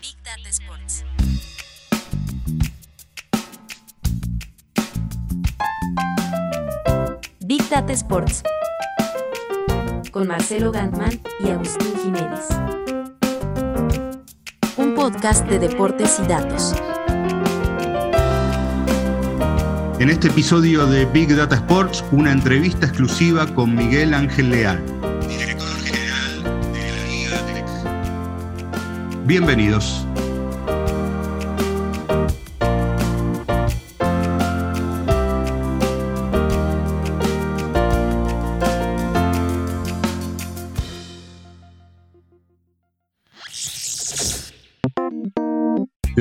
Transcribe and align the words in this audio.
Big 0.00 0.16
Data 0.24 0.48
Sports. 0.48 1.04
Big 7.40 7.68
Data 7.68 7.92
Sports. 7.92 8.42
Con 10.10 10.26
Marcelo 10.26 10.72
Gantman 10.72 11.20
y 11.40 11.50
Agustín 11.50 11.94
Jiménez. 12.02 12.48
Un 14.76 14.94
podcast 14.94 15.46
de 15.46 15.58
deportes 15.60 16.18
y 16.18 16.26
datos. 16.26 16.74
En 20.00 20.10
este 20.10 20.26
episodio 20.28 20.86
de 20.86 21.04
Big 21.06 21.34
Data 21.36 21.54
Sports, 21.54 22.04
una 22.10 22.32
entrevista 22.32 22.86
exclusiva 22.86 23.46
con 23.54 23.74
Miguel 23.74 24.12
Ángel 24.12 24.50
Leal, 24.50 24.93
Bienvenidos. 29.26 30.03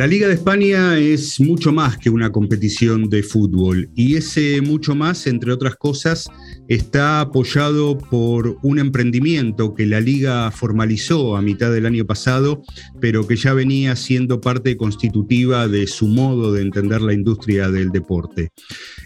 La 0.04 0.08
Liga 0.08 0.28
de 0.28 0.34
España 0.34 1.00
es 1.00 1.40
mucho 1.40 1.72
más 1.72 1.98
que 1.98 2.10
una 2.10 2.30
competición 2.30 3.10
de 3.10 3.24
fútbol 3.24 3.90
y 3.96 4.18
ese 4.18 4.60
mucho 4.60 4.96
más, 4.96 5.28
entre 5.28 5.54
otras 5.54 5.78
cosas, 5.78 6.30
está 6.68 7.22
apoyado 7.22 7.98
por 7.98 8.58
un 8.64 8.80
emprendimiento 8.80 9.74
que 9.74 9.86
la 9.86 10.02
liga 10.02 10.52
formalizó 10.52 11.38
a 11.38 11.42
mitad 11.42 11.72
del 11.72 11.86
año 11.86 12.06
pasado, 12.06 12.64
pero 13.00 13.26
que 13.26 13.38
ya 13.38 13.54
venía 13.54 13.96
siendo 13.96 14.42
parte 14.42 14.76
constitutiva 14.76 15.70
de 15.70 15.88
su 15.88 16.10
modo 16.10 16.52
de 16.52 16.64
entender 16.64 17.02
la 17.02 17.14
industria 17.14 17.70
del 17.70 17.92
deporte. 17.92 18.50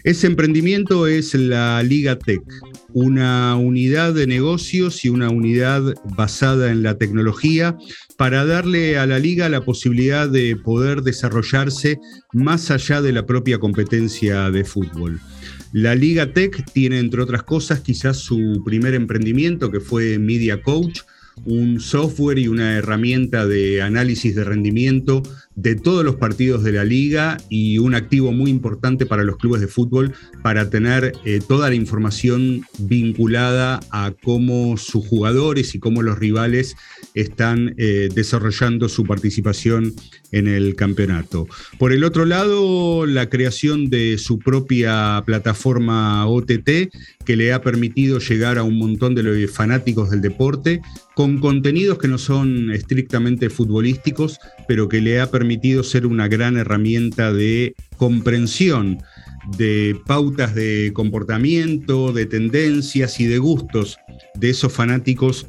Ese 0.02 0.26
emprendimiento 0.26 1.06
es 1.06 1.32
la 1.32 1.80
Liga 1.84 2.18
Tech, 2.18 2.42
una 2.92 3.56
unidad 3.56 4.14
de 4.14 4.26
negocios 4.26 5.04
y 5.04 5.08
una 5.08 5.30
unidad 5.30 5.94
basada 6.16 6.70
en 6.70 6.82
la 6.82 6.96
tecnología 6.96 7.76
para 8.16 8.44
darle 8.44 8.98
a 8.98 9.06
la 9.06 9.18
liga 9.18 9.48
la 9.48 9.64
posibilidad 9.64 10.28
de 10.28 10.56
poder 10.56 11.02
desarrollarse 11.02 11.98
más 12.32 12.70
allá 12.70 13.02
de 13.02 13.12
la 13.12 13.26
propia 13.26 13.58
competencia 13.58 14.50
de 14.50 14.64
fútbol. 14.64 15.20
La 15.72 15.94
Liga 15.94 16.32
Tech 16.32 16.64
tiene, 16.72 16.98
entre 16.98 17.22
otras 17.22 17.42
cosas, 17.42 17.80
quizás 17.80 18.16
su 18.16 18.62
primer 18.64 18.94
emprendimiento, 18.94 19.70
que 19.70 19.80
fue 19.80 20.18
Media 20.18 20.62
Coach, 20.62 21.00
un 21.44 21.78
software 21.78 22.38
y 22.38 22.48
una 22.48 22.76
herramienta 22.76 23.46
de 23.46 23.82
análisis 23.82 24.34
de 24.34 24.44
rendimiento 24.44 25.22
de 25.58 25.74
todos 25.74 26.04
los 26.04 26.14
partidos 26.14 26.62
de 26.62 26.70
la 26.70 26.84
liga 26.84 27.36
y 27.48 27.78
un 27.78 27.96
activo 27.96 28.30
muy 28.30 28.48
importante 28.48 29.06
para 29.06 29.24
los 29.24 29.38
clubes 29.38 29.60
de 29.60 29.66
fútbol 29.66 30.12
para 30.40 30.70
tener 30.70 31.12
eh, 31.24 31.40
toda 31.46 31.68
la 31.68 31.74
información 31.74 32.64
vinculada 32.78 33.80
a 33.90 34.12
cómo 34.22 34.76
sus 34.76 35.04
jugadores 35.04 35.74
y 35.74 35.80
cómo 35.80 36.02
los 36.02 36.16
rivales 36.16 36.76
están 37.14 37.74
eh, 37.76 38.08
desarrollando 38.14 38.88
su 38.88 39.04
participación 39.04 39.94
en 40.30 40.46
el 40.46 40.76
campeonato. 40.76 41.48
Por 41.78 41.92
el 41.92 42.04
otro 42.04 42.24
lado, 42.24 43.06
la 43.06 43.28
creación 43.28 43.90
de 43.90 44.16
su 44.18 44.38
propia 44.38 45.24
plataforma 45.26 46.24
OTT 46.26 46.70
que 47.24 47.36
le 47.36 47.52
ha 47.52 47.62
permitido 47.62 48.20
llegar 48.20 48.58
a 48.58 48.62
un 48.62 48.78
montón 48.78 49.16
de 49.16 49.24
los 49.24 49.50
fanáticos 49.50 50.10
del 50.10 50.20
deporte 50.20 50.80
con 51.14 51.38
contenidos 51.38 51.98
que 51.98 52.06
no 52.06 52.16
son 52.16 52.70
estrictamente 52.70 53.50
futbolísticos, 53.50 54.38
pero 54.68 54.88
que 54.88 55.00
le 55.00 55.20
ha 55.20 55.30
permitido 55.32 55.47
permitido 55.48 55.82
ser 55.82 56.04
una 56.04 56.28
gran 56.28 56.58
herramienta 56.58 57.32
de 57.32 57.74
comprensión 57.96 58.98
de 59.56 59.98
pautas 60.06 60.54
de 60.54 60.90
comportamiento, 60.92 62.12
de 62.12 62.26
tendencias 62.26 63.18
y 63.18 63.24
de 63.24 63.38
gustos 63.38 63.96
de 64.34 64.50
esos 64.50 64.70
fanáticos 64.70 65.46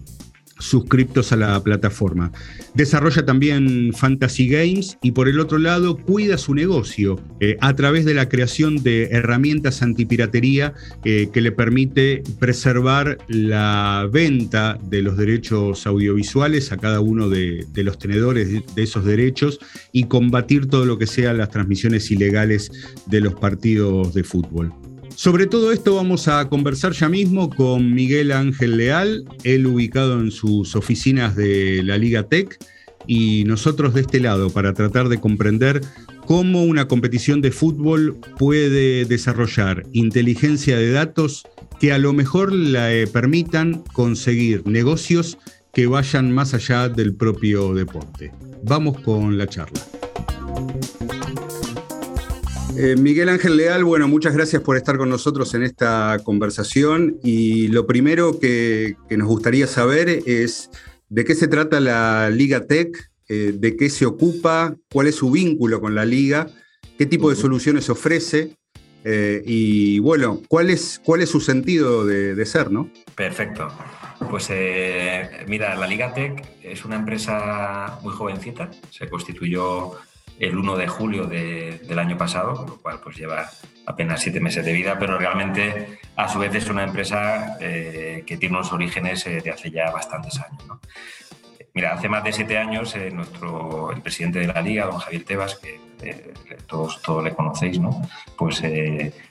suscriptos 0.59 1.31
a 1.31 1.37
la 1.37 1.61
plataforma. 1.63 2.31
Desarrolla 2.73 3.25
también 3.25 3.93
fantasy 3.93 4.47
games 4.47 4.97
y 5.01 5.11
por 5.11 5.27
el 5.27 5.39
otro 5.39 5.57
lado 5.57 5.97
cuida 5.97 6.37
su 6.37 6.53
negocio 6.53 7.19
eh, 7.39 7.57
a 7.61 7.75
través 7.75 8.05
de 8.05 8.13
la 8.13 8.29
creación 8.29 8.83
de 8.83 9.05
herramientas 9.11 9.81
antipiratería 9.81 10.73
eh, 11.03 11.29
que 11.33 11.41
le 11.41 11.51
permite 11.51 12.23
preservar 12.39 13.17
la 13.27 14.07
venta 14.11 14.77
de 14.89 15.01
los 15.01 15.17
derechos 15.17 15.87
audiovisuales 15.87 16.71
a 16.71 16.77
cada 16.77 16.99
uno 16.99 17.29
de, 17.29 17.65
de 17.71 17.83
los 17.83 17.97
tenedores 17.97 18.49
de 18.75 18.83
esos 18.83 19.05
derechos 19.05 19.59
y 19.91 20.05
combatir 20.05 20.67
todo 20.67 20.85
lo 20.85 20.97
que 20.97 21.07
sea 21.07 21.33
las 21.33 21.49
transmisiones 21.49 22.11
ilegales 22.11 22.71
de 23.05 23.21
los 23.21 23.33
partidos 23.33 24.13
de 24.13 24.23
fútbol. 24.23 24.73
Sobre 25.19 25.47
todo 25.47 25.73
esto 25.73 25.95
vamos 25.95 26.29
a 26.29 26.47
conversar 26.47 26.93
ya 26.93 27.09
mismo 27.09 27.49
con 27.49 27.93
Miguel 27.93 28.31
Ángel 28.31 28.77
Leal, 28.77 29.25
él 29.43 29.67
ubicado 29.67 30.17
en 30.17 30.31
sus 30.31 30.77
oficinas 30.77 31.35
de 31.35 31.83
la 31.83 31.97
Liga 31.97 32.23
Tech 32.23 32.57
y 33.05 33.43
nosotros 33.43 33.93
de 33.93 33.99
este 33.99 34.21
lado 34.21 34.49
para 34.49 34.73
tratar 34.73 35.09
de 35.09 35.19
comprender 35.19 35.81
cómo 36.25 36.63
una 36.63 36.87
competición 36.87 37.41
de 37.41 37.51
fútbol 37.51 38.17
puede 38.37 39.03
desarrollar 39.03 39.83
inteligencia 39.91 40.77
de 40.77 40.91
datos 40.91 41.43
que 41.81 41.91
a 41.91 41.97
lo 41.97 42.13
mejor 42.13 42.53
le 42.53 43.05
permitan 43.07 43.83
conseguir 43.91 44.65
negocios 44.65 45.37
que 45.73 45.87
vayan 45.87 46.31
más 46.31 46.53
allá 46.53 46.87
del 46.87 47.13
propio 47.13 47.73
deporte. 47.73 48.31
Vamos 48.63 49.01
con 49.01 49.37
la 49.37 49.47
charla. 49.47 49.81
Eh, 52.81 52.95
Miguel 52.95 53.27
Ángel 53.27 53.57
Leal, 53.57 53.83
bueno, 53.83 54.07
muchas 54.07 54.33
gracias 54.33 54.61
por 54.61 54.77
estar 54.77 54.97
con 54.97 55.09
nosotros 55.09 55.53
en 55.53 55.63
esta 55.63 56.17
conversación. 56.23 57.19
Y 57.21 57.67
lo 57.67 57.85
primero 57.85 58.39
que, 58.39 58.95
nos 59.09 59.27
gustaría 59.27 59.67
saber 59.67 60.07
es 60.25 60.69
de 61.09 61.25
qué 61.25 61.35
se 61.35 61.49
trata 61.49 61.81
la 61.81 62.29
Liga 62.29 62.67
Tech, 62.67 63.11
eh, 63.27 63.51
de 63.53 63.75
qué 63.75 63.89
se 63.89 64.05
ocupa, 64.05 64.77
cuál 64.93 65.07
es 65.07 65.15
su 65.15 65.29
vínculo 65.29 65.81
con 65.81 65.93
la 65.93 66.05
liga, 66.05 66.47
qué 66.97 67.05
tipo 67.05 67.29
de 67.29 67.35
soluciones 67.35 67.89
ofrece 67.89 68.55
eh, 69.03 69.43
y 69.45 69.99
bueno, 69.99 70.41
cuál 70.47 70.69
es, 70.69 71.01
cuál 71.03 71.19
es 71.19 71.27
su 71.27 71.41
sentido 71.41 72.05
de, 72.05 72.33
de 72.33 72.45
ser, 72.45 72.71
¿no? 72.71 72.89
Perfecto. 73.13 73.67
Pues 74.29 74.49
mira, 75.47 75.75
la 75.75 75.85
Liga 75.85 76.13
Tech 76.13 76.45
es 76.63 76.85
una 76.85 76.95
empresa 76.95 77.99
muy 78.03 78.13
jovencita, 78.13 78.71
se 78.89 79.09
constituyó 79.09 79.97
el 80.39 80.57
1 80.57 80.77
de 80.77 80.87
julio 80.87 81.25
del 81.25 81.99
año 81.99 82.17
pasado, 82.17 82.65
lo 82.65 82.77
cual 82.77 82.99
pues 83.03 83.17
lleva 83.17 83.49
apenas 83.85 84.21
siete 84.21 84.39
meses 84.39 84.63
de 84.63 84.71
vida, 84.71 84.97
pero 84.99 85.17
realmente 85.17 85.99
a 86.15 86.29
su 86.29 86.39
vez 86.39 86.53
es 86.53 86.69
una 86.69 86.83
empresa 86.83 87.57
eh, 87.59 88.23
que 88.25 88.37
tiene 88.37 88.55
unos 88.55 88.71
orígenes 88.71 89.25
eh, 89.25 89.41
de 89.41 89.49
hace 89.51 89.71
ya 89.71 89.91
bastantes 89.91 90.39
años. 90.39 90.79
Mira, 91.73 91.93
hace 91.93 92.07
más 92.07 92.23
de 92.23 92.31
siete 92.31 92.57
años 92.57 92.95
eh, 92.95 93.09
nuestro, 93.11 93.91
el 93.91 94.01
presidente 94.01 94.39
de 94.39 94.47
la 94.47 94.61
liga, 94.61 94.85
don 94.85 94.97
Javier 94.97 95.23
Tebas, 95.23 95.55
que 95.55 95.79
todos, 96.67 97.01
todos 97.01 97.23
le 97.23 97.33
conocéis, 97.33 97.77
¿no? 97.79 98.01
pues 98.37 98.63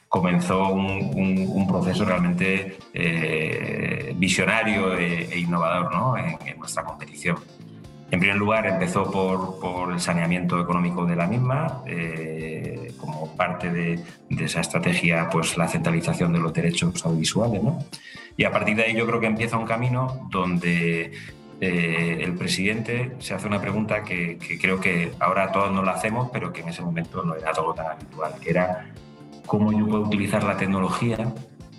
comenzó 0.08 0.69
un, 0.69 1.66
proceso 1.66 2.04
realmente 2.04 2.76
visionario 4.16 4.94
e, 4.98 5.38
innovador 5.38 5.90
¿no? 5.94 6.19
en 6.19 6.58
nuestra 6.58 6.84
competición. 6.84 7.38
En 8.10 8.20
primer 8.20 8.36
lugar, 8.36 8.66
empezó 8.66 9.10
por, 9.10 9.92
el 9.92 10.00
saneamiento 10.00 10.60
económico 10.60 11.04
de 11.04 11.14
la 11.14 11.26
misma, 11.26 11.82
eh, 11.86 12.92
como 12.98 13.36
parte 13.36 13.70
de, 13.70 14.00
esa 14.30 14.60
estrategia, 14.60 15.28
pues 15.30 15.56
la 15.58 15.69
centralización 15.69 16.32
de 16.32 16.38
los 16.38 16.52
derechos 16.52 17.04
audiovisuales. 17.04 17.62
¿no? 17.62 17.78
Y 18.36 18.44
a 18.44 18.50
partir 18.50 18.76
de 18.76 18.84
ahí 18.84 18.96
yo 18.96 19.06
creo 19.06 19.20
que 19.20 19.26
empieza 19.26 19.58
un 19.58 19.66
camino 19.66 20.26
donde 20.30 21.12
eh, 21.60 22.20
el 22.22 22.34
presidente 22.34 23.12
se 23.19 23.34
hace 23.34 23.46
una 23.46 23.60
pregunta 23.60 24.02
que, 24.05 24.38
creo 24.61 24.81
que 24.81 25.12
ahora 25.19 25.52
todos 25.52 25.70
no 25.72 25.82
la 25.82 25.93
hacemos, 25.93 26.31
pero 26.32 26.52
que 26.52 26.62
en 26.62 26.69
ese 26.69 26.82
momento 26.82 27.22
no 27.25 27.34
era 27.34 27.52
todo 27.52 27.75
tan 27.75 27.87
habitual, 27.87 28.32
que 28.40 28.50
era 28.50 28.90
cómo 29.44 29.72
yo 29.72 29.87
puedo 29.87 30.04
utilizar 30.04 30.44
la 30.44 30.56
tecnología 30.56 31.34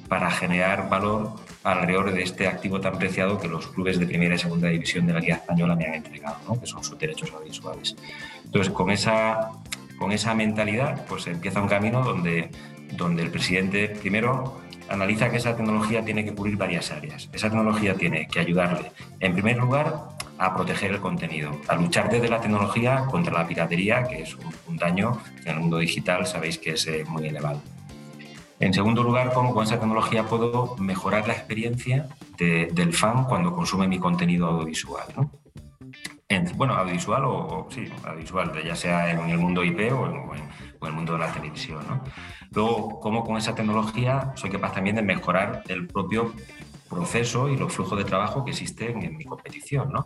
para 0.09 0.29
generar 0.31 0.89
valor 0.89 1.35
alrededor 1.63 2.11
de 2.11 2.23
este 2.23 2.47
activo 2.47 2.81
tan 2.81 2.97
preciado 2.97 3.39
que 3.39 3.47
los 3.47 3.67
clubes 3.67 3.99
de 3.99 4.07
primera 4.07 4.35
y 4.35 4.39
segunda 4.39 4.67
división 4.67 5.05
de 5.05 5.13
la 5.13 5.19
Liga 5.19 5.35
Española 5.35 5.75
me 5.75 5.85
han 5.85 5.93
entregado, 5.93 6.37
¿no? 6.47 6.59
que 6.59 6.65
son 6.65 6.83
sus 6.83 6.97
derechos 6.97 7.31
audiovisuales. 7.31 7.95
Entonces, 8.43 8.73
con 8.73 8.89
esa, 8.89 9.51
con 9.97 10.11
esa 10.11 10.33
mentalidad, 10.33 11.05
pues 11.07 11.27
empieza 11.27 11.61
un 11.61 11.67
camino 11.67 12.03
donde, 12.03 12.49
donde 12.93 13.21
el 13.21 13.29
presidente 13.29 13.89
primero 13.89 14.59
analiza 14.89 15.29
que 15.29 15.37
esa 15.37 15.55
tecnología 15.55 16.03
tiene 16.03 16.25
que 16.25 16.33
cubrir 16.33 16.57
varias 16.57 16.91
áreas. 16.91 17.29
Esa 17.31 17.49
tecnología 17.49 17.93
tiene 17.93 18.27
que 18.27 18.39
ayudarle, 18.39 18.91
en 19.19 19.33
primer 19.33 19.57
lugar, 19.57 19.95
a 20.39 20.55
proteger 20.55 20.91
el 20.91 20.99
contenido, 20.99 21.51
a 21.67 21.75
luchar 21.75 22.09
desde 22.09 22.29
la 22.29 22.39
tecnología 22.39 23.05
contra 23.11 23.33
la 23.33 23.45
piratería, 23.47 24.03
que 24.05 24.23
es 24.23 24.35
un, 24.67 24.77
daño 24.77 25.21
que 25.43 25.49
en 25.49 25.55
el 25.57 25.61
mundo 25.61 25.77
digital 25.77 26.25
sabéis 26.25 26.57
que 26.57 26.71
es 26.71 26.87
eh, 26.87 27.03
muy 27.07 27.27
elevado. 27.27 27.61
En 28.59 28.73
segundo 28.73 29.03
lugar, 29.03 29.31
cómo 29.33 29.53
con 29.53 29.63
esa 29.63 29.79
tecnología 29.79 30.25
puedo 30.25 30.75
mejorar 30.77 31.27
la 31.27 31.33
experiencia 31.33 32.09
del 32.37 32.93
fan 32.93 33.23
cuando 33.23 33.53
consume 33.53 33.87
mi 33.87 33.99
contenido 33.99 34.47
audiovisual. 34.47 35.05
bueno, 36.55 36.73
audiovisual 36.73 37.23
o, 37.25 37.67
sí, 37.69 37.87
audiovisual, 38.03 38.51
ya 38.63 38.75
sea 38.75 39.11
en 39.11 39.29
el 39.29 39.37
mundo 39.37 39.63
IP 39.63 39.93
o 39.93 40.07
en, 40.07 40.87
el 40.87 40.93
mundo 40.93 41.13
de 41.13 41.19
la 41.19 41.31
televisión. 41.31 41.85
¿no? 41.87 42.03
Luego, 42.51 42.99
cómo 42.99 43.23
con 43.23 43.37
esa 43.37 43.55
tecnología 43.55 44.33
soy 44.35 44.49
capaz 44.49 44.73
también 44.73 44.97
de 44.97 45.03
mejorar 45.03 45.63
el 45.69 45.87
propio 45.87 46.33
proceso 46.89 47.47
y 47.47 47.55
los 47.55 47.71
flujos 47.71 47.97
de 47.97 48.03
trabajo 48.03 48.43
que 48.43 48.51
existen 48.51 49.03
en 49.03 49.15
mi 49.15 49.23
competición. 49.23 49.91
¿no? 49.93 50.05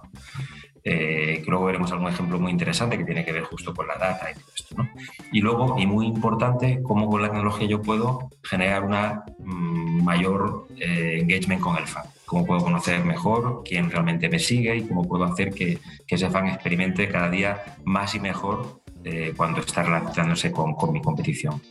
Eh, 0.86 1.42
que 1.42 1.50
luego 1.50 1.66
veremos 1.66 1.92
algún 1.94 2.10
ejemplo 2.10 2.38
muy 2.40 2.52
interesante 2.52 2.98
que 2.98 3.06
tiene 3.06 3.24
que 3.24 3.32
ver 3.32 3.44
justo 3.44 3.74
con 3.74 3.88
la 3.88 3.96
data 3.96 4.30
y 4.30 4.34
todo 4.34 4.52
esto. 4.54 4.76
¿no? 4.76 4.90
Y 5.32 5.40
luego, 5.40 5.80
y 5.80 5.86
muy 5.86 6.08
importante, 6.08 6.82
cómo 6.84 7.10
con 7.10 7.22
la 7.22 7.30
tecnología 7.30 7.68
yo 7.68 7.82
puedo 7.82 8.30
generar 8.44 8.84
una 8.84 9.24
mm, 9.40 10.04
mayor 10.04 10.68
eh, 10.78 11.20
engagement 11.22 11.62
con 11.62 11.78
el 11.78 11.88
fan. 11.88 12.04
Cómo 12.26 12.46
puedo 12.46 12.62
conocer 12.62 13.04
mejor 13.06 13.62
quién 13.64 13.90
realmente 13.90 14.28
me 14.28 14.40
sigue 14.40 14.76
y 14.76 14.88
cómo 14.88 15.08
puedo 15.08 15.24
hacer 15.24 15.54
que, 15.54 15.80
que 16.06 16.16
ese 16.16 16.30
fan 16.30 16.48
experimente 16.48 17.08
cada 17.08 17.30
día 17.30 17.64
más 17.86 18.14
y 18.16 18.20
mejor 18.20 18.82
eh, 19.06 19.34
cuando 19.38 19.62
está 19.62 19.84
relacionándose 19.84 20.52
con, 20.52 20.74
con 20.74 20.92
mi 20.92 21.02
competición. 21.02 21.62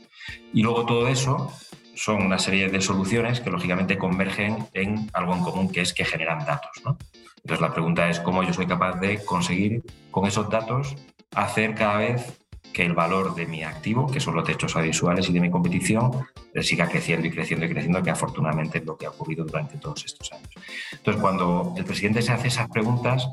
Y 0.54 0.62
luego 0.62 0.86
todo 0.86 1.08
eso 1.08 1.52
son 2.02 2.20
una 2.20 2.38
serie 2.40 2.68
de 2.68 2.80
soluciones 2.80 3.40
que 3.40 3.48
lógicamente 3.48 3.96
convergen 3.96 4.66
en 4.74 5.08
algo 5.12 5.34
en 5.34 5.42
común 5.42 5.70
que 5.70 5.82
es 5.82 5.92
que 5.92 6.04
generan 6.04 6.44
datos. 6.44 6.82
¿no? 6.84 6.98
Entonces 7.36 7.60
la 7.60 7.72
pregunta 7.72 8.10
es 8.10 8.18
cómo 8.18 8.42
yo 8.42 8.52
soy 8.52 8.66
capaz 8.66 8.98
de 8.98 9.24
conseguir 9.24 9.84
con 10.10 10.26
esos 10.26 10.50
datos 10.50 10.96
hacer 11.32 11.76
cada 11.76 11.98
vez 11.98 12.40
que 12.72 12.84
el 12.84 12.94
valor 12.94 13.36
de 13.36 13.46
mi 13.46 13.62
activo, 13.62 14.10
que 14.10 14.18
son 14.18 14.34
los 14.34 14.42
techos 14.42 14.74
audiovisuales 14.74 15.28
y 15.28 15.32
de 15.32 15.40
mi 15.40 15.50
competición, 15.50 16.26
siga 16.60 16.88
creciendo 16.88 17.28
y 17.28 17.30
creciendo 17.30 17.66
y 17.66 17.68
creciendo, 17.68 18.02
que 18.02 18.10
afortunadamente 18.10 18.78
es 18.78 18.84
lo 18.84 18.96
que 18.96 19.06
ha 19.06 19.10
ocurrido 19.10 19.44
durante 19.44 19.76
todos 19.76 20.04
estos 20.04 20.32
años. 20.32 20.50
Entonces, 20.90 21.22
cuando 21.22 21.72
el 21.76 21.84
presidente 21.84 22.20
se 22.22 22.32
hace 22.32 22.48
esas 22.48 22.68
preguntas, 22.68 23.28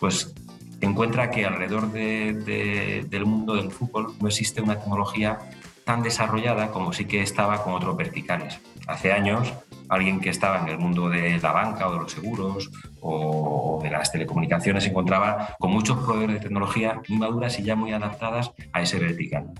pues 0.00 0.34
encuentra 0.80 1.30
que 1.30 1.44
alrededor 1.44 1.92
del 1.92 3.26
mundo 3.26 3.54
del 3.54 3.70
fútbol 3.70 4.14
no 4.18 4.26
existe 4.26 4.62
una 4.62 4.80
tecnología 4.80 5.38
tan 5.90 6.04
desarrollada 6.04 6.70
como 6.70 6.92
sí 6.92 7.06
que 7.06 7.20
estaba 7.20 7.64
con 7.64 7.72
otros 7.72 7.96
verticales. 7.96 8.60
Hace 8.86 9.10
años, 9.10 9.52
alguien 9.88 10.20
que 10.20 10.30
estaba 10.30 10.60
en 10.60 10.68
el 10.68 10.78
mundo 10.78 11.08
de 11.08 11.36
la 11.40 11.50
banca 11.50 11.88
o 11.88 11.92
de 11.92 11.98
los 11.98 12.12
seguros 12.12 12.70
o 13.00 13.80
de 13.82 13.90
las 13.90 14.12
telecomunicaciones 14.12 14.84
se 14.84 14.90
encontraba 14.90 15.56
con 15.58 15.72
muchos 15.72 15.98
proveedores 15.98 16.36
de 16.36 16.42
tecnología 16.42 17.02
muy 17.08 17.18
maduras 17.18 17.58
y 17.58 17.64
ya 17.64 17.74
muy 17.74 17.92
adaptadas 17.92 18.52
a 18.72 18.82
ese 18.82 19.00
vertical. 19.00 19.50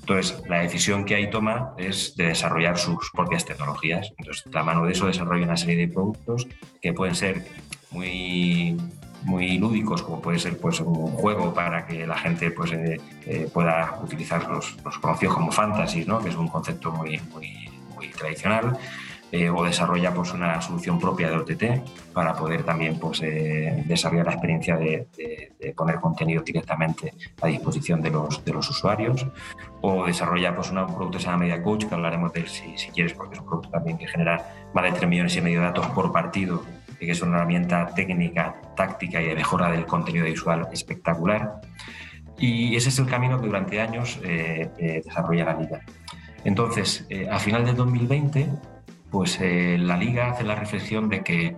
Entonces, 0.00 0.42
la 0.48 0.60
decisión 0.60 1.04
que 1.04 1.14
ahí 1.14 1.28
toma 1.28 1.74
es 1.76 2.16
de 2.16 2.28
desarrollar 2.28 2.78
sus 2.78 3.10
propias 3.10 3.44
tecnologías. 3.44 4.14
Entonces, 4.16 4.46
la 4.54 4.62
mano 4.62 4.86
de 4.86 4.92
eso 4.92 5.06
desarrolla 5.06 5.44
una 5.44 5.58
serie 5.58 5.76
de 5.76 5.92
productos 5.92 6.48
que 6.80 6.94
pueden 6.94 7.14
ser 7.14 7.44
muy 7.90 8.78
muy 9.26 9.58
lúdicos, 9.58 10.02
como 10.02 10.20
puede 10.22 10.38
ser 10.38 10.56
pues, 10.56 10.80
un 10.80 11.10
juego 11.10 11.52
para 11.52 11.84
que 11.84 12.06
la 12.06 12.16
gente 12.16 12.52
pues, 12.52 12.72
eh, 12.72 13.00
eh, 13.26 13.50
pueda 13.52 13.98
utilizar 14.02 14.48
los, 14.48 14.76
los, 14.84 14.98
conocidos 14.98 15.34
como 15.34 15.50
fantasy, 15.50 16.04
¿no? 16.04 16.20
que 16.20 16.28
es 16.28 16.36
un 16.36 16.46
concepto 16.46 16.92
muy, 16.92 17.20
muy, 17.32 17.68
muy 17.96 18.08
tradicional, 18.10 18.78
eh, 19.32 19.50
o 19.50 19.64
desarrolla 19.64 20.14
pues, 20.14 20.32
una 20.32 20.62
solución 20.62 21.00
propia 21.00 21.28
de 21.28 21.38
OTT 21.38 22.12
para 22.12 22.34
poder 22.34 22.62
también 22.62 23.00
pues, 23.00 23.20
desarrollar 23.20 24.26
la 24.26 24.32
experiencia 24.32 24.76
de, 24.76 25.08
poner 25.76 25.96
contenido 25.96 26.42
directamente 26.42 27.12
a 27.42 27.48
disposición 27.48 28.00
de 28.00 28.10
los, 28.10 28.44
de 28.44 28.52
los 28.52 28.70
usuarios, 28.70 29.26
o 29.80 30.06
desarrolla 30.06 30.54
pues, 30.54 30.70
un 30.70 30.86
producto 30.86 31.18
que 31.18 31.24
se 31.24 31.26
llama 31.26 31.38
Media 31.38 31.60
Coach, 31.60 31.86
que 31.86 31.94
hablaremos 31.96 32.32
de 32.32 32.40
él 32.40 32.46
si, 32.46 32.78
si 32.78 32.90
quieres, 32.90 33.12
porque 33.12 33.34
es 33.34 33.40
un 33.40 33.46
producto 33.46 33.70
también 33.70 33.98
que 33.98 34.06
genera 34.06 34.68
más 34.72 34.84
de 34.84 34.92
3 34.92 35.08
millones 35.08 35.36
y 35.36 35.40
medio 35.40 35.58
de 35.58 35.66
datos 35.66 35.86
por 35.88 36.12
partido 36.12 36.62
que 36.98 37.10
es 37.10 37.22
una 37.22 37.36
herramienta 37.36 37.86
técnica, 37.94 38.56
táctica 38.76 39.20
y 39.20 39.26
de 39.26 39.34
mejora 39.34 39.70
del 39.70 39.86
contenido 39.86 40.24
visual 40.24 40.68
espectacular. 40.72 41.60
Y 42.38 42.76
ese 42.76 42.90
es 42.90 42.98
el 42.98 43.06
camino 43.06 43.40
que 43.40 43.46
durante 43.46 43.80
años 43.80 44.18
eh, 44.22 44.68
eh, 44.78 45.02
desarrolla 45.04 45.44
la 45.44 45.54
liga. 45.54 45.80
Entonces, 46.44 47.06
eh, 47.08 47.28
a 47.30 47.38
final 47.38 47.64
del 47.64 47.76
2020, 47.76 48.48
pues 49.10 49.40
la 49.40 49.96
liga 49.96 50.30
hace 50.30 50.44
la 50.44 50.56
reflexión 50.56 51.08
de 51.08 51.22
que, 51.22 51.56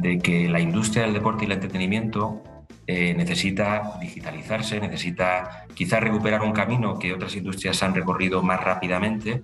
de 0.00 0.18
que 0.18 0.48
la 0.48 0.58
industria 0.58 1.04
del 1.04 1.12
deporte 1.12 1.44
y 1.44 1.46
el 1.46 1.52
entretenimiento 1.52 2.42
necesita 2.88 3.98
digitalizarse, 4.00 4.80
necesita 4.80 5.66
quizás 5.74 6.00
recuperar 6.00 6.40
un 6.40 6.52
camino 6.52 6.98
que 6.98 7.12
otras 7.12 7.36
industrias 7.36 7.82
han 7.82 7.94
recorrido 7.94 8.42
más 8.42 8.64
rápidamente 8.64 9.42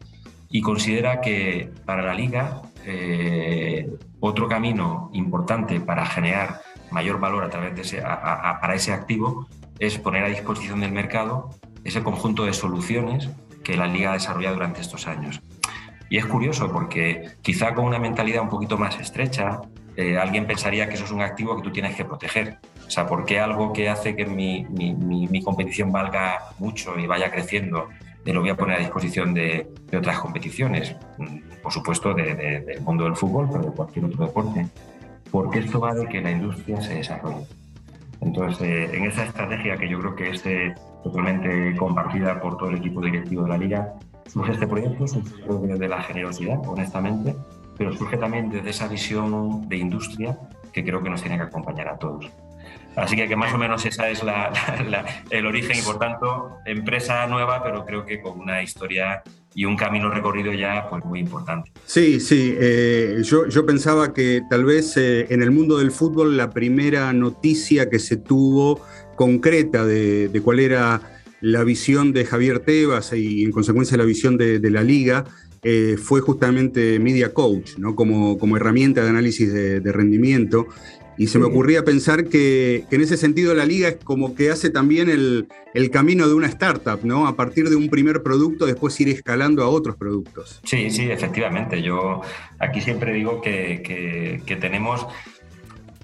y 0.50 0.62
considera 0.62 1.20
que 1.20 1.70
para 1.84 2.02
la 2.02 2.14
liga 2.14 2.62
eh, 2.86 3.88
otro 4.20 4.48
camino 4.48 5.10
importante 5.12 5.80
para 5.80 6.06
generar 6.06 6.60
mayor 6.90 7.18
valor 7.18 7.44
a 7.44 7.50
través 7.50 7.74
de 7.74 7.82
ese, 7.82 8.00
para 8.00 8.74
ese 8.74 8.92
activo 8.92 9.48
es 9.78 9.98
poner 9.98 10.24
a 10.24 10.28
disposición 10.28 10.80
del 10.80 10.92
mercado 10.92 11.50
ese 11.82 12.02
conjunto 12.02 12.44
de 12.44 12.52
soluciones 12.52 13.28
que 13.62 13.76
la 13.76 13.86
liga 13.86 14.10
ha 14.10 14.14
desarrollado 14.14 14.54
durante 14.54 14.80
estos 14.80 15.06
años. 15.06 15.40
Y 16.08 16.18
es 16.18 16.26
curioso 16.26 16.70
porque 16.70 17.30
quizá 17.42 17.74
con 17.74 17.86
una 17.86 17.98
mentalidad 17.98 18.42
un 18.42 18.48
poquito 18.48 18.78
más 18.78 18.98
estrecha, 19.00 19.60
eh, 19.96 20.16
alguien 20.18 20.46
pensaría 20.46 20.88
que 20.88 20.94
eso 20.94 21.04
es 21.04 21.10
un 21.10 21.22
activo 21.22 21.56
que 21.56 21.62
tú 21.62 21.72
tienes 21.72 21.96
que 21.96 22.04
proteger. 22.04 22.58
O 22.86 22.90
sea, 22.90 23.06
¿por 23.06 23.24
qué 23.24 23.40
algo 23.40 23.72
que 23.72 23.88
hace 23.88 24.14
que 24.14 24.26
mi, 24.26 24.64
mi 24.64 25.42
competición 25.42 25.90
valga 25.90 26.38
mucho 26.58 26.98
y 26.98 27.06
vaya 27.06 27.30
creciendo 27.30 27.88
lo 28.32 28.40
voy 28.40 28.50
a 28.50 28.56
poner 28.56 28.76
a 28.76 28.80
disposición 28.80 29.34
de, 29.34 29.68
otras 29.96 30.18
competiciones, 30.18 30.96
mm, 31.18 31.60
por 31.62 31.72
supuesto 31.72 32.14
del 32.14 32.80
mundo 32.80 33.04
del 33.04 33.16
fútbol, 33.16 33.48
pero 33.50 33.64
de 33.64 33.70
cualquier 33.70 34.06
otro 34.06 34.26
deporte, 34.26 34.66
porque 35.30 35.60
esto 35.60 35.80
va 35.80 35.94
de 35.94 36.06
que 36.06 36.20
la 36.20 36.30
industria 36.30 36.80
se 36.80 36.94
desarrolle. 36.94 37.46
Entonces, 38.20 38.62
eh, 38.62 38.96
en 38.96 39.04
esa 39.04 39.24
estrategia 39.24 39.76
que 39.76 39.88
yo 39.88 39.98
creo 40.00 40.16
que 40.16 40.30
es 40.30 40.46
eh, 40.46 40.74
totalmente 41.02 41.76
compartida 41.76 42.40
por 42.40 42.56
todo 42.56 42.70
el 42.70 42.76
equipo 42.76 43.00
directivo 43.02 43.42
de 43.42 43.48
la 43.50 43.58
liga, 43.58 43.94
surge 44.26 44.52
este 44.52 44.66
proyecto, 44.66 45.06
surge 45.06 45.66
desde 45.66 45.88
la 45.88 46.02
generosidad, 46.02 46.58
honestamente, 46.66 47.36
pero 47.76 47.92
surge 47.92 48.16
también 48.16 48.48
desde 48.48 48.70
esa 48.70 48.88
visión 48.88 49.68
de 49.68 49.76
industria 49.76 50.38
que 50.72 50.82
creo 50.82 51.02
que 51.02 51.10
nos 51.10 51.20
tiene 51.20 51.36
que 51.36 51.44
acompañar 51.44 51.88
a 51.88 51.98
todos. 51.98 52.30
Así 52.96 53.16
que, 53.16 53.28
que 53.28 53.36
más 53.36 53.52
o 53.52 53.58
menos 53.58 53.84
esa 53.84 54.08
es 54.08 54.22
el 55.30 55.46
origen 55.46 55.78
y 55.78 55.82
por 55.82 55.98
tanto 55.98 56.58
empresa 56.64 57.26
nueva, 57.26 57.62
pero 57.62 57.84
creo 57.84 58.04
que 58.06 58.20
con 58.20 58.38
una 58.38 58.62
historia 58.62 59.22
y 59.54 59.64
un 59.64 59.76
camino 59.76 60.10
recorrido 60.10 60.52
ya 60.52 60.88
pues 60.90 61.04
muy 61.04 61.20
importante. 61.20 61.70
Sí, 61.86 62.20
sí, 62.20 62.54
eh, 62.58 63.20
yo, 63.22 63.48
yo, 63.48 63.64
pensaba 63.64 64.12
que 64.12 64.42
tal 64.50 64.64
vez 64.64 64.96
eh, 64.96 65.26
en 65.30 65.42
el 65.42 65.50
mundo 65.50 65.78
del 65.78 65.92
fútbol 65.92 66.36
la 66.36 66.50
primera 66.50 67.12
noticia 67.12 67.88
que 67.88 68.00
se 68.00 68.16
tuvo 68.16 68.80
concreta 69.14 69.84
de, 69.86 70.40
cuál 70.42 70.58
era 70.58 71.00
la 71.40 71.62
visión 71.62 72.12
de 72.12 72.24
Javier 72.24 72.60
Tebas 72.60 73.12
y 73.12 73.44
en 73.44 73.52
consecuencia 73.52 73.96
la 73.96 74.04
visión 74.04 74.36
de, 74.36 74.58
la 74.70 74.82
liga 74.82 75.24
eh, 75.62 75.96
fue 76.02 76.20
justamente 76.20 76.98
Media 76.98 77.32
Coach, 77.32 77.78
¿no? 77.78 77.94
como, 77.94 78.38
como 78.38 78.56
herramienta 78.56 79.02
de 79.02 79.10
análisis 79.10 79.52
de, 79.52 79.80
de 79.80 79.92
rendimiento. 79.92 80.66
Y 81.16 81.28
se 81.28 81.38
me 81.38 81.46
ocurría 81.46 81.84
pensar 81.84 82.24
que, 82.24 82.84
en 82.90 83.00
ese 83.00 83.16
sentido 83.16 83.54
la 83.54 83.64
liga 83.64 83.88
es 83.88 83.96
como 84.02 84.34
que 84.34 84.50
hace 84.50 84.70
también 84.70 85.08
el, 85.08 85.48
camino 85.90 86.26
de 86.26 86.34
una 86.34 86.46
startup, 86.48 87.00
¿no? 87.04 87.26
A 87.26 87.36
partir 87.36 87.68
de 87.68 87.76
un 87.76 87.88
primer 87.88 88.22
producto, 88.22 88.66
después 88.66 89.00
ir 89.00 89.08
escalando 89.08 89.62
a 89.62 89.68
otros 89.68 89.96
productos. 89.96 90.60
Sí, 90.64 90.90
sí, 90.90 91.10
efectivamente. 91.10 91.82
Yo 91.82 92.22
aquí 92.58 92.80
siempre 92.80 93.12
digo 93.12 93.40
que, 93.40 94.42
tenemos. 94.60 95.06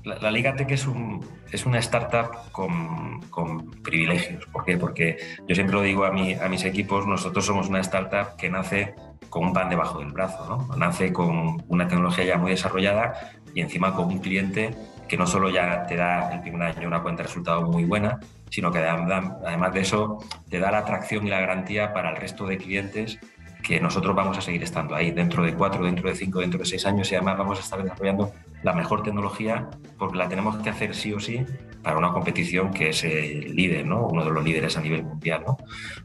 La, 0.04 0.30
Liga 0.30 0.56
Tech 0.56 0.70
es, 0.70 0.86
un, 0.86 1.24
es 1.52 1.66
una 1.66 1.78
startup 1.78 2.50
con, 2.52 3.70
privilegios. 3.82 4.46
¿Por 4.46 4.64
qué? 4.64 4.76
Porque 4.76 5.18
yo 5.46 5.54
siempre 5.54 5.74
lo 5.74 5.82
digo 5.82 6.04
a, 6.04 6.08
a 6.08 6.48
mis 6.48 6.64
equipos, 6.64 7.06
nosotros 7.06 7.44
somos 7.44 7.68
una 7.68 7.80
startup 7.80 8.36
que 8.36 8.48
nace 8.48 8.94
con 9.30 9.44
un 9.44 9.52
pan 9.52 9.70
debajo 9.70 10.00
del 10.00 10.10
brazo, 10.10 10.44
¿no? 10.48 10.76
Nace 10.76 11.12
con 11.12 11.62
una 11.68 11.88
tecnología 11.88 12.24
ya 12.24 12.36
muy 12.36 12.50
desarrollada 12.50 13.39
y 13.54 13.60
encima 13.60 13.94
con 13.94 14.06
un 14.06 14.18
cliente 14.18 14.74
que 15.08 15.16
no 15.16 15.26
solo 15.26 15.50
ya 15.50 15.86
te 15.86 15.96
da 15.96 16.32
el 16.32 16.40
primer 16.40 16.62
año 16.62 16.86
una 16.86 17.02
cuenta 17.02 17.22
de 17.22 17.28
resultado 17.28 17.62
muy 17.62 17.84
buena, 17.84 18.20
sino 18.48 18.70
que 18.70 18.78
además 18.78 19.72
de 19.74 19.80
eso 19.80 20.18
te 20.48 20.60
da 20.60 20.70
la 20.70 20.78
atracción 20.78 21.26
y 21.26 21.30
la 21.30 21.40
garantía 21.40 21.92
para 21.92 22.10
el 22.10 22.16
resto 22.16 22.46
de 22.46 22.58
clientes 22.58 23.18
que 23.62 23.80
nosotros 23.80 24.14
vamos 24.14 24.38
a 24.38 24.40
seguir 24.40 24.62
estando 24.62 24.94
ahí 24.94 25.10
dentro 25.10 25.42
de 25.42 25.54
cuatro, 25.54 25.84
dentro 25.84 26.08
de 26.08 26.14
cinco, 26.14 26.40
dentro 26.40 26.58
de 26.58 26.64
seis 26.64 26.86
años 26.86 27.10
y 27.12 27.14
además 27.14 27.38
vamos 27.38 27.58
a 27.58 27.62
estar 27.62 27.82
desarrollando 27.82 28.32
la 28.62 28.72
mejor 28.72 29.02
tecnología 29.02 29.68
porque 29.98 30.18
la 30.18 30.28
tenemos 30.28 30.56
que 30.58 30.70
hacer 30.70 30.94
sí 30.94 31.12
o 31.12 31.20
sí 31.20 31.44
para 31.82 31.96
una 31.96 32.12
competición 32.12 32.72
que 32.72 32.90
es 32.90 33.04
el 33.04 33.54
líder, 33.54 33.86
¿no? 33.86 34.06
uno 34.06 34.24
de 34.24 34.30
los 34.30 34.44
líderes 34.44 34.76
a 34.76 34.80
nivel 34.80 35.02
mundial. 35.02 35.42
¿no? 35.46 35.56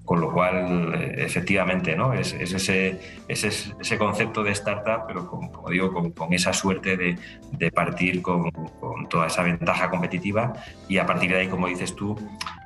Con 0.06 0.22
lo 0.22 0.32
cual, 0.32 0.94
eh, 0.96 1.16
efectivamente, 1.18 1.96
¿no? 1.96 2.14
es, 2.14 2.34
ese, 2.34 3.00
ese, 3.28 3.98
concepto 3.98 4.44
de 4.44 4.52
startup, 4.52 5.06
pero 5.08 5.28
como 5.28 5.70
digo, 5.70 5.92
con, 6.14 6.34
esa 6.34 6.54
suerte 6.54 6.96
de, 6.96 7.18
de 7.52 7.72
partir 7.72 8.22
con, 8.22 8.52
con, 8.52 9.08
toda 9.10 9.28
esa 9.28 9.44
ventaja 9.44 9.90
competitiva 9.90 10.54
y 10.88 10.98
a 10.98 11.06
partir 11.06 11.32
de 11.32 11.42
ahí, 11.42 11.48
como 11.48 11.68
dices 11.68 11.96
tú, 11.96 12.16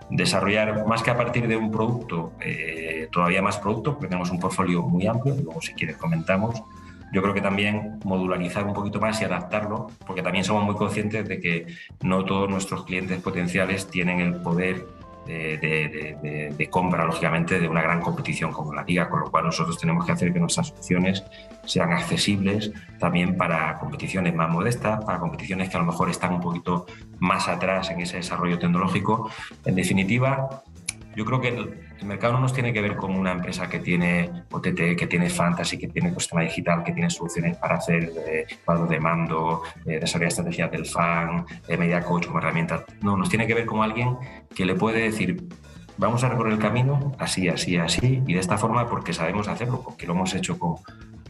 desarrollar 0.09 0.85
más 0.87 1.03
que 1.03 1.11
a 1.11 1.17
partir 1.17 1.47
de 1.47 1.55
un 1.55 1.71
producto, 1.71 2.33
eh, 2.41 3.07
todavía 3.11 3.41
más 3.41 3.57
producto, 3.57 3.93
porque 3.93 4.07
tenemos 4.07 4.31
un 4.31 4.39
portfolio 4.39 4.81
muy 4.81 5.07
amplio, 5.07 5.35
luego 5.35 5.61
si 5.61 5.73
quieres 5.73 5.97
comentamos, 5.97 6.61
yo 7.11 7.21
creo 7.21 7.33
que 7.33 7.41
también 7.41 7.99
modularizar 8.03 8.65
un 8.65 8.73
poquito 8.73 8.99
más 8.99 9.19
y 9.21 9.25
adaptarlo, 9.25 9.87
porque 10.05 10.21
también 10.21 10.43
somos 10.43 10.63
muy 10.63 10.75
conscientes 10.75 11.27
de 11.27 11.39
que 11.39 11.67
no 12.01 12.23
todos 12.23 12.49
nuestros 12.49 12.85
clientes 12.85 13.19
potenciales 13.21 13.87
tienen 13.87 14.19
el 14.19 14.35
poder 14.35 14.85
de, 15.25 16.67
compra, 16.69 17.05
lógicamente, 17.05 17.59
de 17.59 17.67
una 17.67 17.81
gran 17.81 18.01
competición 18.01 18.51
como 18.51 18.73
la 18.73 18.83
liga, 18.83 19.09
con 19.09 19.21
lo 19.21 19.31
cual 19.31 19.45
nosotros 19.45 19.77
tenemos 19.77 20.05
que 20.05 20.11
hacer 20.11 20.33
que 20.33 20.39
nuestras 20.39 20.71
opciones 20.71 21.23
sean 21.65 21.91
accesibles 21.91 22.71
también 22.99 23.37
para 23.37 23.77
competiciones 23.77 24.33
más 24.33 24.49
modestas, 24.49 25.03
para 25.05 25.19
competiciones 25.19 25.69
que 25.69 25.77
a 25.77 25.79
lo 25.79 25.85
mejor 25.85 26.09
están 26.09 26.33
un 26.33 26.41
poquito 26.41 26.85
más 27.19 27.47
atrás 27.47 27.91
en 27.91 28.01
ese 28.01 28.17
desarrollo 28.17 28.57
tecnológico. 28.57 29.29
En 29.65 29.75
definitiva, 29.75 30.63
yo 31.15 31.25
creo 31.25 31.41
que 31.41 31.49
el, 31.49 32.05
mercado 32.05 32.33
no 32.33 32.39
nos 32.39 32.53
tiene 32.53 32.71
que 32.71 32.81
ver 32.81 32.95
como 32.95 33.19
una 33.19 33.33
empresa 33.33 33.67
que 33.67 33.79
tiene 33.79 34.31
OTT, 34.51 34.95
que 34.97 35.07
tiene 35.07 35.29
fantasy, 35.29 35.77
que 35.77 35.89
tiene 35.89 36.09
ecosistema 36.09 36.41
digital, 36.41 36.83
que 36.83 36.93
tiene 36.93 37.09
soluciones 37.09 37.57
para 37.57 37.75
hacer 37.75 38.11
eh, 38.25 38.47
de 38.87 38.99
mando, 38.99 39.63
eh, 39.85 39.99
desarrollar 39.99 40.29
estrategias 40.29 40.71
del 40.71 40.85
fan, 40.85 41.45
eh, 41.67 41.77
media 41.77 42.01
coach 42.01 42.27
como 42.27 42.39
herramienta. 42.39 42.85
No, 43.01 43.17
nos 43.17 43.29
tiene 43.29 43.45
que 43.47 43.53
ver 43.53 43.65
como 43.65 43.83
alguien 43.83 44.17
que 44.55 44.65
le 44.65 44.75
puede 44.75 45.01
decir, 45.01 45.43
vamos 45.97 46.23
a 46.23 46.29
recorrer 46.29 46.53
el 46.53 46.59
camino 46.59 47.11
así, 47.19 47.49
así, 47.49 47.75
así, 47.75 48.23
y 48.25 48.33
de 48.33 48.39
esta 48.39 48.57
forma 48.57 48.87
porque 48.87 49.11
sabemos 49.11 49.47
hacerlo, 49.49 49.81
porque 49.83 50.07
lo 50.07 50.13
hemos 50.13 50.33
hecho 50.35 50.57
con, 50.57 50.77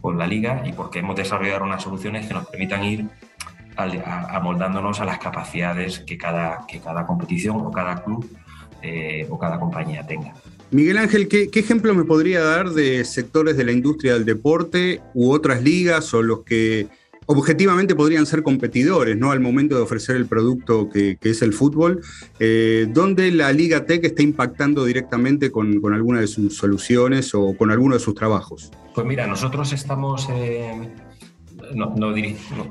con 0.00 0.18
la 0.18 0.26
liga 0.26 0.62
y 0.64 0.72
porque 0.72 1.00
hemos 1.00 1.16
desarrollado 1.16 1.64
unas 1.64 1.82
soluciones 1.82 2.26
que 2.26 2.34
nos 2.34 2.46
permitan 2.46 2.84
ir 2.84 3.08
amoldándonos 3.76 5.00
a 5.00 5.04
las 5.04 5.18
capacidades 5.18 6.00
que 6.00 6.18
cada, 6.18 6.66
que 6.68 6.80
cada 6.80 7.06
competición 7.06 7.56
o 7.60 7.70
cada 7.70 8.02
club 8.04 8.28
eh, 8.82 9.26
o 9.30 9.38
cada 9.38 9.58
compañía 9.58 10.06
tenga. 10.06 10.34
Miguel 10.70 10.98
Ángel, 10.98 11.26
¿qué, 11.26 11.50
ejemplo 11.52 11.94
me 11.94 12.04
podría 12.04 12.40
dar 12.42 12.70
de 12.70 13.04
sectores 13.04 13.56
de 13.56 13.64
la 13.64 13.72
industria 13.72 14.14
del 14.14 14.24
deporte 14.24 15.00
u 15.14 15.32
otras 15.32 15.62
ligas 15.62 16.14
o 16.14 16.22
los 16.22 16.44
que 16.44 16.86
objetivamente 17.26 17.96
podrían 17.96 18.24
ser 18.24 18.44
competidores 18.44 19.16
¿no? 19.16 19.32
al 19.32 19.40
momento 19.40 19.74
de 19.74 19.82
ofrecer 19.82 20.14
el 20.14 20.26
producto 20.26 20.88
que, 20.88 21.18
es 21.20 21.42
el 21.42 21.52
fútbol, 21.52 22.02
eh, 22.38 22.86
donde 22.88 23.32
la 23.32 23.52
Liga 23.52 23.84
Tech 23.84 24.04
está 24.04 24.22
impactando 24.22 24.84
directamente 24.84 25.50
con, 25.50 25.80
alguna 25.92 26.20
de 26.20 26.28
sus 26.28 26.56
soluciones 26.56 27.34
o 27.34 27.56
con 27.56 27.72
alguno 27.72 27.94
de 27.94 28.00
sus 28.00 28.14
trabajos? 28.14 28.70
Pues 28.94 29.06
mira, 29.06 29.26
nosotros 29.26 29.72
estamos... 29.72 30.28
no, 31.74 31.94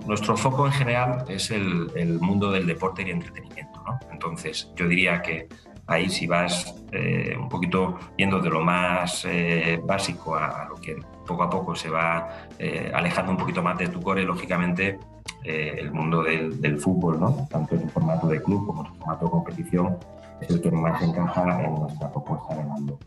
nuestro 0.07 0.37
foco 0.37 0.67
en 0.67 0.71
general 0.71 1.25
es 1.27 1.51
el, 1.51 1.91
el, 1.95 2.19
mundo 2.19 2.49
del 2.49 2.65
deporte 2.65 3.03
y 3.05 3.11
entretenimiento. 3.11 3.83
¿no? 3.85 3.99
Entonces, 4.11 4.69
yo 4.77 4.87
diría 4.87 5.21
que 5.21 5.47
ahí 5.89 6.09
si 6.09 6.27
vas 6.27 6.73
eh, 6.91 7.35
un 7.37 7.49
poquito 7.49 7.97
yendo 8.15 8.39
de 8.39 8.49
lo 8.49 8.61
más 8.61 9.25
eh, 9.25 9.81
básico 9.83 10.35
a, 10.35 10.67
lo 10.69 10.75
que 10.75 10.97
poco 11.27 11.43
a 11.43 11.49
poco 11.49 11.75
se 11.75 11.89
va 11.89 12.47
eh, 12.57 12.91
alejando 12.93 13.31
un 13.31 13.37
poquito 13.37 13.61
más 13.61 13.77
de 13.77 13.87
tu 13.87 14.01
core, 14.01 14.23
lógicamente 14.23 14.99
el 15.43 15.91
mundo 15.91 16.21
del, 16.21 16.77
fútbol, 16.79 17.19
¿no? 17.19 17.47
tanto 17.49 17.73
en 17.73 17.89
formato 17.89 18.27
de 18.27 18.41
club 18.41 18.67
como 18.67 18.85
en 18.85 18.95
formato 18.95 19.25
de 19.25 19.31
competición, 19.31 19.97
es 20.41 20.49
el 20.49 20.61
que 20.61 20.69
más 20.69 21.01
encaja 21.01 21.63
en 21.63 21.75
nuestra 21.75 22.11
propuesta 22.11 22.55
de 22.55 22.63
mando. 22.65 22.99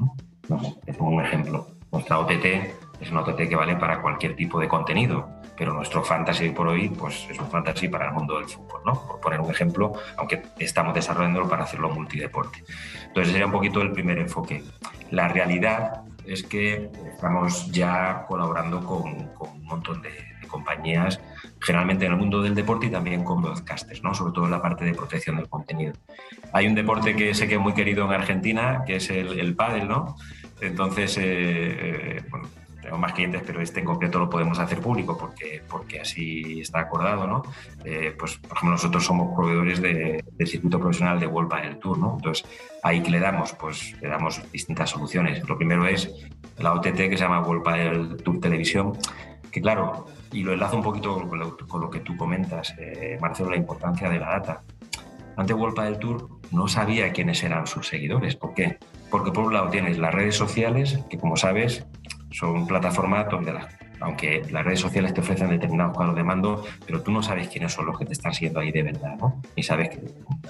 ¿no? 0.49 0.59
es 0.87 0.97
un 0.99 1.21
ejemplo. 1.21 1.67
Nuestra 1.93 2.19
OTT 2.19 2.45
es 3.01 3.11
una 3.11 3.21
OTT 3.21 3.49
que 3.49 3.57
vale 3.57 3.77
para 3.77 4.01
cualquier 4.01 4.35
tipo 4.35 4.59
de 4.59 4.67
contenido 4.67 5.29
pero 5.57 5.73
nuestro 5.73 6.03
fantasy 6.03 6.51
por 6.51 6.69
hoy 6.69 6.89
pues, 6.89 7.27
es 7.31 7.39
un 7.39 7.49
fantasy 7.51 7.89
para 7.89 8.09
el 8.09 8.13
mundo 8.13 8.39
del 8.39 8.49
fútbol, 8.49 8.81
¿no? 8.85 9.07
por 9.07 9.21
poner 9.21 9.41
un 9.41 9.51
ejemplo, 9.51 9.93
aunque 10.17 10.43
estamos 10.59 10.95
desarrollándolo 10.95 11.49
para 11.49 11.65
hacerlo 11.65 11.91
multideporte. 11.91 12.65
Entonces 13.07 13.33
sería 13.33 13.47
un 13.47 13.53
poquito 13.53 13.81
el 13.83 13.93
primer 13.93 14.19
enfoque. 14.19 14.63
La 15.11 15.29
realidad 15.29 16.03
es 16.27 16.43
que 16.43 16.91
estamos 17.13 17.71
ya 17.71 18.25
colaborando 18.29 18.85
con, 18.85 19.31
un 19.39 19.65
montón 19.65 20.03
de, 20.03 20.11
compañías, 20.49 21.19
generalmente 21.61 22.05
en 22.05 22.13
el 22.13 22.19
mundo 22.19 22.43
del 22.43 22.55
deporte 22.55 22.87
y 22.87 22.91
también 22.91 23.25
con 23.25 23.41
broadcasters, 23.41 24.03
¿no? 24.03 24.15
sobre 24.15 24.35
todo 24.35 24.45
en 24.45 24.51
la 24.51 24.61
parte 24.61 24.85
de 24.85 24.93
protección 24.93 25.37
del 25.37 25.49
contenido. 25.49 25.95
Hay 26.53 26.67
un 26.67 26.75
deporte 26.75 27.17
que 27.17 27.33
sé 27.33 27.49
que 27.49 27.55
es 27.55 27.61
muy 27.61 27.73
querido 27.73 28.05
en 28.05 28.13
Argentina, 28.13 28.83
que 28.87 28.97
es 28.97 29.09
el, 29.09 29.41
el 29.41 29.57
pádel, 29.57 29.89
¿no? 29.89 30.17
Entonces, 30.61 31.17
eh, 31.19 31.23
eh, 31.25 32.23
bueno, 32.31 32.49
tengo 32.83 32.99
más 32.99 33.12
clientes, 33.12 33.43
pero 33.47 33.62
este 33.62 33.81
en 33.81 33.87
concreto 33.87 34.19
lo 34.19 34.29
podemos 34.29 34.59
hacer 34.59 34.81
público 34.81 35.17
porque, 35.17 35.62
porque 35.69 36.01
así 36.01 36.61
está 36.61 36.81
acordado, 36.81 37.27
¿no? 37.27 37.43
Eh, 37.85 38.15
pues, 38.19 38.37
por 38.39 38.57
ejemplo, 38.57 38.73
nosotros 38.73 39.05
somos 39.05 39.35
proveedores 39.35 39.81
de, 39.81 40.25
del 40.33 40.47
circuito 40.49 40.81
profesional 40.81 41.21
de 41.21 41.27
World 41.27 41.49
Padel 41.49 41.79
Tour, 41.79 41.99
¿no? 41.99 42.15
Entonces, 42.17 42.45
ahí 42.83 43.01
que 43.03 43.11
le 43.11 43.21
damos, 43.21 43.53
pues 43.53 43.95
le 44.03 44.09
damos 44.09 44.43
distintas 44.51 44.91
soluciones. 44.91 45.49
Lo 45.49 45.57
primero 45.57 45.87
es 45.87 46.11
la 46.59 46.73
OTT 46.73 46.97
que 46.97 47.17
se 47.17 47.25
llama 47.25 47.41
World 47.41 47.62
Padel 47.62 48.17
Tour 48.23 48.41
Televisión, 48.41 48.99
que 49.51 49.61
claro, 49.61 50.07
y 50.33 50.43
lo 50.43 50.53
enlazo 50.53 50.77
un 50.77 50.83
poquito 50.83 51.29
con 51.29 51.81
lo, 51.81 51.91
que 51.91 52.01
tú 52.01 52.17
comentas, 52.17 52.75
eh, 52.79 53.17
Marcelo, 53.21 53.51
la 53.51 53.57
importancia 53.57 54.09
de 54.09 54.19
la 54.19 54.31
data. 54.31 54.62
Antes 55.37 55.57
World 55.57 55.77
Padel 55.77 55.99
Tour 55.99 56.29
no 56.51 56.69
sabía 56.69 57.12
quiénes 57.12 57.43
eran 57.43 57.67
sus 57.67 57.87
seguidores. 57.87 58.37
¿Por 58.37 58.55
qué? 58.55 58.79
Porque 59.11 59.31
por 59.31 59.45
un 59.45 59.55
lado 59.55 59.69
tienes 59.69 59.99
las 59.99 60.12
redes 60.12 60.37
sociales, 60.37 60.99
que 61.09 61.19
como 61.19 61.37
sabes, 61.37 61.87
son 62.33 62.67
plataformas 62.67 63.29
donde, 63.29 63.55
aunque 64.01 64.43
las 64.51 64.65
redes 64.65 64.81
sociales 64.81 65.15
te 65.15 65.21
ofrecen 65.21 65.51
determinados 65.51 65.95
cuadros 65.95 66.17
de 66.17 66.25
mando, 66.25 66.65
pero 66.87 67.03
tú 67.03 67.12
no 67.12 67.23
sabes 67.23 67.49
quiénes 67.49 67.73
son 67.73 67.87
los 67.87 67.99
que 67.99 68.05
te 68.05 68.12
están 68.12 68.33
siguiendo 68.33 68.61
ahí 68.61 68.73
de 68.73 68.83
verdad, 68.83 69.17
¿no? 69.19 69.41
Ni 69.57 69.62
sabes 69.62 69.99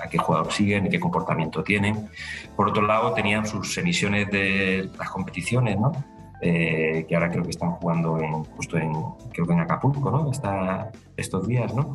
a 0.02 0.08
qué 0.08 0.18
jugador 0.18 0.52
siguen, 0.52 0.84
ni 0.84 0.90
qué 0.90 1.00
comportamiento 1.00 1.62
tienen. 1.62 2.08
Por 2.56 2.68
otro 2.68 2.86
lado, 2.86 3.12
tenían 3.12 3.46
sus 3.46 3.76
emisiones 3.78 4.30
de 4.30 4.88
las 4.98 5.10
competiciones, 5.10 5.78
¿no? 5.78 5.92
Eh, 6.40 7.06
que 7.08 7.14
ahora 7.14 7.30
creo 7.30 7.44
que 7.44 7.50
están 7.50 7.70
jugando 7.72 8.18
en, 8.18 8.44
justo 8.44 8.76
en, 8.76 8.92
creo 9.32 9.46
que 9.46 9.52
en 9.52 9.60
Acapulco, 9.60 10.10
¿no? 10.10 10.30
Estos 11.16 11.46
días, 11.46 11.72
¿no? 11.74 11.92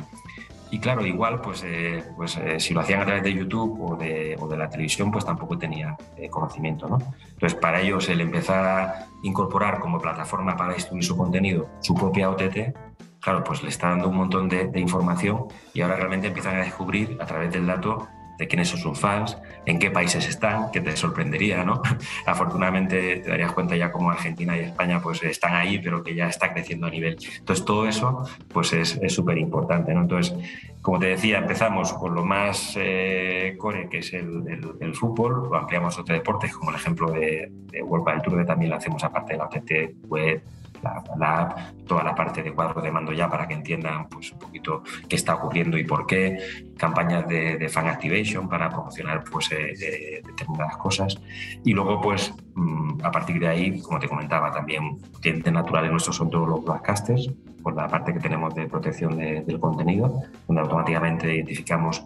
Y 0.70 0.78
claro, 0.78 1.06
igual, 1.06 1.40
pues, 1.40 1.62
eh, 1.64 2.04
pues 2.16 2.36
eh, 2.36 2.60
si 2.60 2.74
lo 2.74 2.80
hacían 2.80 3.00
a 3.00 3.06
través 3.06 3.22
de 3.22 3.32
YouTube 3.32 3.80
o 3.80 3.96
de, 3.96 4.36
o 4.38 4.46
de 4.46 4.56
la 4.56 4.68
televisión, 4.68 5.10
pues 5.10 5.24
tampoco 5.24 5.56
tenía 5.56 5.96
eh, 6.16 6.28
conocimiento, 6.28 6.88
¿no? 6.88 6.98
Entonces, 7.32 7.54
para 7.54 7.80
ellos, 7.80 8.08
el 8.08 8.20
empezar 8.20 8.64
a 8.64 9.06
incorporar 9.22 9.80
como 9.80 9.98
plataforma 9.98 10.56
para 10.56 10.74
distribuir 10.74 11.04
su 11.04 11.16
contenido 11.16 11.68
su 11.80 11.94
propia 11.94 12.28
OTT, 12.30 12.76
claro, 13.20 13.42
pues 13.44 13.62
le 13.62 13.70
está 13.70 13.88
dando 13.88 14.08
un 14.08 14.16
montón 14.16 14.48
de, 14.48 14.66
de 14.66 14.80
información 14.80 15.46
y 15.72 15.80
ahora 15.80 15.96
realmente 15.96 16.28
empiezan 16.28 16.56
a 16.56 16.60
descubrir 16.60 17.16
a 17.20 17.26
través 17.26 17.52
del 17.52 17.66
dato 17.66 18.06
de 18.38 18.46
quiénes 18.46 18.68
son 18.68 18.80
sus 18.80 18.98
fans, 18.98 19.36
en 19.66 19.78
qué 19.78 19.90
países 19.90 20.26
están, 20.28 20.70
que 20.70 20.80
te 20.80 20.96
sorprendería, 20.96 21.64
¿no? 21.64 21.82
Afortunadamente 22.26 23.16
te 23.16 23.28
darías 23.28 23.52
cuenta 23.52 23.76
ya 23.76 23.92
como 23.92 24.10
Argentina 24.10 24.56
y 24.56 24.60
España 24.60 25.00
pues 25.02 25.22
están 25.22 25.54
ahí, 25.54 25.78
pero 25.78 26.02
que 26.02 26.14
ya 26.14 26.28
está 26.28 26.52
creciendo 26.52 26.86
a 26.86 26.90
nivel. 26.90 27.18
Entonces 27.38 27.64
todo 27.64 27.86
eso 27.86 28.28
pues 28.52 28.72
es 28.72 28.98
súper 29.12 29.38
importante, 29.38 29.92
¿no? 29.92 30.02
Entonces, 30.02 30.34
como 30.80 30.98
te 30.98 31.06
decía, 31.06 31.38
empezamos 31.38 31.92
con 31.92 32.14
lo 32.14 32.24
más 32.24 32.74
eh, 32.76 33.56
core, 33.58 33.88
que 33.90 33.98
es 33.98 34.12
el, 34.14 34.76
el, 34.80 34.94
fútbol, 34.94 35.48
lo 35.50 35.56
ampliamos 35.56 35.98
a 35.98 36.00
otros 36.00 36.18
deportes, 36.18 36.54
como 36.54 36.70
el 36.70 36.76
ejemplo 36.76 37.10
de, 37.10 37.50
de 37.50 37.82
World 37.82 38.04
Padel 38.04 38.22
Tour, 38.22 38.38
que 38.38 38.44
también 38.44 38.70
lo 38.70 38.76
hacemos 38.76 39.02
aparte 39.04 39.34
de 39.34 39.38
la 39.38 39.44
OTT 39.44 40.06
web, 40.08 40.40
la, 40.82 41.72
toda 41.86 42.04
la 42.04 42.14
parte 42.14 42.42
de 42.42 42.52
cuadro 42.52 42.80
de 42.80 42.90
mando 42.90 43.12
ya 43.12 43.28
para 43.28 43.46
que 43.46 43.54
entiendan 43.54 44.08
pues, 44.08 44.32
un 44.32 44.38
poquito 44.38 44.82
qué 45.08 45.16
está 45.16 45.34
ocurriendo 45.34 45.78
y 45.78 45.84
por 45.84 46.06
qué, 46.06 46.38
campañas 46.76 47.26
de, 47.28 47.68
fan 47.68 47.86
activation 47.86 48.48
para 48.48 48.70
promocionar 48.70 49.24
pues, 49.30 49.50
eh, 49.52 50.22
determinadas 50.24 50.76
cosas. 50.76 51.18
Y 51.64 51.72
luego, 51.72 52.00
pues, 52.00 52.32
mm, 52.54 53.04
a 53.04 53.10
partir 53.10 53.38
de 53.40 53.48
ahí, 53.48 53.80
como 53.80 53.98
te 53.98 54.08
comentaba, 54.08 54.50
también 54.50 54.98
clientes 55.20 55.52
naturales 55.52 55.90
nuestros 55.90 56.16
son 56.16 56.30
todos 56.30 56.48
los 56.48 56.64
broadcasters, 56.64 57.30
por 57.62 57.74
la 57.74 57.88
parte 57.88 58.12
que 58.12 58.20
tenemos 58.20 58.54
de 58.54 58.66
protección 58.66 59.16
del 59.16 59.60
contenido, 59.60 60.22
donde 60.46 60.62
automáticamente 60.62 61.34
identificamos 61.34 62.04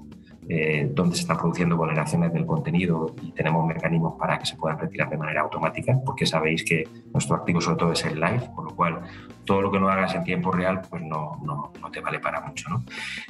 eh, 0.49 0.93
se 0.97 1.21
están 1.21 1.39
produciendo 1.39 1.77
vulneraciones 1.77 2.33
del 2.33 2.47
contenido 2.47 3.15
y 3.23 3.33
tenemos 3.33 3.67
mecanismos 3.67 4.15
para 4.19 4.39
que 4.39 4.47
se 4.47 4.57
puedan 4.57 4.79
retirar 4.79 5.09
de 5.09 5.17
manera 5.17 5.43
automática, 5.43 5.99
porque 6.05 6.27
sabéis 6.27 6.65
que 6.65 6.89
nuestro 7.13 7.37
activo 7.37 7.61
sobre 7.61 7.77
todo 7.79 7.93
es 7.93 8.05
el 8.05 8.19
live, 8.19 8.51
con 8.55 8.65
lo 8.65 8.75
cual 8.75 9.01
todo 9.45 9.63
lo 9.63 9.71
que 9.71 9.79
no 9.79 9.89
hagas 9.89 10.15
en 10.15 10.25
tiempo 10.25 10.51
real 10.51 10.83
pues 10.89 11.03
no, 11.03 11.41
no, 11.45 11.73
no 11.81 11.91
te 11.91 12.01
vale 12.01 12.19
para 12.19 12.41
mucho. 12.41 12.69
¿no? 12.71 12.85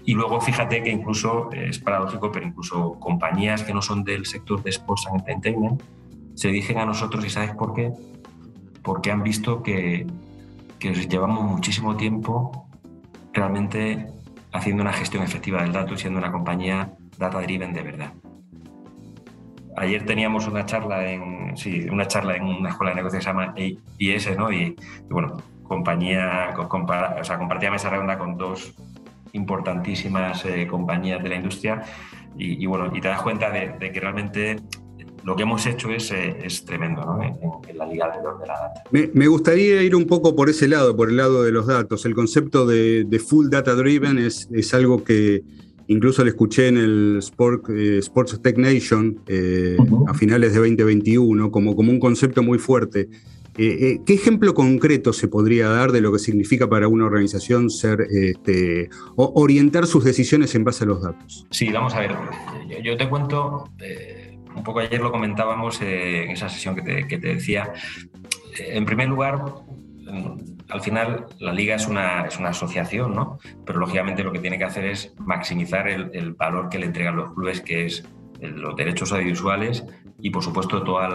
Y 0.05 0.15
luego 0.15 0.41
fíjate 0.41 0.83
que 0.83 0.91
incluso, 0.91 1.53
eh, 1.53 1.69
es 1.69 1.79
paradójico, 1.79 2.33
pero 2.33 2.47
incluso 2.47 2.99
compañías 2.99 3.63
que 3.63 3.75
no 3.75 3.83
son 3.83 4.05
del 4.05 4.25
sector 4.27 4.63
de 4.63 4.71
Sports 4.71 5.07
and 5.09 5.21
Entertainment 5.21 5.83
se 6.35 6.49
dirigen 6.49 6.79
a 6.79 6.87
nosotros 6.87 7.25
y 7.27 7.31
¿sabes 7.31 7.51
por 7.55 7.75
qué? 7.75 7.93
Porque 8.83 9.11
han 9.11 9.23
visto 9.23 9.63
que, 9.63 10.07
que 10.79 10.95
llevamos 10.95 11.45
muchísimo 11.45 11.97
tiempo 11.97 12.67
realmente 13.33 14.09
haciendo 14.53 14.83
una 14.83 14.93
gestión 14.93 15.23
efectiva 15.23 15.63
del 15.63 15.73
dato 15.73 15.95
y 15.95 15.99
siendo 15.99 16.19
una 16.19 16.33
compañía 16.33 16.93
data 17.23 17.41
driven 17.41 17.73
de 17.73 17.83
verdad. 17.83 18.13
Ayer 19.77 20.05
teníamos 20.05 20.47
una 20.47 20.67
charla 20.67 21.11
en, 21.11 21.57
sí, 21.57 21.87
una 21.91 22.07
charla 22.07 22.37
en 22.37 22.45
una 22.45 22.71
escuela 22.71 22.91
de 22.91 22.97
negocios 22.97 23.21
que 23.21 23.25
se 23.25 23.31
llama 23.31 23.55
IS, 23.99 24.37
¿no? 24.37 24.53
Y, 24.53 24.77
bueno, 25.09 25.43
compañía, 25.63 26.55
o 26.59 27.25
sea, 27.25 27.39
compartía 27.39 27.71
mesa 27.71 27.89
redonda 27.89 28.19
con 28.19 28.37
dos 28.37 28.75
importantísimas 29.33 30.45
eh, 30.45 30.67
compañías 30.67 31.23
de 31.23 31.29
la 31.31 31.37
industria 31.37 31.83
y, 32.37 32.67
bueno, 32.67 32.91
y 32.95 33.01
te 33.01 33.09
das 33.09 33.23
cuenta 33.23 33.51
de, 33.51 33.93
que 33.93 34.01
realmente 34.01 34.57
lo 35.25 35.37
que 35.37 35.43
hemos 35.43 35.65
hecho 35.67 35.91
es, 35.91 36.11
eh, 36.11 36.37
es 36.43 36.65
tremendo 36.65 37.05
¿no? 37.05 37.23
en, 37.23 37.79
la 37.79 37.87
liga 37.87 38.11
de, 38.11 38.19
de 38.19 38.47
la 38.47 38.55
data. 38.55 38.83
Me, 38.91 39.27
gustaría 39.27 39.83
ir 39.83 39.95
un 39.95 40.07
poco 40.07 40.35
por 40.35 40.51
ese 40.51 40.67
lado, 40.67 40.97
por 40.97 41.09
el 41.11 41.17
lado 41.17 41.43
de 41.43 41.53
los 41.53 41.67
datos. 41.67 42.05
El 42.05 42.15
concepto 42.15 42.67
de, 42.67 43.25
full 43.27 43.49
data 43.49 43.75
driven 43.75 44.19
es, 44.19 44.49
es, 44.53 44.75
algo 44.75 45.05
que 45.05 45.43
incluso 45.93 46.25
le 46.25 46.31
escuché 46.31 46.69
en 46.69 46.77
el 46.77 47.17
Sport, 47.19 47.71
eh, 47.71 47.99
Sports 47.99 48.41
Tech 48.43 48.57
Nation 48.57 49.21
eh, 49.27 49.77
a 50.07 50.15
finales 50.15 50.53
de 50.53 50.59
2021 50.59 51.51
como, 51.51 51.77
como 51.77 51.91
un 51.91 52.01
concepto 52.01 52.43
muy 52.43 52.59
fuerte. 52.59 53.09
¿Qué 53.55 54.01
ejemplo 54.09 54.55
concreto 54.55 55.13
se 55.13 55.29
podría 55.29 55.69
dar 55.69 55.93
de 55.93 56.01
lo 56.01 56.11
que 56.11 56.19
significa 56.19 56.71
para 56.71 56.89
una 56.89 57.05
organización 57.05 57.69
ser 57.69 58.01
este, 58.11 58.89
orientar 59.15 59.87
sus 59.87 60.05
decisiones 60.05 60.55
en 60.55 60.65
base 60.65 60.85
a 60.85 60.87
los 60.87 61.03
datos? 61.03 61.47
Sí, 61.51 61.71
vamos 61.71 61.95
a 61.95 62.01
ver. 62.01 62.13
Yo, 62.83 62.97
te 62.97 63.07
cuento 63.11 63.69
un 64.55 64.63
poco 64.63 64.81
ayer 64.81 65.01
lo 65.01 65.11
comentábamos 65.11 65.81
eh, 65.81 66.25
en 66.25 66.31
esa 66.31 66.49
sesión 66.49 66.77
que 66.77 66.83
te, 66.83 67.19
decía. 67.19 67.73
Eh, 68.59 68.71
en 68.73 68.85
primer 68.85 69.09
lugar, 69.09 69.43
al 70.69 70.81
final 70.81 71.27
la 71.39 71.53
liga 71.53 71.75
es 71.75 71.87
una, 71.87 72.27
es 72.27 72.39
una 72.39 72.51
asociación, 72.51 73.15
¿no? 73.15 73.39
Pero 73.65 73.79
lógicamente 73.79 74.23
lo 74.23 74.33
que 74.33 74.39
tiene 74.39 74.59
que 74.59 74.65
hacer 74.65 74.85
es 74.87 75.15
maximizar 75.19 75.89
el, 75.89 76.33
valor 76.33 76.69
que 76.69 76.79
le 76.79 76.87
entregan 76.87 77.17
los 77.17 77.33
clubes, 77.35 77.61
que 77.61 77.87
es 77.87 78.05
los 78.41 78.75
derechos 78.75 79.13
audiovisuales 79.13 79.85
y, 80.21 80.31
por 80.31 80.43
supuesto, 80.43 80.83
todos 80.83 81.09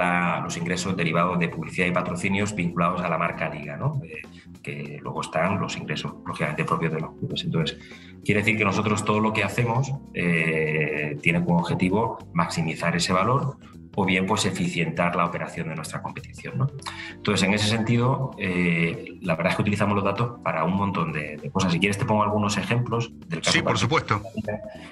los 0.43 0.57
ingresos 0.57 0.95
derivados 0.95 1.37
de 1.39 1.49
publicidad 1.49 1.87
y 1.87 1.91
patrocinios 1.91 2.55
vinculados 2.55 3.01
a 3.01 3.09
la 3.09 3.17
marca 3.17 3.49
Liga, 3.49 3.77
¿no? 3.77 4.01
Eh, 4.03 4.21
que 4.61 4.99
luego 5.01 5.21
están 5.21 5.59
los 5.59 5.77
ingresos, 5.77 6.13
lógicamente, 6.25 6.63
propios 6.63 6.93
de 6.93 7.01
los 7.01 7.15
clubes. 7.15 7.43
Entonces, 7.43 7.77
quiere 8.23 8.41
decir 8.41 8.57
que 8.57 8.65
nosotros 8.65 9.03
todo 9.03 9.19
lo 9.19 9.33
que 9.33 9.43
hacemos 9.43 9.91
eh, 10.13 11.17
tiene 11.21 11.43
como 11.43 11.59
objetivo 11.59 12.17
maximizar 12.33 12.95
ese 12.95 13.13
valor 13.13 13.57
o 13.99 14.05
bien 14.05 14.27
pues 14.27 14.45
eficientar 14.45 15.15
la 15.15 15.25
operación 15.25 15.69
de 15.69 15.75
nuestra 15.75 16.03
competición. 16.03 16.55
¿no? 16.55 16.67
Entonces, 17.13 17.47
en 17.47 17.55
ese 17.55 17.67
sentido, 17.67 18.29
eh, 18.37 19.17
la 19.21 19.35
verdad 19.35 19.53
es 19.53 19.55
que 19.55 19.63
utilizamos 19.63 19.95
los 19.95 20.03
datos 20.03 20.39
para 20.43 20.63
un 20.65 20.75
montón 20.75 21.11
de, 21.11 21.49
cosas. 21.51 21.73
Si 21.73 21.79
quieres 21.79 21.97
te 21.97 22.05
pongo 22.05 22.21
algunos 22.21 22.57
ejemplos 22.57 23.11
del 23.27 23.41
caso. 23.41 23.53
Sí, 23.53 23.63
por 23.63 23.75
supuesto. 23.79 24.21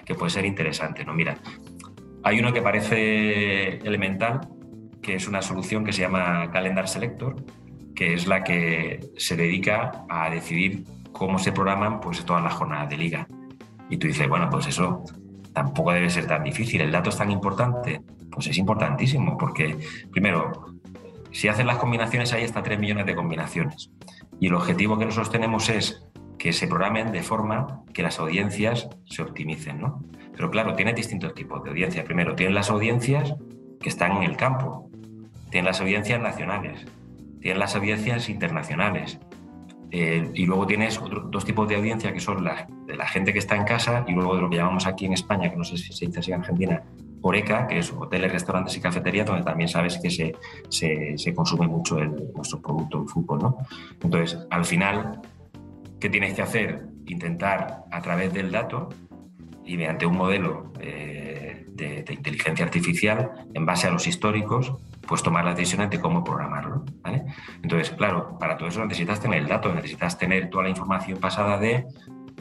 Que 0.05 0.15
puede 0.15 0.31
ser 0.31 0.43
interesante. 0.43 1.05
¿no? 1.05 1.13
Mira, 1.13 1.37
hay 2.23 2.39
uno 2.39 2.51
que 2.51 2.63
parece 2.63 3.77
elemental, 3.77 4.41
que 5.03 5.13
es 5.13 5.27
una 5.27 5.43
solución 5.43 5.85
que 5.85 5.93
se 5.93 6.01
llama 6.01 6.49
Calendar 6.51 6.87
Selector, 6.87 7.35
que 7.93 8.15
es 8.15 8.25
la 8.25 8.43
que 8.43 9.01
se 9.17 9.35
dedica 9.35 10.03
a 10.09 10.31
decidir 10.31 10.83
cómo 11.11 11.37
se 11.37 11.51
programan 11.51 11.99
pues, 11.99 12.25
todas 12.25 12.43
las 12.43 12.55
jornadas 12.55 12.89
de 12.89 12.97
liga. 12.97 13.27
Y 13.87 13.97
tú 13.97 14.07
dices, 14.07 14.27
bueno, 14.27 14.49
pues 14.49 14.65
eso 14.65 15.03
tampoco 15.55 15.93
debe 15.93 16.09
ser 16.09 16.27
tan 16.27 16.43
difícil. 16.43 16.81
¿El 16.81 16.91
dato 16.91 17.09
es 17.09 17.17
tan 17.17 17.31
importante? 17.31 18.01
Pues 18.29 18.47
es 18.47 18.57
importantísimo, 18.57 19.37
porque 19.37 19.77
primero, 20.11 20.75
si 21.31 21.47
hacen 21.47 21.65
las 21.65 21.77
combinaciones 21.77 22.33
hay 22.33 22.43
hasta 22.43 22.61
3 22.61 22.77
millones 22.77 23.05
de 23.07 23.15
combinaciones. 23.15 23.89
Y 24.39 24.47
el 24.47 24.53
objetivo 24.53 24.99
que 24.99 25.05
nosotros 25.05 25.31
tenemos 25.31 25.69
es 25.69 26.05
que 26.37 26.51
se 26.51 26.67
programen 26.67 27.11
de 27.13 27.23
forma 27.23 27.83
que 27.93 28.03
las 28.03 28.19
audiencias 28.19 28.89
se 29.05 29.21
optimicen. 29.21 29.79
¿no? 29.79 30.03
Pero 30.33 30.51
claro, 30.51 30.75
tiene 30.75 30.93
distintos 30.93 31.33
tipos 31.33 31.63
de 31.63 31.69
audiencias. 31.69 32.05
Primero, 32.05 32.35
tienen 32.35 32.53
las 32.53 32.69
audiencias 32.69 33.33
que 33.79 33.89
están 33.89 34.17
en 34.17 34.23
el 34.23 34.35
campo, 34.35 34.89
tienen 35.49 35.65
las 35.65 35.79
audiencias 35.79 36.21
nacionales, 36.21 36.85
tienes 37.39 37.57
las 37.57 37.75
audiencias 37.75 38.27
internacionales. 38.27 39.19
Eh, 39.97 40.29
y 40.33 40.45
luego 40.45 40.67
tienes 40.67 40.99
dos 41.29 41.45
tipos 41.45 41.69
de 41.69 41.77
audiencia 41.77 42.11
que 42.11 42.19
son 42.19 42.43
la, 42.43 42.67
de 42.85 42.97
la 42.97 43.07
gente 43.07 43.31
que 43.31 43.39
está 43.39 43.55
en 43.55 43.63
casa 43.63 44.03
y 44.05 44.11
luego 44.11 44.35
de 44.35 44.41
lo 44.41 44.49
que 44.49 44.57
llamamos 44.57 44.85
aquí 44.87 45.05
en 45.05 45.13
España, 45.13 45.49
que 45.49 45.55
no 45.55 45.63
sé 45.63 45.77
si 45.77 45.93
se 45.93 46.07
dice 46.07 46.19
así 46.19 46.33
en 46.33 46.41
Argentina, 46.41 46.83
Oreca, 47.21 47.65
que 47.65 47.79
es 47.79 47.93
hoteles, 47.93 48.29
restaurantes 48.29 48.75
y 48.75 48.81
cafeterías, 48.81 49.25
donde 49.25 49.43
también 49.43 49.69
sabes 49.69 49.97
que 49.97 50.09
se, 50.09 50.35
se, 51.17 51.33
consume 51.33 51.69
mucho 51.69 51.95
nuestro 51.95 52.61
producto, 52.61 53.03
el 53.03 53.07
fútbol. 53.07 53.39
¿no? 53.39 53.57
Entonces, 54.03 54.37
al 54.49 54.65
final, 54.65 55.21
¿qué 55.97 56.09
tienes 56.09 56.33
que 56.33 56.41
hacer? 56.41 56.87
Intentar 57.05 57.85
a 57.89 58.01
través 58.01 58.33
del 58.33 58.51
dato 58.51 58.89
y 59.63 59.77
mediante 59.77 60.05
un 60.05 60.17
modelo 60.17 60.73
eh, 60.81 61.67
de 61.69 62.03
inteligencia 62.09 62.65
artificial, 62.65 63.47
en 63.53 63.65
base 63.65 63.87
a 63.87 63.91
los 63.91 64.05
históricos, 64.07 64.73
pues 65.07 65.23
tomar 65.23 65.45
las 65.45 65.55
decisiones 65.55 65.89
de 65.89 65.99
cómo 65.99 66.23
programarlo. 66.23 66.83
Entonces, 67.61 67.91
claro, 67.95 68.37
para 68.39 68.57
todo 68.57 68.69
eso 68.69 68.83
necesitas 68.85 69.19
tener 69.19 69.41
el 69.41 69.47
dato, 69.47 69.73
necesitas 69.73 70.17
tener 70.17 70.49
toda 70.49 70.63
la 70.63 70.69
información 70.69 71.19
pasada 71.19 71.57
de 71.57 71.85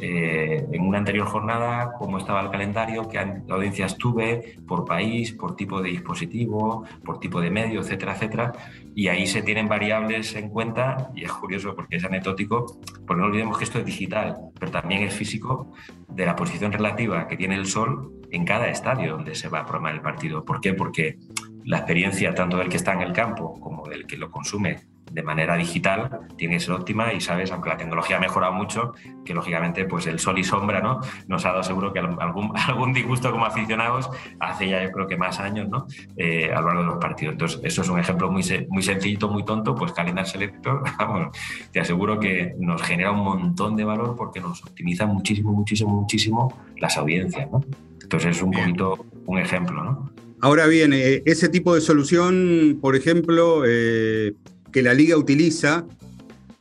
eh, 0.00 0.66
en 0.72 0.82
una 0.82 0.98
anterior 0.98 1.26
jornada, 1.26 1.92
cómo 1.98 2.18
estaba 2.18 2.40
el 2.40 2.50
calendario, 2.50 3.08
qué 3.08 3.18
audiencias 3.48 3.96
tuve 3.96 4.58
por 4.66 4.84
país, 4.84 5.32
por 5.32 5.54
tipo 5.54 5.80
de 5.80 5.90
dispositivo, 5.90 6.84
por 7.04 7.20
tipo 7.20 7.40
de 7.40 7.50
medio, 7.50 7.80
etcétera, 7.80 8.14
etcétera. 8.14 8.52
Y 8.94 9.06
ahí 9.06 9.26
se 9.26 9.42
tienen 9.42 9.68
variables 9.68 10.34
en 10.34 10.48
cuenta, 10.48 11.10
y 11.14 11.24
es 11.24 11.32
curioso 11.32 11.76
porque 11.76 11.96
es 11.96 12.04
anecdótico, 12.04 12.78
porque 13.06 13.20
no 13.20 13.28
olvidemos 13.28 13.56
que 13.56 13.64
esto 13.64 13.78
es 13.78 13.84
digital, 13.84 14.36
pero 14.58 14.72
también 14.72 15.02
es 15.04 15.14
físico, 15.14 15.72
de 16.08 16.26
la 16.26 16.34
posición 16.34 16.72
relativa 16.72 17.28
que 17.28 17.36
tiene 17.36 17.54
el 17.54 17.66
sol 17.66 18.12
en 18.30 18.44
cada 18.44 18.68
estadio 18.68 19.12
donde 19.12 19.36
se 19.36 19.48
va 19.48 19.60
a 19.60 19.64
programar 19.64 19.94
el 19.94 20.00
partido. 20.00 20.44
¿Por 20.44 20.60
qué? 20.60 20.74
Porque 20.74 21.18
la 21.64 21.78
experiencia 21.78 22.34
tanto 22.34 22.58
del 22.58 22.68
que 22.68 22.76
está 22.76 22.92
en 22.92 23.02
el 23.02 23.12
campo 23.12 23.58
como 23.60 23.86
del 23.88 24.06
que 24.06 24.16
lo 24.16 24.30
consume 24.30 24.94
de 25.14 25.22
manera 25.22 25.56
digital 25.56 26.20
tiene 26.36 26.54
que 26.54 26.60
ser 26.60 26.74
óptima 26.74 27.12
y 27.12 27.20
sabes, 27.20 27.52
aunque 27.52 27.68
la 27.68 27.76
tecnología 27.76 28.16
ha 28.16 28.20
mejorado 28.20 28.52
mucho, 28.52 28.94
que 29.24 29.32
lógicamente 29.32 29.84
pues 29.84 30.06
el 30.06 30.18
sol 30.18 30.38
y 30.38 30.44
sombra 30.44 30.80
¿no? 30.80 31.00
nos 31.28 31.44
ha 31.44 31.50
dado 31.50 31.62
seguro 31.62 31.92
que 31.92 32.00
algún, 32.00 32.52
algún 32.68 32.92
disgusto 32.92 33.30
como 33.30 33.46
aficionados 33.46 34.10
hace 34.40 34.68
ya 34.68 34.82
yo 34.82 34.90
creo 34.90 35.06
que 35.06 35.16
más 35.16 35.38
años 35.38 35.68
¿no? 35.68 35.86
Eh, 36.16 36.52
a 36.52 36.60
lo 36.60 36.66
largo 36.66 36.82
de 36.82 36.86
los 36.88 36.98
partidos. 36.98 37.34
Entonces 37.34 37.60
eso 37.62 37.82
es 37.82 37.88
un 37.88 38.00
ejemplo 38.00 38.30
muy, 38.30 38.42
muy 38.68 38.82
sencillito, 38.82 39.28
muy 39.28 39.44
tonto, 39.44 39.74
pues 39.74 39.92
Calendar 39.92 40.26
Selector, 40.26 40.82
vamos, 40.98 41.36
te 41.70 41.80
aseguro 41.80 42.18
que 42.18 42.54
nos 42.58 42.82
genera 42.82 43.12
un 43.12 43.20
montón 43.20 43.76
de 43.76 43.84
valor 43.84 44.16
porque 44.16 44.40
nos 44.40 44.64
optimiza 44.64 45.06
muchísimo, 45.06 45.52
muchísimo, 45.52 45.90
muchísimo 45.90 46.58
las 46.78 46.96
audiencias. 46.96 47.48
¿no? 47.52 47.60
Entonces 48.02 48.36
es 48.36 48.42
un 48.42 48.50
poquito 48.50 49.06
un 49.26 49.38
ejemplo. 49.38 49.84
¿no? 49.84 50.13
Ahora 50.44 50.66
bien, 50.66 50.92
eh, 50.92 51.22
ese 51.24 51.48
tipo 51.48 51.74
de 51.74 51.80
solución, 51.80 52.76
por 52.82 52.96
ejemplo, 52.96 53.62
eh, 53.66 54.34
que 54.70 54.82
la 54.82 54.92
liga 54.92 55.16
utiliza, 55.16 55.86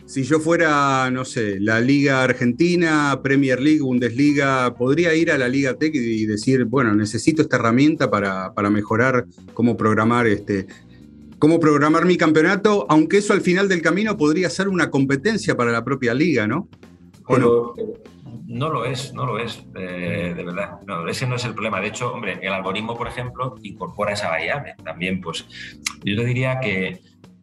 si 0.05 0.23
yo 0.23 0.39
fuera, 0.39 1.11
no 1.11 1.25
sé, 1.25 1.59
la 1.59 1.81
Liga 1.81 2.23
Argentina, 2.23 3.19
Premier 3.21 3.59
League, 3.59 3.81
Bundesliga, 3.81 4.73
podría 4.75 5.13
ir 5.15 5.33
a 5.33 5.37
la 5.37 5.49
Liga 5.49 5.73
Tech 5.73 5.93
y 5.93 6.25
decir, 6.25 6.63
bueno, 6.63 6.95
necesito 6.95 7.41
esta 7.41 7.57
herramienta 7.57 8.09
para, 8.09 8.53
mejorar 8.71 9.25
cómo 9.53 9.75
programar 9.75 10.27
este, 10.27 10.65
cómo 11.37 11.59
programar 11.59 12.05
mi 12.05 12.15
campeonato, 12.15 12.85
aunque 12.87 13.17
eso 13.17 13.33
al 13.33 13.41
final 13.41 13.67
del 13.67 13.81
camino 13.81 14.15
podría 14.15 14.49
ser 14.49 14.69
una 14.69 14.89
competencia 14.89 15.57
para 15.57 15.73
la 15.73 15.83
propia 15.83 16.13
liga, 16.13 16.47
¿no? 16.47 16.69
No? 17.29 17.73
No 18.45 18.69
lo 18.69 18.85
es, 18.85 19.13
no 19.13 19.25
lo 19.25 19.39
es, 19.39 19.65
eh, 19.75 20.33
de 20.35 20.43
verdad. 20.43 20.79
No, 20.85 21.07
ese 21.07 21.25
no 21.27 21.35
es 21.35 21.45
el 21.45 21.53
problema. 21.53 21.79
De 21.79 21.87
hecho, 21.87 22.13
hombre, 22.13 22.39
el 22.41 22.53
algoritmo, 22.53 22.95
por 22.95 23.07
ejemplo, 23.07 23.55
incorpora 23.61 24.13
esa 24.13 24.29
variable. 24.29 24.75
También, 24.83 25.21
pues, 25.21 25.45
yo 26.03 26.15
te 26.15 26.25
diría 26.25 26.59
que, 26.59 26.99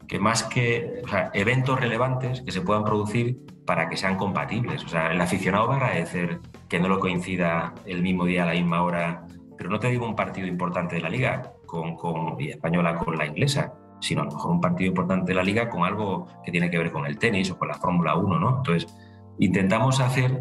que 0.06 0.18
más 0.18 0.42
que 0.44 1.02
eventos 1.32 1.80
relevantes 1.80 2.42
que 2.42 2.52
se 2.52 2.60
puedan 2.60 2.84
producir 2.84 3.38
para 3.64 3.88
que 3.88 3.96
sean 3.96 4.16
compatibles. 4.16 4.84
O 4.84 4.88
sea, 4.88 5.12
el 5.12 5.20
aficionado 5.20 5.68
va 5.68 5.74
a 5.74 5.76
agradecer 5.76 6.40
que 6.68 6.80
no 6.80 6.88
lo 6.88 6.98
coincida 6.98 7.74
el 7.86 8.02
mismo 8.02 8.24
día 8.24 8.42
a 8.42 8.46
la 8.46 8.52
misma 8.52 8.82
hora, 8.82 9.26
pero 9.56 9.70
no 9.70 9.78
te 9.78 9.88
digo 9.88 10.06
un 10.06 10.16
partido 10.16 10.46
importante 10.46 10.96
de 10.96 11.02
la 11.02 11.08
liga 11.08 11.52
con, 11.66 11.94
con 11.96 12.40
y 12.40 12.48
española 12.48 12.96
con 12.96 13.16
la 13.16 13.26
inglesa, 13.26 13.72
sino 14.00 14.22
a 14.22 14.24
lo 14.24 14.32
mejor 14.32 14.50
un 14.50 14.60
partido 14.60 14.88
importante 14.88 15.30
de 15.30 15.34
la 15.34 15.44
liga 15.44 15.68
con 15.68 15.84
algo 15.84 16.26
que 16.44 16.50
tiene 16.50 16.70
que 16.70 16.78
ver 16.78 16.90
con 16.90 17.06
el 17.06 17.18
tenis 17.18 17.50
o 17.50 17.58
con 17.58 17.68
la 17.68 17.74
Fórmula 17.74 18.16
1, 18.16 18.40
¿no? 18.40 18.56
Entonces, 18.58 18.92
intentamos 19.40 20.00
hacer 20.00 20.40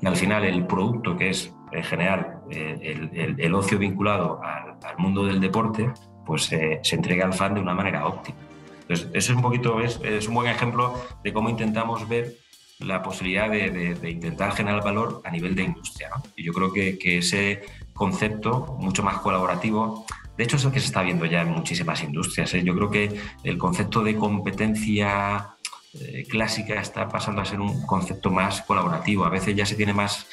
y 0.00 0.06
al 0.06 0.16
final 0.16 0.44
el 0.44 0.66
producto 0.66 1.16
que 1.16 1.30
es 1.30 1.54
en 1.72 1.84
general 1.84 2.40
eh, 2.50 3.36
el, 3.38 3.54
ocio 3.54 3.78
vinculado 3.78 4.40
al, 4.42 4.96
mundo 4.98 5.26
del 5.26 5.40
deporte, 5.40 5.90
pues 6.24 6.50
eh, 6.52 6.80
se 6.82 6.96
entrega 6.96 7.26
al 7.26 7.34
fan 7.34 7.54
de 7.54 7.60
una 7.60 7.74
manera 7.74 8.06
óptima. 8.06 8.38
Entonces, 8.82 9.06
ese 9.08 9.32
es 9.32 9.36
un 9.36 9.42
poquito, 9.42 9.80
es, 9.80 10.00
es 10.02 10.28
un 10.28 10.34
buen 10.34 10.48
ejemplo 10.48 10.94
de 11.22 11.32
cómo 11.32 11.50
intentamos 11.50 12.08
ver 12.08 12.34
la 12.80 13.02
posibilidad 13.02 13.50
de, 13.50 13.98
intentar 14.08 14.52
generar 14.52 14.82
valor 14.82 15.20
a 15.24 15.30
nivel 15.30 15.54
de 15.54 15.64
industria. 15.64 16.10
Y 16.36 16.44
yo 16.44 16.52
creo 16.52 16.72
que, 16.72 16.98
que, 16.98 17.18
ese 17.18 17.62
concepto, 17.92 18.76
mucho 18.78 19.02
más 19.02 19.18
colaborativo, 19.18 20.06
de 20.36 20.44
hecho 20.44 20.56
es 20.56 20.64
el 20.64 20.70
que 20.70 20.80
se 20.80 20.86
está 20.86 21.02
viendo 21.02 21.26
ya 21.26 21.42
en 21.42 21.50
muchísimas 21.50 22.02
industrias. 22.02 22.54
¿eh? 22.54 22.62
Yo 22.62 22.74
creo 22.74 22.90
que 22.90 23.20
el 23.42 23.58
concepto 23.58 24.02
de 24.04 24.14
competencia 24.14 25.56
eh, 25.94 26.24
clásica 26.28 26.80
está 26.80 27.08
pasando 27.08 27.40
a 27.40 27.44
ser 27.44 27.60
un 27.60 27.86
concepto 27.86 28.30
más 28.30 28.62
colaborativo. 28.62 29.24
A 29.24 29.30
veces 29.30 29.54
ya 29.56 29.66
se 29.66 29.74
tiene 29.74 29.94
más 29.94 30.26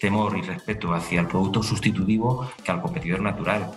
temor 0.00 0.36
y 0.36 0.42
respeto 0.42 0.92
hacia 0.94 1.20
el 1.20 1.26
producto 1.26 1.62
sustitutivo 1.62 2.50
que 2.62 2.70
al 2.70 2.80
competidor 2.80 3.20
natural. 3.20 3.72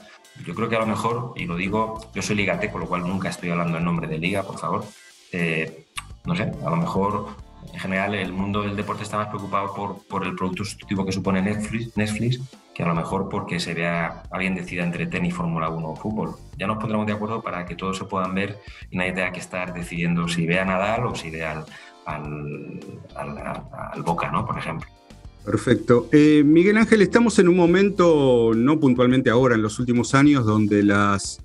Yo 0.45 0.55
creo 0.55 0.69
que 0.69 0.75
a 0.75 0.79
lo 0.79 0.87
mejor, 0.87 1.33
y 1.35 1.45
lo 1.45 1.55
digo, 1.55 2.09
yo 2.13 2.21
soy 2.21 2.35
ligate, 2.35 2.71
con 2.71 2.81
lo 2.81 2.87
cual 2.87 3.07
nunca 3.07 3.29
estoy 3.29 3.49
hablando 3.49 3.77
en 3.77 3.85
nombre 3.85 4.07
de 4.07 4.17
liga, 4.17 4.43
por 4.43 4.57
favor. 4.57 4.85
Eh, 5.31 5.85
no 6.25 6.35
sé, 6.35 6.43
a 6.43 6.69
lo 6.69 6.75
mejor 6.77 7.27
en 7.73 7.79
general 7.79 8.15
el 8.15 8.31
mundo 8.33 8.61
del 8.61 8.75
deporte 8.75 9.03
está 9.03 9.17
más 9.17 9.27
preocupado 9.27 9.73
por, 9.73 10.03
por 10.07 10.25
el 10.25 10.35
producto 10.35 10.63
sustitutivo 10.63 11.05
que 11.05 11.11
supone 11.11 11.41
Netflix, 11.41 11.95
Netflix, 11.95 12.39
a 12.83 12.87
lo 12.87 12.95
mejor 12.95 13.29
porque 13.29 13.59
se 13.59 13.73
vea 13.73 14.23
alguien 14.31 14.55
decida 14.55 14.83
entre 14.83 15.07
tenis, 15.07 15.33
Fórmula 15.33 15.69
1 15.69 15.89
o 15.89 15.95
fútbol. 15.95 16.35
Ya 16.57 16.67
nos 16.67 16.77
pondremos 16.77 17.07
de 17.07 17.13
acuerdo 17.13 17.41
para 17.41 17.65
que 17.65 17.75
todos 17.75 17.97
se 17.97 18.05
puedan 18.05 18.33
ver 18.33 18.57
y 18.89 18.97
nadie 18.97 19.13
tenga 19.13 19.31
que 19.31 19.39
estar 19.39 19.73
decidiendo 19.73 20.27
si 20.27 20.45
ve 20.45 20.59
a 20.59 20.65
Nadal 20.65 21.05
o 21.05 21.15
si 21.15 21.29
ve 21.29 21.45
al, 21.45 21.65
al, 22.05 22.79
al, 23.15 24.03
Boca, 24.03 24.31
¿no? 24.31 24.45
Por 24.45 24.57
ejemplo. 24.57 24.87
Perfecto. 25.45 26.07
Eh, 26.11 26.43
Miguel 26.45 26.77
Ángel, 26.77 27.01
estamos 27.01 27.39
en 27.39 27.47
un 27.47 27.57
momento, 27.57 28.51
no 28.55 28.79
puntualmente 28.79 29.29
ahora, 29.29 29.55
en 29.55 29.61
los 29.61 29.79
últimos 29.79 30.13
años, 30.13 30.45
donde 30.45 30.83
las, 30.83 31.41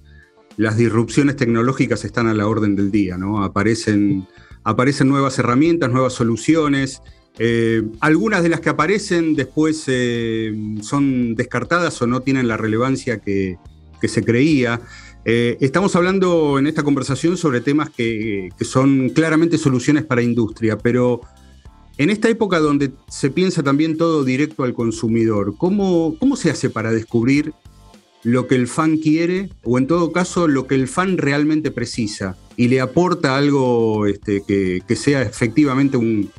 las 0.56 0.76
disrupciones 0.76 1.36
tecnológicas 1.36 2.04
están 2.04 2.26
a 2.28 2.34
la 2.34 2.46
orden 2.46 2.76
del 2.76 2.90
día, 2.90 3.16
¿no? 3.16 3.42
Aparecen 3.42 4.26
aparecen 4.66 5.08
nuevas 5.08 5.38
herramientas, 5.38 5.92
nuevas 5.92 6.12
soluciones. 6.12 7.00
Eh, 7.38 7.82
algunas 8.00 8.42
de 8.42 8.48
las 8.48 8.60
que 8.60 8.70
aparecen 8.70 9.34
después 9.34 9.84
eh, 9.88 10.54
son 10.80 11.34
descartadas 11.34 12.00
o 12.00 12.06
no 12.06 12.20
tienen 12.20 12.48
la 12.48 12.56
relevancia 12.56 13.18
que, 13.18 13.58
se 14.02 14.22
creía. 14.22 14.80
Eh, 15.24 15.56
estamos 15.60 15.96
hablando 15.96 16.60
en 16.60 16.68
esta 16.68 16.84
conversación 16.84 17.36
sobre 17.36 17.60
temas 17.60 17.90
que, 17.90 18.50
son 18.60 19.08
claramente 19.08 19.58
soluciones 19.58 20.04
para 20.04 20.22
industria, 20.22 20.78
pero 20.78 21.22
en 21.98 22.10
esta 22.10 22.28
época 22.28 22.60
donde 22.60 22.92
se 23.08 23.30
piensa 23.30 23.64
también 23.64 23.96
todo 23.96 24.22
directo 24.22 24.62
al 24.62 24.74
consumidor, 24.74 25.56
¿cómo, 25.58 26.16
cómo 26.20 26.36
se 26.36 26.50
hace 26.50 26.70
para 26.70 26.92
descubrir 26.92 27.52
lo 28.22 28.46
que 28.46 28.54
el 28.54 28.68
fan 28.68 28.98
quiere 28.98 29.50
o 29.64 29.78
en 29.78 29.88
todo 29.88 30.12
caso 30.12 30.46
lo 30.46 30.68
que 30.68 30.76
el 30.76 30.86
fan 30.86 31.18
realmente 31.18 31.72
precisa 31.72 32.36
y 32.56 32.68
le 32.68 32.80
aporta 32.80 33.36
algo 33.36 34.06
este, 34.06 34.42
que, 34.46 34.96
sea 34.96 35.22
efectivamente 35.22 35.96
un, 35.96 36.30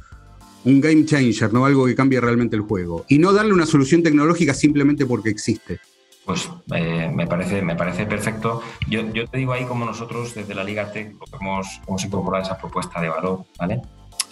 game 0.75 1.05
changer, 1.05 1.53
¿no? 1.53 1.65
algo 1.65 1.85
que 1.85 1.95
cambie 1.95 2.19
realmente 2.19 2.55
el 2.55 2.61
juego. 2.61 3.05
Y 3.07 3.19
no 3.19 3.33
darle 3.33 3.53
una 3.53 3.65
solución 3.65 4.03
tecnológica 4.03 4.53
simplemente 4.53 5.05
porque 5.05 5.29
existe. 5.29 5.79
Pues 6.25 6.49
eh, 6.75 7.09
me, 7.13 7.25
parece, 7.25 7.61
me 7.61 7.75
parece 7.75 8.05
perfecto. 8.05 8.61
Yo, 8.89 9.01
te 9.29 9.37
digo 9.37 9.53
ahí 9.53 9.63
como 9.63 9.85
nosotros 9.85 10.35
desde 10.35 10.53
la 10.53 10.63
Liga 10.63 10.91
Tech 10.91 11.15
hemos, 11.39 11.79
hemos 11.87 12.03
incorporado 12.03 12.43
esa 12.43 12.57
propuesta 12.57 12.99
de 12.99 13.07
valor, 13.07 13.45
¿vale? 13.57 13.81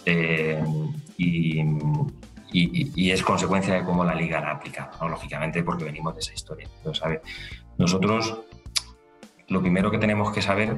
Eh, 0.05 0.61
y, 1.17 1.63
es 3.11 3.23
consecuencia 3.23 3.73
de 3.73 3.83
cómo 3.83 4.03
la 4.03 4.15
liga 4.15 4.39
la 4.39 4.51
aplica, 4.51 4.91
lógicamente 5.01 5.63
porque 5.63 5.85
venimos 5.85 6.13
de 6.15 6.21
esa 6.21 6.33
historia. 6.33 6.67
Entonces, 6.77 7.19
nosotros 7.77 8.41
lo 9.47 9.61
primero 9.61 9.91
que 9.91 9.97
tenemos 9.97 10.31
que 10.31 10.41
saber 10.41 10.77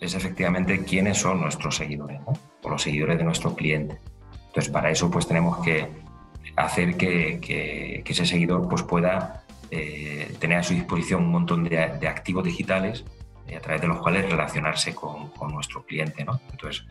es 0.00 0.14
efectivamente 0.14 0.84
quiénes 0.84 1.18
son 1.18 1.40
nuestros 1.40 1.76
seguidores 1.76 2.20
o 2.62 2.68
los 2.68 2.82
seguidores 2.82 3.18
de 3.18 3.24
nuestro 3.24 3.54
cliente. 3.54 3.98
Entonces, 4.50 4.72
para 4.72 4.90
eso 4.90 5.08
pues 5.08 5.28
tenemos 5.28 5.58
que 5.64 5.86
hacer 6.56 6.96
que, 6.96 8.02
ese 8.04 8.26
seguidor 8.26 8.68
pues, 8.68 8.82
pueda 8.82 9.44
eh, 9.70 10.34
tener 10.40 10.58
a 10.58 10.62
su 10.64 10.74
disposición 10.74 11.22
un 11.22 11.30
montón 11.30 11.62
de, 11.62 11.78
activos 11.78 12.44
digitales 12.44 13.04
eh, 13.46 13.56
a 13.56 13.60
través 13.60 13.80
de 13.80 13.86
los 13.86 13.98
cuales 13.98 14.28
relacionarse 14.28 14.92
con, 14.92 15.30
con 15.30 15.52
nuestro 15.52 15.84
cliente. 15.84 16.24
¿no? 16.24 16.40
Entonces, 16.50 16.84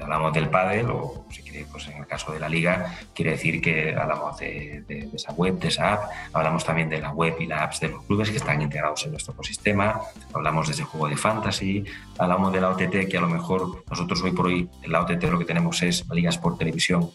hablamos 0.00 0.32
del 0.32 0.48
pádel 0.48 0.90
o 0.90 1.26
si 1.30 1.42
quiere, 1.42 1.66
pues 1.70 1.88
en 1.88 1.98
el 1.98 2.06
caso 2.06 2.32
de 2.32 2.40
la 2.40 2.48
liga, 2.48 2.98
quiere 3.14 3.32
decir 3.32 3.60
que 3.60 3.94
hablamos 3.94 4.38
de, 4.38 5.10
esa 5.14 5.32
web, 5.32 5.58
de 5.58 5.68
esa 5.68 5.94
app, 5.94 6.10
hablamos 6.32 6.64
también 6.64 6.88
de 6.88 7.00
la 7.00 7.12
web 7.12 7.36
y 7.40 7.46
las 7.46 7.62
apps 7.62 7.80
de 7.80 7.88
los 7.88 8.04
clubes 8.04 8.30
que 8.30 8.36
están 8.36 8.60
integrados 8.62 9.04
en 9.04 9.12
nuestro 9.12 9.34
ecosistema, 9.34 10.00
hablamos 10.32 10.66
de 10.66 10.74
ese 10.74 10.84
juego 10.84 11.08
de 11.08 11.16
fantasy, 11.16 11.84
hablamos 12.18 12.52
de 12.52 12.60
la 12.60 12.70
OTT 12.70 13.08
que 13.08 13.18
a 13.18 13.20
lo 13.20 13.28
mejor 13.28 13.84
nosotros 13.88 14.22
hoy 14.22 14.32
por 14.32 14.46
hoy 14.46 14.68
en 14.82 14.92
la 14.92 15.02
OTT 15.02 15.24
lo 15.24 15.38
que 15.38 15.44
tenemos 15.44 15.82
es 15.82 16.08
ligas 16.10 16.38
por 16.38 16.56
televisión 16.58 17.10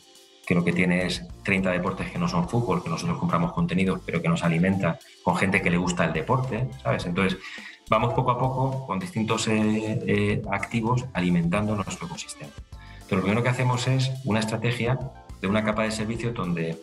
que 0.45 0.55
lo 0.55 0.63
que 0.63 0.73
tiene 0.73 1.05
es 1.05 1.25
30 1.43 1.71
deportes 1.71 2.11
que 2.11 2.19
no 2.19 2.27
son 2.27 2.49
fútbol, 2.49 2.83
que 2.83 2.89
nosotros 2.89 3.17
compramos 3.17 3.53
contenidos, 3.53 4.01
pero 4.05 4.21
que 4.21 4.27
nos 4.27 4.43
alimenta 4.43 4.99
con 5.23 5.35
gente 5.35 5.61
que 5.61 5.69
le 5.69 5.77
gusta 5.77 6.05
el 6.05 6.13
deporte, 6.13 6.67
¿sabes? 6.81 7.05
Entonces, 7.05 7.39
vamos 7.89 8.13
poco 8.13 8.31
a 8.31 8.37
poco 8.37 8.85
con 8.85 8.99
distintos 8.99 9.47
eh, 9.47 9.99
eh, 10.05 10.41
activos 10.51 11.05
alimentando 11.13 11.75
nuestro 11.75 12.07
ecosistema. 12.07 12.51
Pero 13.13 13.21
lo 13.21 13.25
primero 13.25 13.43
que 13.43 13.49
hacemos 13.49 13.87
es 13.87 14.11
una 14.23 14.39
estrategia 14.39 14.97
de 15.39 15.47
una 15.47 15.63
capa 15.63 15.83
de 15.83 15.91
servicio 15.91 16.31
donde, 16.31 16.79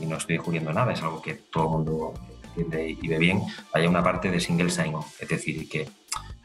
y 0.00 0.06
no 0.06 0.16
estoy 0.16 0.36
descubriendo 0.36 0.72
nada, 0.72 0.92
es 0.92 1.02
algo 1.02 1.20
que 1.20 1.34
todo 1.34 1.64
el 1.64 1.70
mundo 1.70 2.14
entiende 2.54 2.96
y 3.02 3.08
ve 3.08 3.18
bien, 3.18 3.42
haya 3.72 3.88
una 3.88 4.04
parte 4.04 4.30
de 4.30 4.38
single 4.38 4.70
sign-on, 4.70 5.02
es 5.18 5.28
decir, 5.28 5.68
que, 5.68 5.88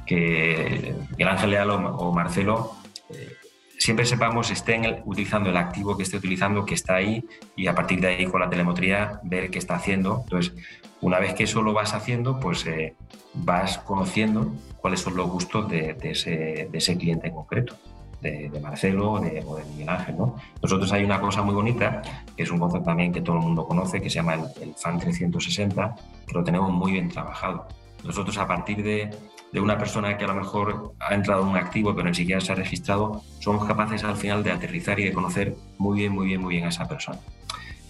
que 0.03 0.95
el 1.15 1.27
Ángel 1.27 1.51
Leal 1.51 1.69
o, 1.69 2.11
Marcelo 2.11 2.71
eh, 3.11 3.35
siempre 3.77 4.03
sepamos 4.03 4.49
estén 4.49 5.03
utilizando 5.05 5.51
el 5.51 5.57
activo 5.57 5.95
que 5.95 6.01
esté 6.01 6.17
utilizando, 6.17 6.65
que 6.65 6.73
está 6.73 6.95
ahí, 6.95 7.23
y 7.55 7.67
a 7.67 7.75
partir 7.75 8.01
de 8.01 8.07
ahí 8.07 8.25
con 8.25 8.41
la 8.41 8.49
telemetría 8.49 9.19
ver 9.21 9.51
qué 9.51 9.59
está 9.59 9.75
haciendo. 9.75 10.21
Entonces, 10.23 10.55
una 11.01 11.19
vez 11.19 11.35
que 11.35 11.43
eso 11.43 11.61
lo 11.61 11.71
vas 11.71 11.93
haciendo, 11.93 12.39
pues 12.39 12.65
eh, 12.65 12.95
vas 13.35 13.77
conociendo 13.77 14.55
cuáles 14.77 15.01
son 15.01 15.15
los 15.15 15.29
gustos 15.29 15.69
de 15.69 15.95
ese 16.01 16.97
cliente 16.97 17.27
en 17.27 17.35
concreto 17.35 17.77
de, 18.21 18.59
Marcelo 18.61 19.13
o 19.13 19.19
de, 19.19 19.43
Miguel 19.71 19.89
Ángel. 19.89 20.17
¿no? 20.17 20.35
Nosotros 20.61 20.91
hay 20.91 21.03
una 21.03 21.19
cosa 21.19 21.41
muy 21.41 21.55
bonita, 21.55 22.01
que 22.35 22.43
es 22.43 22.51
un 22.51 22.59
concepto 22.59 22.85
también 22.85 23.11
que 23.11 23.21
todo 23.21 23.37
el 23.37 23.41
mundo 23.41 23.65
conoce, 23.65 24.01
que 24.01 24.09
se 24.09 24.15
llama 24.15 24.35
el, 24.35 24.73
FAN 24.75 24.99
360, 24.99 25.95
que 26.25 26.33
lo 26.33 26.43
tenemos 26.43 26.71
muy 26.71 26.93
bien 26.93 27.09
trabajado. 27.09 27.67
Nosotros 28.03 28.37
a 28.37 28.47
partir 28.47 28.83
de, 28.83 29.09
de, 29.51 29.59
una 29.59 29.77
persona 29.77 30.17
que 30.17 30.25
a 30.25 30.27
lo 30.27 30.35
mejor 30.35 30.93
ha 30.99 31.13
entrado 31.13 31.41
en 31.41 31.49
un 31.49 31.57
activo 31.57 31.95
pero 31.95 32.07
ni 32.07 32.15
siquiera 32.15 32.39
se 32.39 32.51
ha 32.51 32.55
registrado, 32.55 33.23
somos 33.39 33.65
capaces 33.65 34.03
al 34.03 34.15
final 34.15 34.43
de 34.43 34.51
aterrizar 34.51 34.99
y 34.99 35.05
de 35.05 35.13
conocer 35.13 35.55
muy 35.77 35.99
bien, 35.99 36.13
muy 36.13 36.27
bien, 36.27 36.41
muy 36.41 36.55
bien 36.55 36.65
a 36.65 36.69
esa 36.69 36.87
persona. 36.87 37.19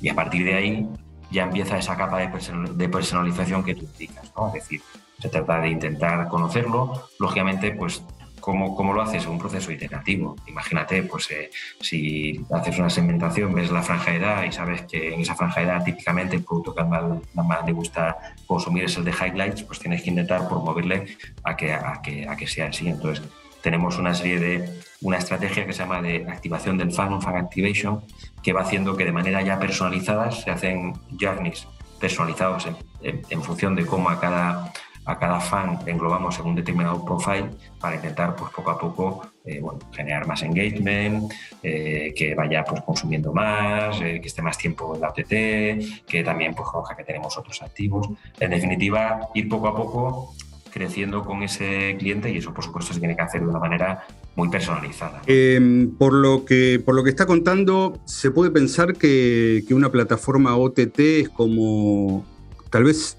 Y 0.01 0.09
a 0.09 0.15
partir 0.15 0.45
de 0.45 0.55
ahí 0.55 0.87
ya 1.31 1.43
empieza 1.43 1.77
esa 1.77 1.95
capa 1.97 2.19
de, 2.19 2.89
personalización 2.89 3.63
que 3.63 3.75
tú 3.75 3.85
indicas, 3.85 4.31
¿no? 4.35 4.47
Es 4.47 4.53
decir, 4.53 4.81
se 5.19 5.29
trata 5.29 5.59
de 5.59 5.69
intentar 5.69 6.27
conocerlo, 6.29 7.09
lógicamente 7.19 7.71
pues 7.71 8.03
¿Cómo, 8.47 8.93
lo 8.93 9.01
haces? 9.01 9.25
Un 9.27 9.37
proceso 9.37 9.73
iterativo. 9.73 10.37
Imagínate, 10.47 11.03
pues 11.03 11.29
eh, 11.31 11.49
si 11.81 12.39
haces 12.49 12.79
una 12.79 12.89
segmentación, 12.89 13.53
ves 13.53 13.69
la 13.71 13.81
franja 13.81 14.11
de 14.11 14.17
edad 14.19 14.43
y 14.45 14.53
sabes 14.53 14.83
que 14.83 15.13
en 15.13 15.19
esa 15.19 15.35
franja 15.35 15.59
de 15.59 15.65
edad 15.67 15.83
típicamente 15.83 16.37
el 16.37 16.45
producto 16.45 16.73
que 16.73 16.81
más, 16.85 17.03
más 17.33 17.65
le 17.65 17.73
gusta 17.73 18.15
consumir 18.45 18.85
es 18.85 18.95
el 18.95 19.03
de 19.03 19.11
highlights, 19.11 19.63
pues 19.63 19.79
tienes 19.79 20.01
que 20.01 20.11
intentar 20.11 20.47
promoverle 20.47 21.17
a 21.43 21.57
que, 21.57 21.73
a 21.73 22.01
que, 22.01 22.25
a 22.25 22.37
que 22.37 22.47
sea 22.47 22.67
así. 22.67 22.87
Entonces, 22.87 23.21
tenemos 23.61 23.97
una 23.97 24.13
serie 24.13 24.39
de, 24.39 24.79
una 25.01 25.17
estrategia 25.17 25.65
que 25.65 25.73
se 25.73 25.79
llama 25.79 26.01
de 26.01 26.25
activación 26.29 26.77
del 26.77 26.93
fan, 26.93 27.21
fan 27.21 27.35
activation, 27.35 28.01
que 28.41 28.53
va 28.53 28.61
haciendo 28.61 28.95
que 28.95 29.03
de 29.03 29.11
manera 29.11 29.41
ya 29.41 29.59
personalizada 29.59 30.31
se 30.31 30.51
hacen 30.51 30.93
journeys 31.19 31.67
personalizados 31.99 32.65
en 33.01 33.43
función 33.43 33.75
de 33.75 33.85
cómo 33.85 34.09
a 34.09 34.21
cada 34.21 34.71
a 35.07 35.17
cada 35.17 35.39
fan 35.39 35.79
englobamos 35.85 36.37
en 36.39 36.45
un 36.45 36.55
determinado 36.55 37.03
profile 37.03 37.49
para 37.79 37.95
intentar 37.95 38.35
pues, 38.35 38.51
poco 38.51 38.71
a 38.71 38.77
poco 38.77 39.21
eh, 39.45 39.61
generar 39.93 40.27
más 40.27 40.43
engagement, 40.43 41.31
eh, 41.63 42.13
que 42.15 42.35
vaya 42.35 42.63
pues, 42.65 42.81
consumiendo 42.81 43.31
más, 43.31 43.99
eh, 44.01 44.19
que 44.21 44.27
esté 44.27 44.41
más 44.41 44.57
tiempo 44.57 44.93
en 44.93 45.01
la 45.01 45.09
OTT, 45.09 46.05
que 46.05 46.23
también 46.25 46.53
pues, 46.53 46.67
que 46.97 47.03
tenemos 47.05 47.37
otros 47.37 47.61
activos. 47.61 48.09
En 48.39 48.51
definitiva, 48.51 49.29
ir 49.33 49.47
poco 49.47 49.69
a 49.69 49.75
poco 49.75 50.35
creciendo 50.69 51.23
con 51.23 51.41
ese 51.41 51.95
cliente 51.97 52.29
y 52.29 52.37
eso 52.37 52.53
por 52.53 52.63
supuesto 52.63 52.93
se 52.93 52.99
tiene 52.99 53.15
que 53.15 53.21
hacer 53.21 53.41
de 53.41 53.47
una 53.47 53.59
manera 53.59 54.05
muy 54.35 54.49
personalizada. 54.49 55.21
Em, 55.25 55.95
por, 55.97 56.13
lo 56.13 56.43
que, 56.43 56.81
por 56.83 56.93
lo 56.93 57.03
que 57.03 57.09
está 57.09 57.25
contando, 57.25 57.97
se 58.03 58.29
puede 58.29 58.51
pensar 58.51 58.93
que, 58.93 59.63
que 59.67 59.73
una 59.73 59.89
plataforma 59.89 60.55
OTT 60.57 60.99
es 60.99 61.29
como 61.29 62.25
tal 62.69 62.83
vez 62.83 63.17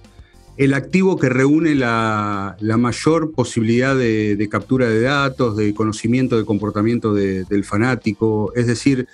el 0.59 0.75
activo 0.75 1.17
que 1.17 1.29
reúne 1.29 1.77
la, 1.77 2.57
mayor 2.61 3.33
posibilidad 3.33 3.97
de, 3.97 4.49
captura 4.51 4.89
de 4.89 5.01
datos, 5.01 5.57
de 5.57 5.73
conocimiento 5.73 6.37
de 6.37 6.45
comportamiento 6.45 7.15
del 7.15 7.65
fanático, 7.65 8.53
es 8.57 8.67
decir, 8.67 9.07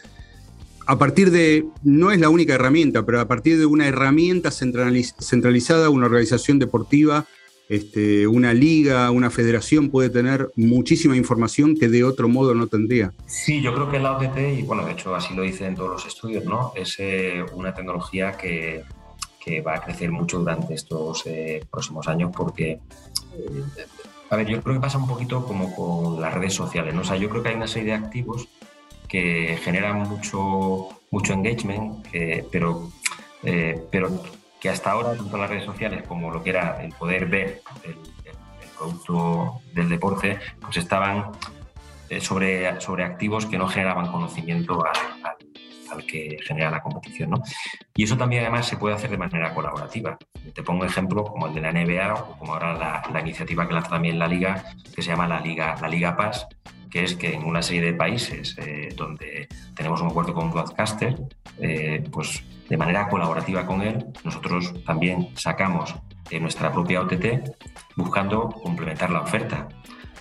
a 0.86 0.98
partir 0.98 1.30
de, 1.30 1.66
no 1.82 2.10
es 2.10 2.18
la 2.18 2.30
única 2.30 2.54
herramienta, 2.54 3.04
pero 3.04 3.20
a 3.20 3.28
partir 3.28 3.58
de 3.58 3.66
una 3.66 3.86
herramienta 3.86 4.50
centralizada, 4.50 5.90
una 5.90 6.06
organización 6.06 6.58
deportiva, 6.58 7.26
este, 7.68 8.26
una 8.26 8.54
liga, 8.54 9.10
una 9.10 9.30
federación 9.30 9.90
puede 9.90 10.08
tener 10.08 10.50
muchísima 10.56 11.16
información 11.16 11.76
que 11.76 11.88
de 11.88 12.04
otro 12.04 12.28
modo 12.28 12.54
no 12.54 12.68
tendría. 12.68 13.12
Sí, 13.26 13.62
yo 13.62 13.74
creo 13.74 13.90
que 13.90 13.98
la 13.98 14.16
OTT, 14.16 14.58
y 14.58 14.62
bueno, 14.62 14.84
de 14.86 14.92
hecho 14.92 15.14
así 15.14 15.34
lo 15.34 15.42
dicen 15.42 15.74
todos 15.74 15.90
los 15.90 16.06
estudios, 16.06 16.44
¿no? 16.44 16.72
es 16.74 16.96
eh, 16.98 17.44
una 17.52 17.74
tecnología 17.74 18.32
que 18.32 18.82
que 19.44 19.60
va 19.60 19.74
a 19.74 19.80
crecer 19.80 20.10
mucho 20.10 20.38
durante 20.38 20.72
estos 20.72 21.26
eh, 21.26 21.62
próximos 21.70 22.08
años 22.08 22.32
porque, 22.34 22.70
eh, 22.70 23.64
a 24.30 24.36
ver, 24.36 24.46
yo 24.46 24.62
creo 24.62 24.76
que 24.76 24.80
pasa 24.80 24.96
un 24.96 25.06
poquito 25.06 25.44
como 25.44 25.74
con 25.76 26.20
las 26.20 26.32
redes 26.32 26.54
sociales, 26.54 26.94
¿no? 26.94 27.02
O 27.02 27.04
sea, 27.04 27.16
yo 27.16 27.28
creo 27.28 27.42
que 27.42 27.50
hay 27.50 27.56
una 27.56 27.66
serie 27.66 27.90
de 27.90 28.06
activos 28.06 28.48
que 29.06 29.58
generan 29.62 30.08
mucho, 30.08 30.88
mucho 31.10 31.34
engagement, 31.34 32.06
pero, 32.50 32.90
eh, 33.42 33.84
pero 33.90 34.22
que 34.58 34.70
hasta 34.70 34.92
ahora, 34.92 35.14
tanto 35.14 35.36
las 35.36 35.50
redes 35.50 35.64
sociales 35.64 36.04
como 36.08 36.30
lo 36.30 36.42
que 36.42 36.50
era 36.50 36.82
el 36.82 36.92
poder 36.94 37.26
ver 37.26 37.62
el, 37.84 37.96
producto 38.76 39.60
del 39.72 39.88
deporte, 39.88 40.38
pues 40.60 40.78
estaban 40.78 41.30
sobre, 42.20 42.80
sobre 42.80 43.04
activos 43.04 43.46
que 43.46 43.56
no 43.56 43.68
generaban 43.68 44.10
conocimiento 44.10 44.84
al, 44.84 45.36
que 46.06 46.38
genera 46.42 46.70
la 46.70 46.82
competición. 46.82 47.30
¿no? 47.30 47.42
Y 47.94 48.04
eso 48.04 48.16
también 48.16 48.42
además 48.42 48.66
se 48.66 48.76
puede 48.76 48.94
hacer 48.94 49.10
de 49.10 49.18
manera 49.18 49.54
colaborativa. 49.54 50.16
Te 50.54 50.62
pongo 50.62 50.84
ejemplo 50.84 51.24
como 51.24 51.46
el 51.46 51.54
de 51.54 51.60
la 51.60 51.72
NBA 51.72 52.14
o 52.14 52.38
como 52.38 52.54
ahora 52.54 53.02
la, 53.12 53.20
iniciativa 53.20 53.66
que 53.66 53.74
lanza 53.74 53.90
también 53.90 54.18
la 54.18 54.28
Liga, 54.28 54.64
que 54.94 55.02
se 55.02 55.10
llama 55.10 55.26
la 55.26 55.40
Liga, 55.40 55.76
la 55.80 55.88
Liga 55.88 56.16
Pass, 56.16 56.46
que 56.90 57.04
es 57.04 57.14
que 57.14 57.34
en 57.34 57.44
una 57.44 57.62
serie 57.62 57.82
de 57.82 57.94
países 57.94 58.56
eh, 58.58 58.90
donde 58.94 59.48
tenemos 59.74 60.00
un 60.00 60.08
acuerdo 60.08 60.34
con 60.34 60.50
broadcaster, 60.50 61.16
eh, 61.58 62.04
pues 62.12 62.44
de 62.68 62.76
manera 62.76 63.08
colaborativa 63.08 63.66
con 63.66 63.82
él, 63.82 64.06
nosotros 64.24 64.72
también 64.84 65.28
sacamos 65.34 65.94
nuestra 66.40 66.72
propia 66.72 67.00
OTT 67.00 67.56
buscando 67.96 68.48
complementar 68.48 69.10
la 69.10 69.20
oferta. 69.20 69.68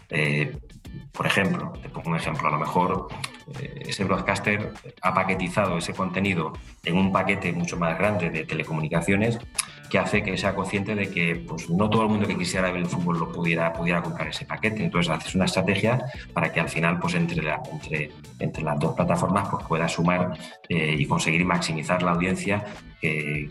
Eh, 0.09 0.57
por 1.11 1.25
ejemplo, 1.25 1.73
te 1.81 1.89
pongo 1.89 2.11
un 2.11 2.17
ejemplo, 2.17 2.47
a 2.47 2.51
lo 2.51 2.59
mejor 2.59 3.07
ese 3.81 4.03
broadcaster 4.03 4.73
ha 5.01 5.13
paquetizado 5.13 5.77
ese 5.77 5.93
contenido 5.93 6.53
en 6.83 6.97
un 6.97 7.11
paquete 7.11 7.51
mucho 7.53 7.77
más 7.77 7.97
grande 7.97 8.29
de 8.29 8.45
telecomunicaciones 8.45 9.39
que 9.89 9.99
hace 9.99 10.23
que 10.23 10.37
sea 10.37 10.55
consciente 10.55 10.95
de 10.95 11.09
que 11.09 11.35
pues, 11.35 11.69
no 11.69 11.89
todo 11.89 12.03
el 12.03 12.09
mundo 12.09 12.27
que 12.27 12.37
quisiera 12.37 12.71
ver 12.71 12.81
el 12.81 12.87
fútbol 12.87 13.19
lo 13.19 13.31
pudiera, 13.31 13.71
pudiera 13.73 14.01
comprar 14.01 14.27
ese 14.27 14.45
paquete. 14.45 14.83
Entonces 14.83 15.11
haces 15.11 15.35
una 15.35 15.45
estrategia 15.45 16.05
para 16.33 16.51
que 16.51 16.59
al 16.59 16.69
final 16.69 16.99
pues, 16.99 17.15
entre, 17.15 17.47
entre, 17.71 18.11
entre 18.39 18.63
las 18.63 18.79
dos 18.79 18.95
plataformas 18.95 19.47
pues, 19.49 19.65
puedas 19.65 19.91
sumar 19.91 20.37
eh, 20.69 20.95
y 20.97 21.05
conseguir 21.05 21.45
maximizar 21.45 22.01
la 22.01 22.11
audiencia 22.11 22.65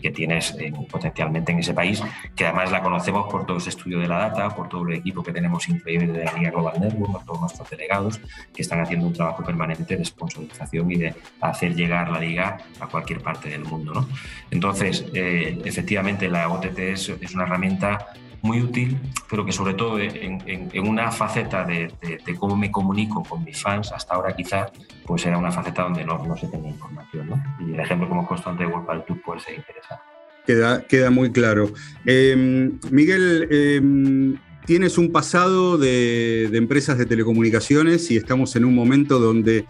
que, 0.01 0.11
tienes 0.15 0.55
potencialmente 0.89 1.51
en 1.51 1.59
ese 1.59 1.73
país, 1.73 2.01
que 2.35 2.45
además 2.45 2.71
la 2.71 2.81
conocemos 2.81 3.31
por 3.31 3.45
todo 3.45 3.57
ese 3.57 3.69
estudio 3.69 3.99
de 3.99 4.07
la 4.07 4.17
data, 4.17 4.49
por 4.49 4.67
todo 4.67 4.87
el 4.87 4.95
equipo 4.95 5.23
que 5.23 5.31
tenemos 5.31 5.67
increíble 5.69 6.07
de 6.07 6.25
la 6.25 6.33
Liga 6.33 6.51
Global 6.51 6.79
Network, 6.79 7.11
por 7.11 7.25
todos 7.25 7.41
nuestros 7.41 7.69
delegados 7.69 8.19
que 8.53 8.61
están 8.61 8.79
haciendo 8.81 9.07
un 9.07 9.13
trabajo 9.13 9.43
permanente 9.43 9.95
de 9.95 10.05
sponsorización 10.05 10.91
y 10.91 10.95
de 10.95 11.15
hacer 11.41 11.75
llegar 11.75 12.09
la 12.09 12.19
liga 12.19 12.57
a 12.79 12.87
cualquier 12.87 13.21
parte 13.21 13.49
del 13.49 13.63
mundo. 13.63 13.93
¿no? 13.93 14.07
Entonces, 14.49 15.05
eh, 15.13 15.59
efectivamente, 15.63 16.22
la 16.29 16.49
OTT 16.49 16.79
es, 16.79 17.09
una 17.33 17.43
herramienta 17.43 18.07
muy 18.41 18.61
útil, 18.61 18.99
pero 19.29 19.45
que 19.45 19.51
sobre 19.51 19.73
todo 19.73 19.99
en, 19.99 20.87
una 20.87 21.11
faceta 21.11 21.63
de, 21.63 21.91
cómo 22.37 22.55
me 22.55 22.71
comunico 22.71 23.23
con 23.23 23.43
mis 23.43 23.61
fans, 23.61 23.91
hasta 23.91 24.15
ahora 24.15 24.35
quizás 24.35 24.71
pues 25.05 25.25
era 25.25 25.37
una 25.37 25.51
faceta 25.51 25.83
donde 25.83 26.03
no, 26.03 26.25
no 26.25 26.35
se 26.35 26.47
tenía 26.47 26.71
información. 26.71 27.29
¿no? 27.29 27.43
Y 27.65 27.73
el 27.73 27.79
ejemplo 27.79 28.09
como 28.09 28.27
constante 28.27 28.63
de 28.63 28.69
World 28.69 29.05
Tour 29.05 29.21
puede 29.21 29.39
ser 29.39 29.55
interesante. 29.55 30.03
Queda, 30.45 30.81
queda 30.85 31.09
muy 31.09 31.31
claro. 31.31 31.71
Em, 32.05 32.77
Miguel, 32.91 33.47
em, 33.49 34.37
tienes 34.65 34.97
un 34.97 35.11
pasado 35.11 35.77
de, 35.77 36.49
empresas 36.53 36.97
de 36.97 37.05
telecomunicaciones 37.05 38.09
y 38.11 38.17
estamos 38.17 38.55
en 38.55 38.65
un 38.65 38.75
momento 38.75 39.19
donde, 39.19 39.65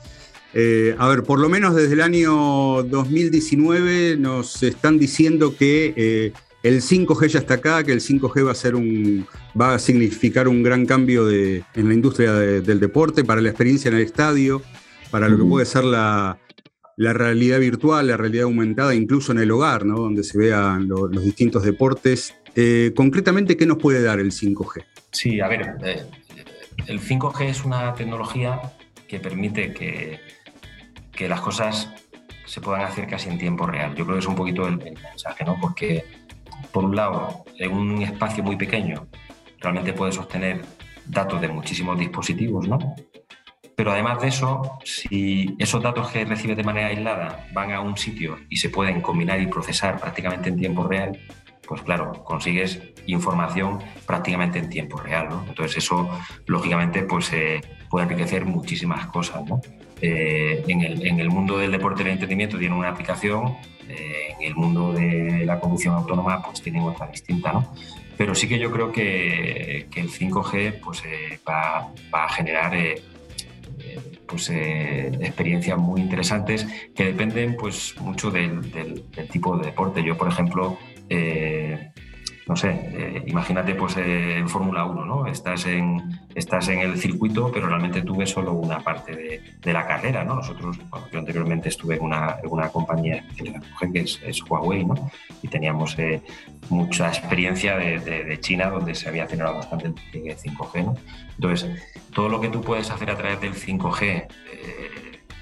eh, 0.54 0.96
a 0.98 1.08
ver, 1.08 1.24
por 1.24 1.40
lo 1.40 1.50
menos 1.50 1.76
desde 1.76 1.94
el 1.94 2.02
año 2.02 2.84
2019 2.84 4.18
nos 4.18 4.64
están 4.64 5.00
diciendo 5.00 5.56
que 5.56 5.94
eh, 5.96 6.34
el 6.64 6.82
5G 6.82 7.28
ya 7.28 7.40
está 7.40 7.56
acá, 7.56 7.84
que 7.84 7.92
el 7.92 8.00
5G 8.00 8.48
va 8.48 8.52
a, 8.52 8.56
ser 8.56 8.76
un, 8.76 9.28
va 9.60 9.76
a 9.76 9.80
significar 9.80 10.48
un 10.48 10.64
gran 10.64 10.86
cambio 10.86 11.30
en 11.30 11.64
la 11.76 11.94
industria 11.94 12.32
del 12.34 12.80
deporte, 12.80 13.26
para 13.26 13.42
la 13.42 13.50
experiencia 13.50 13.90
en 13.90 13.96
el 13.96 14.04
estadio, 14.04 14.62
para 15.12 15.28
lo 15.28 15.38
que 15.38 15.44
puede 15.44 15.66
ser 15.66 15.84
la, 15.84 16.40
realidad 16.98 17.60
virtual, 17.60 18.08
la 18.08 18.16
realidad 18.16 18.46
aumentada, 18.46 18.96
incluso 18.96 19.34
en 19.34 19.40
el 19.40 19.52
hogar, 19.52 19.86
¿no? 19.86 19.98
donde 19.98 20.24
se 20.24 20.38
vean 20.38 20.88
los 20.88 21.12
distintos 21.22 21.64
deportes. 21.64 22.34
Eh, 22.56 22.94
concretamente, 22.96 23.58
¿qué 23.58 23.66
nos 23.66 23.78
puede 23.78 24.02
dar 24.02 24.20
el 24.20 24.32
5G? 24.32 24.86
Sí, 25.12 25.42
a 25.42 25.50
ver, 25.50 25.76
eh, 25.84 26.04
el 26.88 27.02
5G 27.02 27.50
es 27.50 27.66
una 27.66 27.94
tecnología 27.94 28.62
que 29.08 29.20
permite 29.20 29.74
que, 29.74 30.20
que 31.12 31.28
las 31.28 31.42
cosas 31.42 31.90
se 32.46 32.62
puedan 32.62 32.84
hacer 32.84 33.08
casi 33.08 33.30
en 33.30 33.38
tiempo 33.38 33.66
real. 33.66 33.96
Yo 33.96 34.06
creo 34.06 34.16
que 34.16 34.22
es 34.22 34.28
un 34.28 34.36
poquito 34.36 34.68
el, 34.68 34.82
el 34.82 34.94
mensaje, 34.94 35.44
¿no? 35.44 35.58
Porque 35.60 36.23
por 36.74 36.84
un 36.84 36.96
lado, 36.96 37.46
en 37.58 37.72
un 37.72 38.02
espacio 38.02 38.44
muy 38.44 38.58
pequeño, 38.58 39.08
realmente 39.60 39.94
puedes 39.94 40.18
obtener 40.18 40.62
datos 41.06 41.40
de 41.40 41.48
muchísimos 41.48 41.98
dispositivos, 41.98 42.68
¿no? 42.68 42.96
Pero 43.76 43.92
además 43.92 44.22
de 44.22 44.28
eso, 44.28 44.80
si 44.84 45.56
esos 45.60 45.82
datos 45.82 46.12
que 46.12 46.26
recibes 46.26 46.58
de 46.58 46.64
manera 46.64 46.88
aislada 46.88 47.48
van 47.54 47.72
a 47.72 47.82
un 47.82 47.98
sitio 47.98 48.38
y 48.50 48.58
se 48.58 48.70
pueden 48.70 49.02
combinar 49.02 49.40
y 49.40 49.48
procesar 49.48 50.00
prácticamente 50.00 50.50
en 50.50 50.58
tiempo 50.58 50.84
real, 50.88 51.20
pues 51.68 51.82
claro, 51.82 52.24
consigues 52.24 52.82
información 53.08 53.80
prácticamente 54.06 54.60
en 54.60 54.70
tiempo 54.70 54.98
real, 54.98 55.30
¿no? 55.30 55.46
Entonces 55.48 55.78
eso, 55.78 56.10
lógicamente, 56.46 57.04
pues 57.04 57.32
eh, 57.34 57.62
puede 57.94 58.06
enriquecer 58.06 58.44
muchísimas 58.44 59.06
cosas, 59.06 59.46
¿no? 59.46 59.62
Eh, 60.02 60.64
en, 60.68 60.82
el, 60.82 61.06
en, 61.06 61.20
el, 61.20 61.30
mundo 61.30 61.60
del 61.60 61.72
deporte 61.72 62.02
y 62.02 62.06
del 62.06 62.14
entretenimiento 62.14 62.58
tiene 62.58 62.76
una 62.76 62.90
aplicación 62.90 63.56
eh, 63.88 64.34
en 64.40 64.48
el 64.48 64.56
mundo 64.56 64.94
de 64.94 65.46
la 65.46 65.60
conducción 65.60 65.94
autónoma 65.94 66.42
pues 66.42 66.60
tiene 66.60 66.82
otra 66.82 67.06
distinta, 67.06 67.54
¿no? 67.54 67.72
Pero 68.18 68.34
sí 68.34 68.50
que 68.50 68.58
yo 68.58 68.72
creo 68.72 68.92
que, 68.92 69.86
que 69.92 70.00
el 70.02 70.10
5G 70.10 70.80
pues, 70.80 71.04
eh, 71.06 71.38
va, 71.48 71.92
va, 72.12 72.26
a 72.26 72.30
generar 72.30 72.74
pues, 74.26 74.50
experiencias 74.50 75.78
muy 75.78 76.02
interesantes 76.02 76.66
que 76.96 77.06
dependen 77.06 77.56
pues, 77.58 77.94
mucho 78.02 78.32
del, 78.32 78.72
del, 78.72 79.04
tipo 79.30 79.56
de 79.56 79.68
deporte. 79.68 80.04
Yo, 80.04 80.18
por 80.18 80.30
ejemplo, 80.30 80.80
no 82.46 82.58
sé, 82.58 82.70
eh, 82.72 83.24
imagínate 83.28 83.74
pues 83.74 83.96
eh, 83.98 84.38
en 84.38 84.50
Fórmula 84.50 84.86
1, 84.86 85.06
¿no? 85.06 85.28
Estás 85.28 85.66
en, 85.66 86.20
estás 86.36 86.68
en 86.68 86.80
el 86.80 86.98
circuito, 86.98 87.50
pero 87.54 87.68
realmente 87.68 88.02
tú 88.02 88.18
ves 88.18 88.32
solo 88.32 88.52
una 88.52 88.80
parte 88.80 89.42
de, 89.62 89.74
la 89.74 89.88
carrera, 89.88 90.24
¿no? 90.24 90.36
Nosotros, 90.36 90.78
yo 91.12 91.20
anteriormente 91.20 91.70
estuve 91.70 91.96
en 91.96 92.04
una, 92.04 92.38
en 92.44 92.50
una 92.50 92.70
compañía 92.70 93.26
que 93.38 94.00
es, 94.00 94.42
Huawei, 94.50 94.84
¿no? 94.84 95.10
Y 95.42 95.48
teníamos 95.48 95.98
eh, 95.98 96.22
mucha 96.70 97.08
experiencia 97.08 97.78
de, 97.78 98.38
China, 98.42 98.70
donde 98.70 98.94
se 98.94 99.08
había 99.08 99.24
acelerado 99.24 99.56
bastante 99.56 99.88
el 100.14 100.38
5G, 100.38 100.86
¿no? 100.86 100.96
Entonces, 101.36 101.70
todo 102.14 102.28
lo 102.28 102.42
que 102.42 102.50
tú 102.50 102.62
puedes 102.62 102.92
hacer 102.92 103.10
a 103.10 103.18
través 103.18 103.40
del 103.40 103.54
5G, 103.54 104.28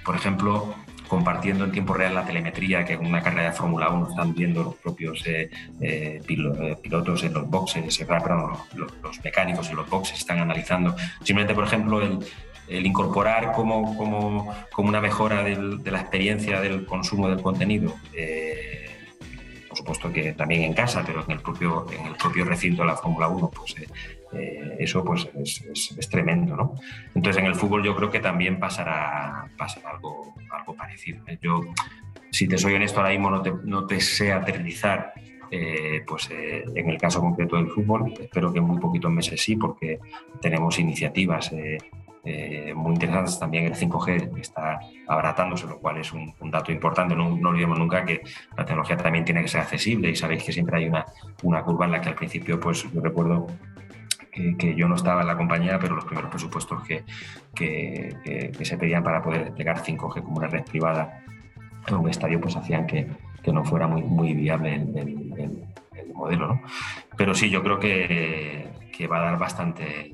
por 0.05 0.15
ejemplo, 0.15 0.75
compartiendo 1.11 1.65
en 1.65 1.73
tiempo 1.73 1.93
real 1.93 2.15
la 2.15 2.23
telemetría 2.23 2.85
que 2.85 2.93
en 2.93 3.05
una 3.05 3.21
carrera 3.21 3.49
de 3.49 3.51
Fórmula 3.51 3.89
1 3.89 4.11
están 4.11 4.33
viendo 4.33 4.63
los 4.63 4.75
propios 4.75 5.21
eh, 5.27 5.49
eh, 5.81 6.21
eh, 6.25 6.75
pilotos 6.81 7.23
en 7.25 7.33
los 7.33 7.49
boxes, 7.49 7.97
perdón, 8.07 8.53
los, 8.75 9.21
mecánicos 9.21 9.69
en 9.69 9.75
los 9.75 9.89
boxes 9.89 10.19
están 10.19 10.39
analizando. 10.39 10.95
Simplemente, 11.21 11.53
por 11.53 11.65
ejemplo, 11.65 12.01
el, 12.01 12.85
incorporar 12.85 13.51
como, 13.51 13.97
como, 13.97 14.55
una 14.77 15.01
mejora 15.01 15.43
de 15.43 15.91
la 15.91 15.99
experiencia 15.99 16.61
del 16.61 16.85
consumo 16.85 17.27
del 17.27 17.41
contenido 17.41 17.93
supuesto 19.81 20.13
que 20.13 20.33
también 20.33 20.61
en 20.63 20.73
casa, 20.73 21.03
pero 21.05 21.23
en 21.25 21.31
el 21.31 21.39
propio, 21.39 21.87
en 21.91 22.05
el 22.05 22.15
propio 22.15 22.45
recinto 22.45 22.83
de 22.83 22.89
la 22.89 22.95
Fórmula 22.95 23.27
1, 23.27 23.49
pues 23.49 23.75
eh, 23.79 23.87
eh, 24.33 24.75
eso 24.79 25.03
pues 25.03 25.27
es, 25.35 26.09
tremendo, 26.09 26.55
¿no? 26.55 26.75
Entonces 27.15 27.41
en 27.41 27.47
el 27.47 27.55
fútbol 27.55 27.83
yo 27.83 27.95
creo 27.95 28.11
que 28.11 28.19
también 28.19 28.59
pasará, 28.59 29.49
pasará 29.57 29.89
algo, 29.91 30.35
algo 30.51 30.75
parecido. 30.75 31.23
¿eh? 31.27 31.37
Yo, 31.41 31.61
si 32.29 32.47
te 32.47 32.57
soy 32.57 32.75
honesto, 32.75 32.99
ahora 32.99 33.11
mismo 33.11 33.31
no 33.31 33.41
te, 33.41 33.51
no 33.63 33.85
te 33.85 33.99
sé 33.99 34.31
aterrizar 34.31 35.13
pues 36.07 36.29
en 36.31 36.89
el 36.89 36.97
caso 36.97 37.19
concreto 37.19 37.57
del 37.57 37.67
fútbol, 37.67 38.13
espero 38.17 38.53
que 38.53 38.59
en 38.59 38.63
muy 38.63 38.79
poquitos 38.79 39.11
meses 39.11 39.41
sí, 39.41 39.57
porque 39.57 39.99
tenemos 40.41 40.79
iniciativas 40.79 41.51
eh, 42.23 42.73
muy 42.75 42.93
interesantes. 42.93 43.39
También 43.39 43.65
el 43.65 43.75
5G 43.75 44.39
está 44.39 44.79
abaratándose, 45.07 45.65
lo 45.67 45.79
cual 45.79 45.97
es 45.97 46.11
un, 46.13 46.33
dato 46.51 46.71
importante. 46.71 47.15
No, 47.15 47.27
olvidemos 47.27 47.79
nunca 47.79 48.05
que 48.05 48.21
la 48.55 48.65
tecnología 48.65 48.97
también 48.97 49.25
tiene 49.25 49.41
que 49.41 49.47
ser 49.47 49.61
accesible 49.61 50.09
y 50.09 50.15
sabéis 50.15 50.43
que 50.43 50.51
siempre 50.51 50.77
hay 50.77 50.87
una, 50.87 51.05
una 51.43 51.63
curva 51.63 51.85
en 51.85 51.91
la 51.93 52.01
que 52.01 52.09
al 52.09 52.15
principio, 52.15 52.59
pues 52.59 52.83
yo 52.91 53.01
recuerdo 53.01 53.47
que, 54.31 54.75
yo 54.75 54.87
no 54.87 54.95
estaba 54.95 55.21
en 55.21 55.27
la 55.27 55.35
compañía, 55.35 55.79
pero 55.79 55.95
los 55.95 56.05
primeros 56.05 56.29
presupuestos 56.29 56.83
que, 56.83 57.03
que, 57.55 58.65
se 58.65 58.77
pedían 58.77 59.03
para 59.03 59.21
poder 59.21 59.45
desplegar 59.45 59.83
5G 59.83 60.23
como 60.23 60.37
una 60.37 60.47
red 60.47 60.63
privada 60.63 61.23
en 61.87 61.95
un 61.95 62.09
estadio, 62.09 62.39
pues 62.39 62.55
hacían 62.55 62.85
que, 62.85 63.07
no 63.51 63.63
fuera 63.63 63.87
muy, 63.87 64.03
muy 64.03 64.33
viable 64.33 64.75
el, 64.75 65.67
modelo. 66.13 66.47
¿no? 66.47 66.61
Pero 67.17 67.33
sí, 67.33 67.49
yo 67.49 67.63
creo 67.63 67.79
que 67.79 68.69
va 69.09 69.17
a 69.17 69.21
dar 69.31 69.39
bastante, 69.39 70.13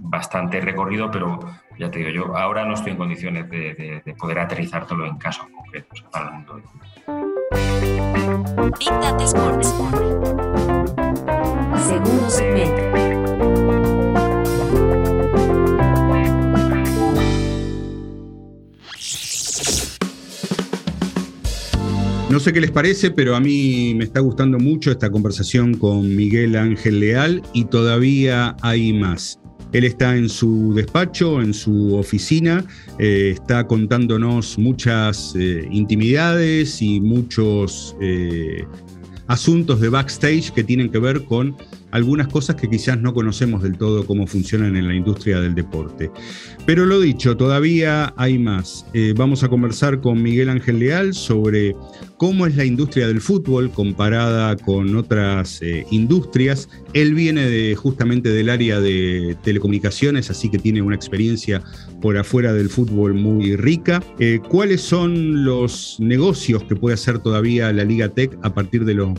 bastante 0.00 0.60
recorrido, 0.60 1.10
pero 1.10 1.38
ya 1.78 1.90
te 1.90 1.98
digo, 1.98 2.10
yo 2.10 2.36
ahora 2.36 2.64
no 2.64 2.74
estoy 2.74 2.92
en 2.92 2.98
condiciones 2.98 3.48
de, 3.48 4.02
de, 4.04 4.14
poder 4.14 4.40
aterrizártelo 4.40 5.06
en 5.06 5.16
casos 5.16 5.46
concretos 5.54 6.02
para 6.10 6.28
el 6.28 6.32
mundo 6.34 6.62
Big 8.78 8.90
Data 8.90 9.24
Sports. 9.24 9.74
Segundo 11.86 12.30
segmento. 12.30 12.90
No 22.30 22.38
sé 22.38 22.52
qué 22.52 22.60
les 22.60 22.70
parece, 22.70 23.10
pero 23.10 23.34
a 23.34 23.40
mí 23.40 23.92
me 23.96 24.04
está 24.04 24.20
gustando 24.20 24.58
mucho 24.60 24.92
esta 24.92 25.10
conversación 25.10 25.74
con 25.74 26.14
Miguel 26.14 26.54
Ángel 26.54 27.00
Leal 27.00 27.42
y 27.52 27.64
todavía 27.64 28.56
hay 28.62 28.92
más. 28.92 29.39
Él 29.72 29.84
está 29.84 30.16
en 30.16 30.28
su 30.28 30.72
despacho, 30.74 31.40
en 31.40 31.54
su 31.54 31.94
oficina, 31.94 32.64
eh, 32.98 33.34
está 33.34 33.66
contándonos 33.66 34.58
muchas 34.58 35.34
eh, 35.36 35.68
intimidades 35.70 36.82
y 36.82 37.00
muchos 37.00 37.96
eh, 38.00 38.64
asuntos 39.28 39.80
de 39.80 39.88
backstage 39.88 40.52
que 40.52 40.64
tienen 40.64 40.90
que 40.90 40.98
ver 40.98 41.24
con 41.24 41.56
algunas 41.90 42.28
cosas 42.28 42.56
que 42.56 42.68
quizás 42.68 43.00
no 43.00 43.14
conocemos 43.14 43.62
del 43.62 43.76
todo 43.76 44.06
cómo 44.06 44.26
funcionan 44.26 44.76
en 44.76 44.88
la 44.88 44.94
industria 44.94 45.40
del 45.40 45.54
deporte. 45.54 46.10
Pero 46.66 46.86
lo 46.86 47.00
dicho, 47.00 47.36
todavía 47.36 48.12
hay 48.16 48.38
más. 48.38 48.86
Eh, 48.92 49.14
vamos 49.16 49.42
a 49.42 49.48
conversar 49.48 50.00
con 50.00 50.22
Miguel 50.22 50.50
Ángel 50.50 50.78
Leal 50.78 51.14
sobre 51.14 51.74
cómo 52.16 52.46
es 52.46 52.56
la 52.56 52.64
industria 52.64 53.06
del 53.08 53.20
fútbol 53.20 53.70
comparada 53.70 54.56
con 54.56 54.94
otras 54.96 55.62
eh, 55.62 55.86
industrias. 55.90 56.68
Él 56.92 57.14
viene 57.14 57.74
justamente 57.74 58.28
del 58.28 58.50
área 58.50 58.80
de 58.80 59.36
telecomunicaciones, 59.42 60.30
así 60.30 60.50
que 60.50 60.58
tiene 60.58 60.82
una 60.82 60.96
experiencia 60.96 61.62
por 62.00 62.16
afuera 62.16 62.52
del 62.52 62.68
fútbol 62.68 63.14
muy 63.14 63.56
rica. 63.56 64.02
Eh, 64.18 64.40
¿Cuáles 64.48 64.80
son 64.80 65.44
los 65.44 65.96
negocios 65.98 66.62
que 66.64 66.76
puede 66.76 66.94
hacer 66.94 67.18
todavía 67.18 67.72
la 67.72 67.84
Liga 67.84 68.08
Tech 68.08 68.36
a 68.42 68.52
partir 68.52 68.84
de 68.84 68.94
los 68.94 69.18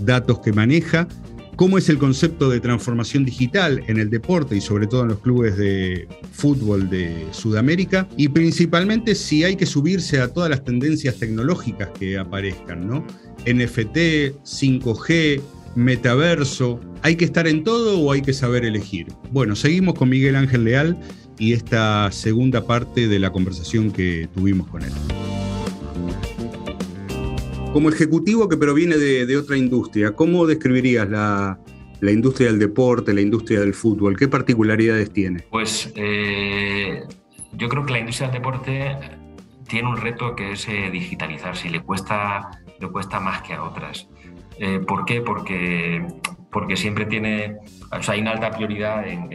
datos 0.00 0.40
que 0.40 0.52
maneja? 0.52 1.08
Cómo 1.56 1.78
es 1.78 1.88
el 1.88 1.98
concepto 1.98 2.48
de 2.48 2.60
transformación 2.60 3.24
digital 3.24 3.82
en 3.86 3.98
el 3.98 4.10
deporte 4.10 4.56
y 4.56 4.60
sobre 4.60 4.86
todo 4.86 5.02
en 5.02 5.08
los 5.08 5.18
clubes 5.20 5.56
de 5.56 6.08
fútbol 6.32 6.88
de 6.88 7.26
Sudamérica 7.32 8.08
y 8.16 8.28
principalmente 8.28 9.14
si 9.14 9.44
hay 9.44 9.56
que 9.56 9.66
subirse 9.66 10.20
a 10.20 10.28
todas 10.28 10.50
las 10.50 10.64
tendencias 10.64 11.18
tecnológicas 11.18 11.90
que 11.98 12.18
aparezcan, 12.18 12.86
¿no? 12.86 13.06
NFT, 13.46 14.36
5G, 14.44 15.40
metaverso, 15.74 16.80
¿hay 17.02 17.16
que 17.16 17.24
estar 17.24 17.46
en 17.46 17.64
todo 17.64 17.98
o 17.98 18.12
hay 18.12 18.22
que 18.22 18.32
saber 18.32 18.64
elegir? 18.64 19.06
Bueno, 19.30 19.56
seguimos 19.56 19.94
con 19.94 20.08
Miguel 20.08 20.36
Ángel 20.36 20.64
Leal 20.64 20.98
y 21.38 21.52
esta 21.52 22.10
segunda 22.12 22.66
parte 22.66 23.08
de 23.08 23.18
la 23.18 23.30
conversación 23.32 23.90
que 23.90 24.28
tuvimos 24.34 24.68
con 24.68 24.82
él 24.82 24.92
como 27.72 27.88
ejecutivo 27.88 28.48
que 28.48 28.56
proviene 28.56 28.96
de, 28.96 29.36
otra 29.36 29.56
industria, 29.56 30.14
¿cómo 30.14 30.46
describirías 30.46 31.08
la, 31.08 31.58
industria 32.02 32.48
del 32.48 32.58
deporte, 32.58 33.14
la 33.14 33.22
industria 33.22 33.60
del 33.60 33.74
fútbol? 33.74 34.16
¿Qué 34.16 34.28
particularidades 34.28 35.12
tiene? 35.12 35.44
Pues 35.50 35.92
eh, 35.96 37.02
yo 37.52 37.68
creo 37.68 37.84
que 37.86 37.92
la 37.92 37.98
industria 38.00 38.28
del 38.28 38.38
deporte 38.38 38.96
tiene 39.66 39.88
un 39.88 39.96
reto 39.96 40.36
que 40.36 40.52
es 40.52 40.68
eh, 40.68 40.90
digitalizarse 40.92 41.68
y 41.68 41.70
le 41.70 41.80
cuesta, 41.80 42.50
le 42.78 42.88
cuesta 42.88 43.20
más 43.20 43.42
que 43.42 43.54
a 43.54 43.62
otras. 43.62 44.08
Eh, 44.58 44.80
¿Por 44.80 45.06
qué? 45.06 45.22
Porque, 45.22 46.06
porque 46.50 46.76
siempre 46.76 47.06
tiene, 47.06 47.56
o 47.90 48.02
sea, 48.02 48.14
hay 48.14 48.20
una 48.20 48.32
alta 48.32 48.50
prioridad 48.50 49.06
en, 49.08 49.30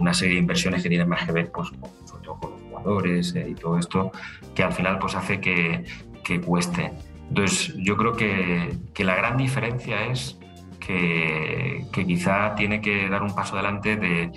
una 0.00 0.12
serie 0.12 0.34
de 0.34 0.40
inversiones 0.40 0.82
que 0.82 0.88
tienen 0.88 1.08
más 1.08 1.24
que 1.24 1.32
ver 1.32 1.52
pues, 1.52 1.70
con, 1.70 1.90
sobre 2.06 2.24
todo 2.24 2.40
con 2.40 2.50
los 2.50 2.60
jugadores 2.62 3.34
y 3.36 3.54
todo 3.54 3.78
esto, 3.78 4.10
que 4.52 4.64
al 4.64 4.72
final 4.72 4.98
pues, 4.98 5.14
hace 5.14 5.40
que, 5.40 5.84
que 6.24 6.40
cueste. 6.40 6.90
Entonces, 7.32 7.74
yo 7.78 7.96
creo 7.96 8.12
que, 8.12 8.76
la 9.02 9.14
gran 9.14 9.38
diferencia 9.38 10.04
es 10.04 10.38
que, 10.78 11.86
quizá 11.90 12.54
tiene 12.56 12.82
que 12.82 13.08
dar 13.08 13.22
un 13.22 13.34
paso 13.34 13.54
adelante 13.54 13.96
de, 13.96 14.30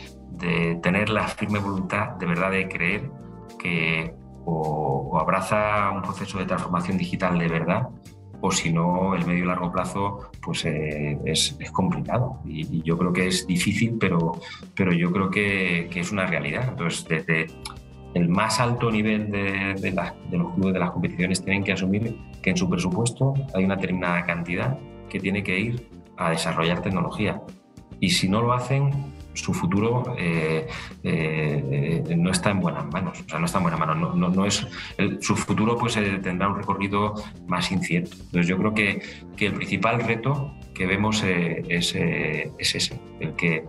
tener 0.82 1.10
la 1.10 1.28
firme 1.28 1.60
voluntad 1.60 2.12
de 2.20 2.26
verdad 2.26 2.52
de 2.52 2.68
creer 2.68 3.10
que 3.60 4.14
o, 4.46 5.18
abraza 5.20 5.92
un 5.92 6.04
proceso 6.04 6.38
de 6.40 6.46
transformación 6.46 6.98
digital 6.98 7.38
de 7.38 7.48
verdad 7.48 7.90
o 8.42 8.52
si 8.52 8.72
no, 8.72 9.16
el 9.16 9.26
medio 9.26 9.44
y 9.44 9.48
largo 9.48 9.72
plazo 9.72 10.30
pues 10.42 10.66
eh, 10.66 11.18
es, 11.26 11.58
complicado. 11.74 12.40
Y, 12.46 12.82
yo 12.84 12.98
creo 12.98 13.12
que 13.12 13.28
es 13.28 13.46
difícil, 13.46 13.98
pero, 14.00 14.40
pero 14.74 14.94
yo 14.94 15.12
creo 15.12 15.30
que, 15.30 15.90
que 15.92 16.00
es 16.00 16.14
una 16.14 16.28
realidad. 16.28 16.70
Entonces, 16.70 17.06
desde, 17.08 17.48
el 18.16 18.30
más 18.30 18.60
alto 18.62 18.90
nivel 18.90 19.30
de, 19.30 19.94
los 20.32 20.54
clubes 20.54 20.74
de 20.74 20.80
las 20.80 20.92
competiciones 20.92 21.44
tienen 21.44 21.64
que 21.64 21.74
asumir 21.74 22.18
que 22.42 22.52
en 22.52 22.58
su 22.58 22.70
presupuesto 22.70 23.34
hay 23.54 23.66
una 23.66 23.76
determinada 23.76 24.24
cantidad 24.24 24.80
que 25.10 25.20
tiene 25.20 25.44
que 25.44 25.60
ir 25.60 25.90
a 26.18 26.30
desarrollar 26.30 26.82
tecnología. 26.82 27.42
Y 28.00 28.10
si 28.10 28.30
no 28.30 28.42
lo 28.42 28.54
hacen, 28.54 28.92
su 29.34 29.54
futuro 29.54 30.16
eh, 30.18 30.66
eh, 31.04 32.16
no 32.18 32.32
está 32.32 32.52
en 32.52 32.62
buenas 32.62 32.86
manos. 32.86 33.22
O 33.26 33.30
sea, 33.30 33.38
no 33.38 33.46
está 33.46 33.58
en 33.58 33.64
buenas 33.64 33.80
manos. 33.82 34.16
No, 34.16 34.46
es, 34.46 34.66
su 35.20 35.36
futuro 35.36 35.78
pues, 35.78 35.98
eh, 35.98 36.20
tendrá 36.24 36.48
un 36.48 36.56
recorrido 36.56 37.16
más 37.48 37.70
incierto. 37.70 38.16
Entonces, 38.16 38.48
yo 38.48 38.58
creo 38.58 38.74
que, 38.74 39.02
que 39.36 39.48
el 39.48 39.54
principal 39.56 40.02
reto 40.02 40.54
que 40.74 40.86
vemos 40.86 41.22
es, 41.22 41.96
es 41.96 42.76
ese, 42.76 43.00
el 43.20 43.36
que 43.36 43.66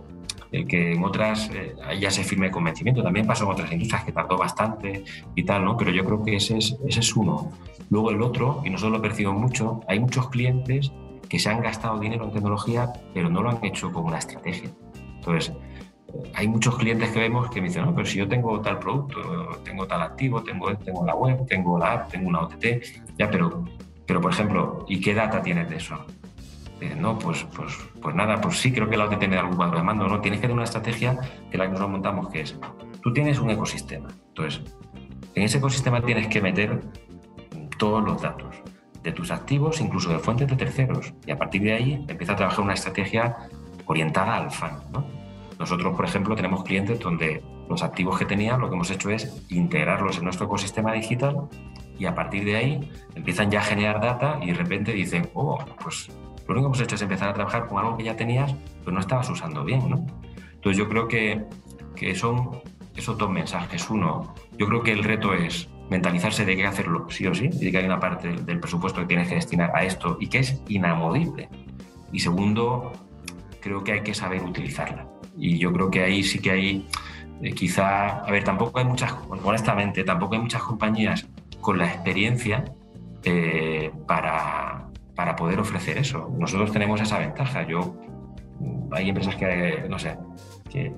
el 0.51 0.67
que 0.67 0.93
en 0.93 1.03
otras 1.03 1.49
eh, 1.53 1.75
ya 1.99 2.11
se 2.11 2.23
firme 2.23 2.51
convencimiento. 2.51 3.03
También 3.03 3.25
pasó 3.25 3.45
en 3.45 3.51
otras 3.51 3.71
industrias 3.71 4.03
que 4.03 4.11
tardó 4.11 4.37
bastante 4.37 5.03
y 5.35 5.43
tal, 5.43 5.65
¿no? 5.65 5.77
Pero 5.77 5.91
yo 5.91 6.05
creo 6.05 6.23
que 6.23 6.35
ese 6.35 6.57
es, 6.57 6.77
ese 6.87 6.99
es 6.99 7.15
uno. 7.15 7.51
Luego 7.89 8.11
el 8.11 8.21
otro, 8.21 8.61
y 8.65 8.69
nosotros 8.69 8.97
lo 8.97 9.01
percibimos 9.01 9.39
mucho, 9.39 9.81
hay 9.87 9.99
muchos 9.99 10.29
clientes 10.29 10.91
que 11.29 11.39
se 11.39 11.49
han 11.49 11.61
gastado 11.61 11.99
dinero 11.99 12.25
en 12.25 12.31
tecnología, 12.31 12.91
pero 13.13 13.29
no 13.29 13.41
lo 13.41 13.49
han 13.49 13.63
hecho 13.63 13.91
con 13.91 14.05
una 14.05 14.17
estrategia. 14.17 14.69
Entonces, 15.15 15.53
eh, 16.07 16.31
hay 16.35 16.47
muchos 16.47 16.77
clientes 16.77 17.09
que 17.11 17.19
vemos 17.19 17.49
que 17.49 17.61
me 17.61 17.67
dicen, 17.67 17.85
no, 17.85 17.93
pero 17.93 18.07
si 18.07 18.17
yo 18.17 18.27
tengo 18.27 18.59
tal 18.61 18.79
producto, 18.79 19.19
tengo 19.63 19.85
tal 19.87 20.01
activo, 20.01 20.41
tengo, 20.41 20.75
tengo 20.77 21.05
la 21.05 21.15
web, 21.15 21.45
tengo 21.47 21.77
la 21.77 21.93
app, 21.93 22.11
tengo 22.11 22.29
una 22.29 22.41
OTT, 22.41 22.65
ya, 23.17 23.29
pero, 23.29 23.65
pero 24.05 24.21
por 24.21 24.31
ejemplo, 24.31 24.85
¿y 24.87 25.01
qué 25.01 25.13
data 25.13 25.41
tienes 25.41 25.69
de 25.69 25.77
eso? 25.77 25.97
No, 26.97 27.17
pues, 27.17 27.43
pues, 27.55 27.73
pues 28.01 28.15
nada, 28.15 28.39
pues 28.39 28.57
sí, 28.57 28.71
creo 28.71 28.89
que 28.89 28.97
la 28.97 29.05
OTT 29.05 29.19
tiene 29.19 29.37
algún 29.37 29.55
cuadro 29.55 29.77
de 29.77 29.83
mando, 29.83 30.07
¿no? 30.07 30.21
Tienes 30.21 30.39
que 30.39 30.43
tener 30.43 30.55
una 30.55 30.65
estrategia 30.65 31.17
que 31.51 31.57
la 31.57 31.71
que 31.71 31.77
nos 31.77 31.89
montamos, 31.89 32.29
que 32.29 32.41
es, 32.41 32.57
tú 33.01 33.11
tienes 33.13 33.39
un 33.39 33.49
ecosistema, 33.49 34.09
entonces, 34.29 34.61
en 35.33 35.43
ese 35.43 35.57
ecosistema 35.57 36.01
tienes 36.01 36.27
que 36.27 36.41
meter 36.41 36.81
todos 37.77 38.03
los 38.03 38.21
datos 38.21 38.55
de 39.03 39.11
tus 39.11 39.31
activos, 39.31 39.79
incluso 39.81 40.09
de 40.09 40.19
fuentes 40.19 40.47
de 40.47 40.55
terceros, 40.55 41.13
y 41.25 41.31
a 41.31 41.37
partir 41.37 41.61
de 41.63 41.73
ahí 41.73 42.05
empieza 42.07 42.33
a 42.33 42.35
trabajar 42.35 42.61
una 42.61 42.73
estrategia 42.73 43.35
orientada 43.85 44.35
al 44.35 44.51
fan, 44.51 44.79
Nosotros, 45.57 45.95
por 45.95 46.05
ejemplo, 46.05 46.35
tenemos 46.35 46.63
clientes 46.63 46.99
donde 46.99 47.41
los 47.69 47.83
activos 47.83 48.19
que 48.19 48.25
tenían, 48.25 48.59
lo 48.59 48.69
que 48.69 48.75
hemos 48.75 48.91
hecho 48.91 49.09
es 49.09 49.45
integrarlos 49.49 50.17
en 50.17 50.25
nuestro 50.25 50.45
ecosistema 50.45 50.93
digital 50.93 51.47
y 51.97 52.05
a 52.05 52.13
partir 52.13 52.45
de 52.45 52.55
ahí 52.55 52.91
empiezan 53.15 53.49
ya 53.49 53.59
a 53.59 53.63
generar 53.63 53.99
data 54.01 54.39
y 54.41 54.47
de 54.47 54.53
repente 54.53 54.91
dicen, 54.91 55.29
oh, 55.33 55.57
pues 55.81 56.09
lo 56.47 56.53
único 56.53 56.71
que 56.71 56.77
hemos 56.77 56.81
hecho 56.81 56.95
es 56.95 57.01
empezar 57.01 57.29
a 57.29 57.33
trabajar 57.33 57.67
con 57.67 57.79
algo 57.79 57.97
que 57.97 58.03
ya 58.03 58.15
tenías, 58.15 58.55
pero 58.79 58.91
no 58.93 58.99
estabas 58.99 59.29
usando 59.29 59.63
bien, 59.63 59.89
¿no? 59.89 60.05
Entonces 60.53 60.77
yo 60.77 60.87
creo 60.87 61.07
que, 61.07 61.45
que 61.95 62.15
son 62.15 62.61
esos 62.95 63.17
dos 63.17 63.29
mensajes. 63.29 63.89
Uno, 63.89 64.33
yo 64.57 64.67
creo 64.67 64.81
que 64.81 64.91
el 64.91 65.03
reto 65.03 65.33
es 65.33 65.69
mentalizarse 65.89 66.45
de 66.45 66.55
que 66.55 66.61
hay 66.63 66.69
que 66.69 66.73
hacerlo 66.73 67.07
sí 67.09 67.27
o 67.27 67.33
sí, 67.33 67.49
y 67.51 67.65
de 67.65 67.71
que 67.71 67.77
hay 67.77 67.85
una 67.85 67.99
parte 67.99 68.29
del 68.29 68.59
presupuesto 68.59 69.01
que 69.01 69.07
tienes 69.07 69.27
que 69.27 69.35
destinar 69.35 69.71
a 69.75 69.83
esto 69.83 70.17
y 70.19 70.27
que 70.27 70.39
es 70.39 70.61
inamovible. 70.67 71.49
Y 72.11 72.19
segundo, 72.19 72.91
creo 73.61 73.83
que 73.83 73.93
hay 73.93 74.01
que 74.01 74.13
saber 74.13 74.43
utilizarla. 74.43 75.07
Y 75.37 75.57
yo 75.57 75.71
creo 75.71 75.91
que 75.91 76.03
ahí 76.03 76.23
sí 76.23 76.39
que 76.39 76.51
hay, 76.51 76.87
eh, 77.41 77.53
quizá, 77.53 78.19
a 78.19 78.31
ver, 78.31 78.43
tampoco 78.43 78.79
hay 78.79 78.85
muchas, 78.85 79.13
honestamente, 79.43 80.03
tampoco 80.03 80.35
hay 80.35 80.41
muchas 80.41 80.63
compañías 80.63 81.27
con 81.61 81.77
la 81.77 81.85
experiencia 81.85 82.65
eh, 83.23 83.91
para, 84.07 84.86
para 85.17 85.35
poder 85.35 85.59
ofrecer 85.59 85.97
eso. 85.97 86.31
Nosotros 86.37 86.71
tenemos 86.71 87.01
esa 87.01 87.17
ventaja. 87.17 87.67
Yo, 87.67 87.97
hay 88.91 89.09
empresas 89.09 89.35
que, 89.35 89.83
no 89.89 89.97
sé, 89.97 90.15
que 90.71 90.93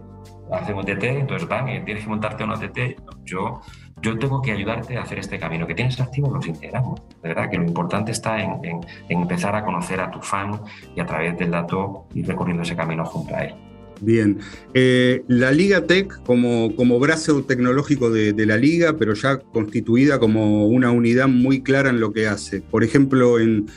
hacen 0.52 0.76
OTT, 0.78 1.04
entonces 1.04 1.48
van 1.48 1.66
tienes 1.86 2.04
que 2.04 2.10
montarte 2.10 2.44
un 2.44 2.52
OTT. 2.52 3.00
Yo, 3.24 3.62
yo 4.02 4.20
tengo 4.20 4.42
que 4.42 4.52
ayudarte 4.52 4.98
a 4.98 5.04
hacer 5.04 5.20
este 5.20 5.40
camino. 5.40 5.66
Que 5.66 5.74
tienes 5.74 6.00
activo, 6.02 6.30
los 6.34 6.46
integramos. 6.46 7.02
De 7.24 7.30
verdad 7.30 7.50
que 7.50 7.58
lo 7.58 7.64
importante 7.64 8.12
está 8.12 8.44
en, 8.44 8.82
empezar 9.08 9.56
a 9.56 9.64
conocer 9.64 10.02
a 10.02 10.12
tu 10.12 10.20
fan 10.20 10.60
y 10.98 11.00
a 11.00 11.06
través 11.06 11.38
del 11.38 11.52
dato 11.52 12.06
ir 12.14 12.28
recorriendo 12.28 12.64
ese 12.64 12.76
camino 12.76 13.06
junto 13.06 13.34
a 13.34 13.46
él. 13.46 13.56
Bien, 14.02 14.40
eh, 14.74 15.24
la 15.28 15.52
Liga 15.52 15.86
Tech 15.86 16.24
como, 16.24 16.76
como 16.76 17.00
brazo 17.00 17.44
tecnológico 17.44 18.10
de, 18.10 18.32
de, 18.32 18.46
la 18.46 18.56
liga, 18.56 18.96
pero 18.98 19.14
ya 19.14 19.40
constituida 19.40 20.20
como 20.20 20.68
una 20.68 20.92
unidad 20.92 21.28
muy 21.28 21.64
clara 21.64 21.90
en 21.90 22.00
lo 22.00 22.14
que 22.14 22.28
hace. 22.28 22.62
Por 22.62 22.86
ejemplo, 22.86 23.40
en, 23.40 23.68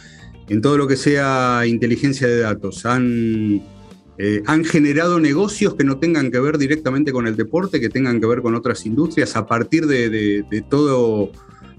en 0.52 0.60
todo 0.60 0.76
lo 0.76 0.86
que 0.86 0.96
sea 0.96 1.62
inteligencia 1.66 2.26
de 2.28 2.40
datos? 2.40 2.84
¿Han, 2.84 3.62
eh, 4.18 4.42
¿Han 4.46 4.64
generado 4.64 5.18
negocios 5.18 5.74
que 5.74 5.82
no 5.82 5.96
tengan 5.96 6.30
que 6.30 6.38
ver 6.40 6.58
directamente 6.58 7.10
con 7.10 7.26
el 7.26 7.36
deporte, 7.36 7.80
que 7.80 7.88
tengan 7.88 8.20
que 8.20 8.26
ver 8.26 8.42
con 8.42 8.54
otras 8.54 8.84
industrias 8.84 9.34
a 9.34 9.46
partir 9.46 9.86
de, 9.86 10.44
todo, 10.68 11.30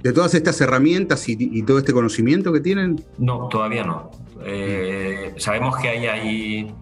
de 0.01 0.11
todas 0.11 0.34
estas 0.34 0.59
herramientas 0.59 1.30
y, 1.30 1.61
todo 1.61 1.78
este 1.78 1.93
conocimiento 1.93 2.51
que 2.51 2.61
tienen? 2.61 3.03
No, 3.19 3.47
todavía 3.47 3.84
no. 3.84 4.09
Eh, 4.43 5.36
sabemos 5.38 5.78
que 5.78 5.89
hay, 5.89 6.07
hay, 6.07 6.76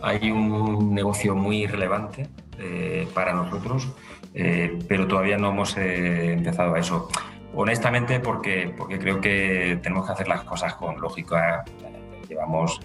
hay, 0.00 0.30
un 0.30 0.94
negocio 0.94 1.34
muy 1.34 1.66
relevante 1.66 2.28
eh, 2.60 3.08
para 3.12 3.34
nosotros, 3.34 3.88
pero 4.32 5.08
todavía 5.08 5.38
no 5.38 5.50
hemos 5.50 5.76
empezado 5.76 6.76
a 6.76 6.78
eso. 6.78 7.08
Honestamente, 7.54 8.20
porque, 8.20 8.74
porque 8.76 8.98
creo 8.98 9.20
que 9.20 9.78
tenemos 9.82 10.06
que 10.06 10.12
hacer 10.12 10.28
las 10.28 10.42
cosas 10.44 10.74
con 10.74 11.00
lógica. 11.00 11.64
Llevamos 12.28 12.80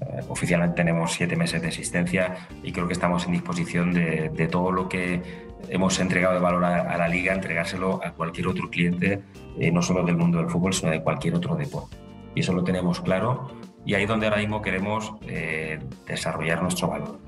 Eh, 0.00 0.20
oficialmente 0.28 0.76
tenemos 0.76 1.12
siete 1.12 1.36
meses 1.36 1.62
de 1.62 1.68
existencia 1.68 2.48
y 2.62 2.72
creo 2.72 2.86
que 2.86 2.92
estamos 2.92 3.24
en 3.26 3.32
disposición 3.32 3.92
de, 3.92 4.48
todo 4.50 4.72
lo 4.72 4.88
que 4.88 5.22
hemos 5.68 5.98
entregado 5.98 6.34
de 6.34 6.40
valor 6.40 6.64
a, 6.64 6.96
la 6.96 7.08
liga, 7.08 7.32
entregárselo 7.34 8.00
a 8.04 8.12
cualquier 8.12 8.48
otro 8.48 8.68
cliente, 8.68 9.22
eh, 9.58 9.70
no 9.70 9.82
solo 9.82 10.04
del 10.04 10.16
mundo 10.16 10.38
del 10.38 10.48
fútbol, 10.48 10.72
sino 10.72 10.90
de 10.90 11.02
cualquier 11.02 11.34
otro 11.34 11.54
deporte. 11.56 11.96
Y 12.34 12.40
eso 12.40 12.52
lo 12.52 12.64
tenemos 12.64 13.00
claro 13.00 13.48
y 13.84 13.94
ahí 13.94 14.02
es 14.02 14.08
donde 14.08 14.26
ahora 14.26 14.38
mismo 14.38 14.60
queremos 14.60 15.14
eh, 15.26 15.78
desarrollar 16.06 16.62
nuestro 16.62 16.88
valor. 16.88 17.18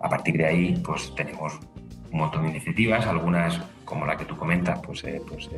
A 0.00 0.08
partir 0.08 0.36
de 0.36 0.46
ahí, 0.46 0.82
pues 0.84 1.14
tenemos 1.14 1.58
un 2.10 2.18
montón 2.18 2.42
de 2.44 2.50
iniciativas, 2.50 3.06
algunas 3.06 3.60
como 3.84 4.06
la 4.06 4.16
que 4.16 4.24
tú 4.24 4.36
comentas, 4.36 4.80
pues, 4.84 5.04
pues 5.28 5.50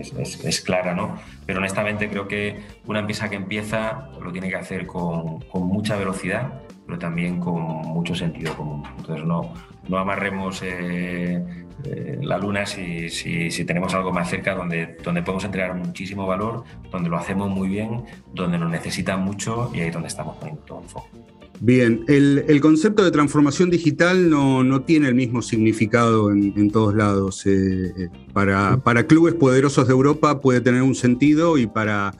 es, 0.00 0.60
clara, 0.60 0.94
¿no? 0.94 1.18
Pero 1.46 1.58
honestamente 1.58 2.08
creo 2.08 2.28
que 2.28 2.60
una 2.86 3.00
empresa 3.00 3.28
que 3.28 3.36
empieza 3.36 4.10
lo 4.20 4.32
tiene 4.32 4.48
que 4.48 4.56
hacer 4.56 4.86
con, 4.86 5.44
mucha 5.54 5.96
velocidad, 5.96 6.62
pero 6.86 6.98
también 6.98 7.40
con 7.40 7.62
mucho 7.62 8.14
sentido 8.14 8.54
común. 8.56 8.82
Entonces 8.98 9.24
no, 9.24 9.52
no 9.88 9.98
amarremos 9.98 10.62
eh, 10.62 11.42
eh, 11.84 12.18
la 12.22 12.38
luna 12.38 12.66
si, 12.66 13.08
si, 13.08 13.64
tenemos 13.64 13.94
algo 13.94 14.12
más 14.12 14.28
cerca 14.28 14.54
donde, 14.54 14.96
donde 15.02 15.22
podemos 15.22 15.44
entregar 15.44 15.74
muchísimo 15.74 16.26
valor, 16.26 16.64
donde 16.90 17.08
lo 17.08 17.16
hacemos 17.16 17.48
muy 17.50 17.68
bien, 17.68 18.04
donde 18.32 18.58
nos 18.58 18.70
necesitan 18.70 19.20
mucho 19.22 19.70
y 19.74 19.80
ahí 19.80 19.88
es 19.88 19.92
donde 19.92 20.08
estamos 20.08 20.36
poniendo 20.36 20.62
todo 20.62 20.82
el 20.82 20.88
foco. 20.88 21.37
Bien, 21.60 22.04
el, 22.06 22.60
concepto 22.60 23.04
de 23.04 23.10
transformación 23.10 23.68
digital 23.68 24.30
no, 24.30 24.82
tiene 24.82 25.08
el 25.08 25.14
mismo 25.14 25.42
significado 25.42 26.30
en, 26.30 26.70
todos 26.70 26.94
lados. 26.94 27.44
Eh, 27.46 27.92
eh, 27.98 28.08
para, 28.32 29.06
clubes 29.06 29.34
poderosos 29.34 29.88
de 29.88 29.92
Europa 29.92 30.40
puede 30.40 30.60
tener 30.60 30.82
un 30.82 30.94
sentido 30.94 31.58
y 31.58 31.66
para, 31.66 32.14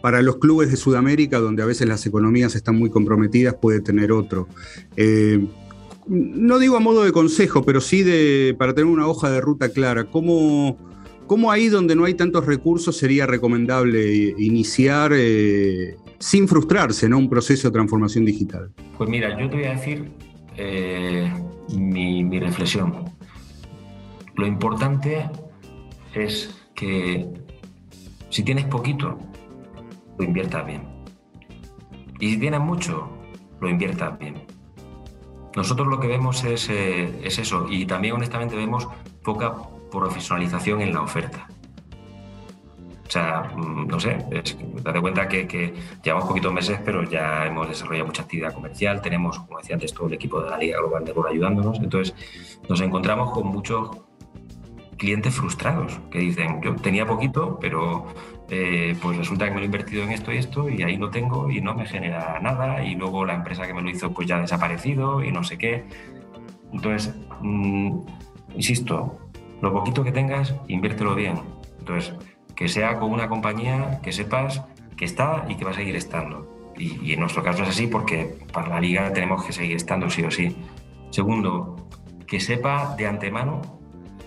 para, 0.00 0.22
los 0.22 0.38
clubes 0.38 0.70
de 0.70 0.78
Sudamérica, 0.78 1.40
donde 1.40 1.62
a 1.62 1.66
veces 1.66 1.88
las 1.88 2.06
economías 2.06 2.54
están 2.54 2.76
muy 2.76 2.88
comprometidas, 2.88 3.54
puede 3.60 3.80
tener 3.80 4.12
otro. 4.12 4.48
Eh, 4.96 5.46
no 6.06 6.58
digo 6.58 6.76
a 6.76 6.80
modo 6.80 7.04
de 7.04 7.12
consejo, 7.12 7.62
pero 7.62 7.82
sí 7.82 8.02
de, 8.02 8.56
para 8.58 8.74
tener 8.74 8.90
una 8.90 9.06
hoja 9.06 9.30
de 9.30 9.42
ruta 9.42 9.68
clara, 9.68 10.04
¿cómo, 10.10 10.78
cómo 11.26 11.52
ahí 11.52 11.68
donde 11.68 11.94
no 11.94 12.06
hay 12.06 12.14
tantos 12.14 12.46
recursos 12.46 12.96
sería 12.96 13.26
recomendable 13.26 14.34
iniciar 14.38 15.12
sin 16.20 16.46
frustrarse, 16.46 17.08
¿no? 17.08 17.18
Un 17.18 17.30
proceso 17.30 17.68
de 17.68 17.72
transformación 17.72 18.26
digital. 18.26 18.70
Pues 18.96 19.08
mira, 19.08 19.40
yo 19.40 19.48
te 19.48 19.56
voy 19.56 19.64
a 19.64 19.70
decir 19.70 20.12
eh, 20.56 21.32
mi, 21.74 22.38
reflexión. 22.38 23.10
Lo 24.36 24.46
importante 24.46 25.28
es 26.14 26.54
que 26.74 27.26
si 28.28 28.42
tienes 28.42 28.66
poquito, 28.66 29.18
lo 30.18 30.24
inviertas 30.24 30.66
bien. 30.66 30.82
Y 32.20 32.32
si 32.32 32.38
tienes 32.38 32.60
mucho, 32.60 33.08
lo 33.60 33.70
inviertas 33.70 34.18
bien. 34.18 34.34
Nosotros 35.56 35.88
lo 35.88 35.98
que 35.98 36.06
vemos 36.06 36.44
es, 36.44 36.68
eh, 36.68 37.18
es 37.24 37.38
eso 37.38 37.66
y 37.68 37.86
también 37.86 38.14
honestamente 38.14 38.54
vemos 38.54 38.86
poca 39.24 39.54
profesionalización 39.90 40.82
en 40.82 40.92
la 40.92 41.00
oferta. 41.00 41.48
O 43.10 43.12
sea, 43.12 43.42
mm, 43.42 43.88
no 43.88 43.98
sé, 43.98 44.18
date 44.84 45.00
cuenta 45.00 45.26
que, 45.26 45.74
llevamos 46.00 46.28
poquitos 46.28 46.52
meses, 46.52 46.78
pero 46.84 47.02
ya 47.02 47.44
hemos 47.44 47.66
desarrollado 47.66 48.06
mucha 48.06 48.22
actividad 48.22 48.54
comercial. 48.54 49.02
Tenemos, 49.02 49.36
como 49.40 49.58
decía 49.58 49.74
antes, 49.74 49.92
todo 49.92 50.06
el 50.06 50.14
equipo 50.14 50.40
de 50.40 50.48
la 50.48 50.56
Liga 50.56 50.78
Global 50.78 51.04
de 51.04 51.10
Gol 51.10 51.26
ayudándonos. 51.26 51.80
Entonces, 51.80 52.14
nos 52.68 52.80
encontramos 52.80 53.32
con 53.32 53.48
muchos 53.48 53.90
clientes 54.96 55.34
frustrados 55.34 55.98
que 56.12 56.20
dicen, 56.20 56.62
yo 56.62 56.76
tenía 56.76 57.04
poquito, 57.04 57.58
pero 57.60 58.06
eh, 58.48 58.94
pues 59.02 59.18
resulta 59.18 59.46
que 59.46 59.50
me 59.50 59.56
lo 59.56 59.62
he 59.62 59.66
invertido 59.66 60.04
en 60.04 60.12
esto 60.12 60.32
y 60.32 60.36
esto 60.36 60.68
y 60.68 60.84
ahí 60.84 60.96
no 60.96 61.10
tengo 61.10 61.50
y 61.50 61.60
no 61.60 61.74
me 61.74 61.86
genera 61.86 62.38
nada 62.40 62.84
y 62.84 62.94
luego 62.94 63.24
la 63.24 63.34
empresa 63.34 63.66
que 63.66 63.74
me 63.74 63.82
lo 63.82 63.90
hizo 63.90 64.12
pues 64.12 64.28
ya 64.28 64.36
ha 64.36 64.40
desaparecido 64.40 65.24
y 65.24 65.32
no 65.32 65.42
sé 65.42 65.58
qué. 65.58 65.84
Entonces, 66.72 67.12
mm, 67.40 68.02
insisto, 68.54 69.18
lo 69.60 69.72
poquito 69.72 70.04
que 70.04 70.12
tengas, 70.12 70.54
inviértelo 70.68 71.16
bien. 71.16 71.40
Entonces, 71.80 72.14
que 72.60 72.68
sea 72.68 72.98
con 72.98 73.10
una 73.10 73.26
compañía 73.26 74.00
que 74.02 74.12
sepas 74.12 74.62
que 74.94 75.06
está 75.06 75.46
y 75.48 75.54
que 75.54 75.64
va 75.64 75.70
a 75.70 75.74
seguir 75.74 75.96
estando. 75.96 76.46
Y, 76.76 77.14
en 77.14 77.20
nuestro 77.20 77.42
caso 77.42 77.62
es 77.62 77.70
así 77.70 77.86
porque 77.86 78.36
para 78.52 78.68
la 78.68 78.80
liga 78.80 79.10
tenemos 79.14 79.42
que 79.46 79.52
seguir 79.54 79.76
estando 79.76 80.10
sí 80.10 80.22
o 80.24 80.30
sí. 80.30 80.54
Segundo, 81.08 81.88
que 82.26 82.38
sepa 82.38 82.94
de 82.96 83.06
antemano 83.06 83.62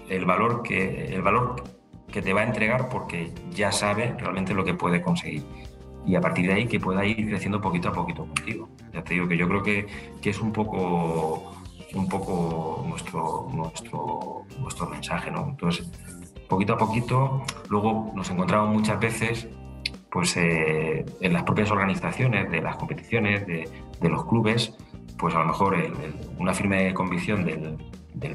el 0.10 0.26
valor 0.26 0.64
que, 0.64 1.14
el 1.14 1.22
valor 1.22 1.64
que 2.12 2.24
te 2.24 2.34
va 2.34 2.42
a 2.42 2.46
entregar 2.46 2.90
porque 2.90 3.32
ya 3.52 3.72
sabe 3.72 4.16
realmente 4.18 4.56
lo 4.56 4.66
que 4.66 4.74
puede 4.74 5.04
conseguir. 5.04 5.44
Y 6.04 6.16
a 6.16 6.22
partir 6.22 6.48
de 6.48 6.54
ahí 6.54 6.66
que 6.66 6.80
pueda 6.80 7.06
ir 7.06 7.28
creciendo 7.28 7.62
poquito 7.62 7.90
a 7.90 7.92
poquito 7.92 8.26
contigo. 8.26 8.68
Ya 8.94 9.04
te 9.04 9.14
digo 9.14 9.28
que 9.28 9.38
yo 9.38 9.48
creo 9.48 9.62
que, 9.62 9.86
que 10.24 10.32
es 10.32 10.40
un 10.40 10.52
poco, 10.52 11.54
un 11.94 12.10
poco 12.10 12.84
nuestro, 12.88 13.48
nuestro, 13.54 14.48
nuestro 14.60 14.90
mensaje. 14.90 15.30
¿no? 15.30 15.50
Entonces, 15.50 15.88
poquito 16.54 16.74
a 16.74 16.78
poquito, 16.78 17.44
luego 17.70 18.12
nos 18.16 18.30
encontramos 18.30 18.72
muchas 18.72 19.00
veces 19.00 19.48
pues, 20.12 20.38
eh, 20.38 21.04
en 21.20 21.34
las 21.34 21.44
propias 21.44 21.72
organizaciones 21.72 22.52
de 22.52 22.62
las 22.62 22.76
competiciones, 22.76 23.48
de, 23.48 23.68
los 24.02 24.26
clubes, 24.26 24.76
pues 25.18 25.34
a 25.34 25.40
lo 25.40 25.46
mejor 25.46 25.78
una 26.38 26.54
firme 26.54 26.94
convicción 26.94 27.46
del, 27.46 27.78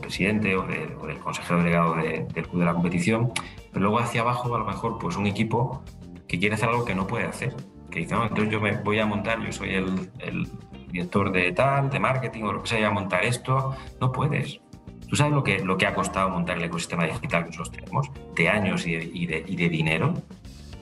presidente 0.01 0.57
o, 0.57 0.63
del 0.67 1.19
consejero 1.19 1.59
delegado 1.59 1.95
del 1.95 2.49
club 2.49 2.61
de 2.61 2.65
la 2.65 2.73
competición, 2.73 3.33
pero 3.71 3.83
luego 3.83 4.01
hacia 4.01 4.23
abajo 4.23 4.55
a 4.55 4.59
lo 4.59 4.65
mejor 4.65 4.99
pues 4.99 5.17
un 5.17 5.27
equipo 5.27 5.83
que 6.27 6.39
quiere 6.39 6.55
hacer 6.55 6.71
algo 6.71 6.85
que 6.85 6.95
no 6.95 7.07
puede 7.07 7.27
hacer, 7.27 7.55
que 7.91 8.01
dice, 8.01 8.15
no, 8.15 8.25
entonces 8.25 8.51
yo 8.51 8.61
me 8.61 8.73
voy 8.79 8.99
a 8.99 9.07
montar, 9.07 9.41
yo 9.45 9.53
soy 9.53 9.75
el, 9.75 10.11
el 10.19 10.49
director 10.91 11.31
de 11.31 11.53
tal, 11.53 11.91
de 11.91 12.01
marketing 12.01 12.43
o 12.45 12.53
lo 12.55 12.63
que 12.63 12.69
sea, 12.71 12.79
voy 12.79 12.87
a 12.87 12.91
montar 12.91 13.25
esto, 13.25 13.77
no 14.01 14.11
puedes, 14.11 14.61
¿Tú 15.09 15.17
sabes 15.17 15.33
lo 15.33 15.43
que, 15.43 15.61
lo 15.61 15.79
que 15.79 15.87
ha 15.87 15.95
costado 15.95 16.29
montar 16.29 16.59
el 16.59 16.65
ecosistema 16.65 17.05
digital 17.05 17.45
que 17.45 17.51
nosotros 17.51 17.73
tenemos? 17.73 18.11
De 18.35 18.49
años 18.49 18.87
y 18.87 18.95
de, 18.95 19.43
y 19.47 19.57
de, 19.57 19.69
dinero. 19.69 20.15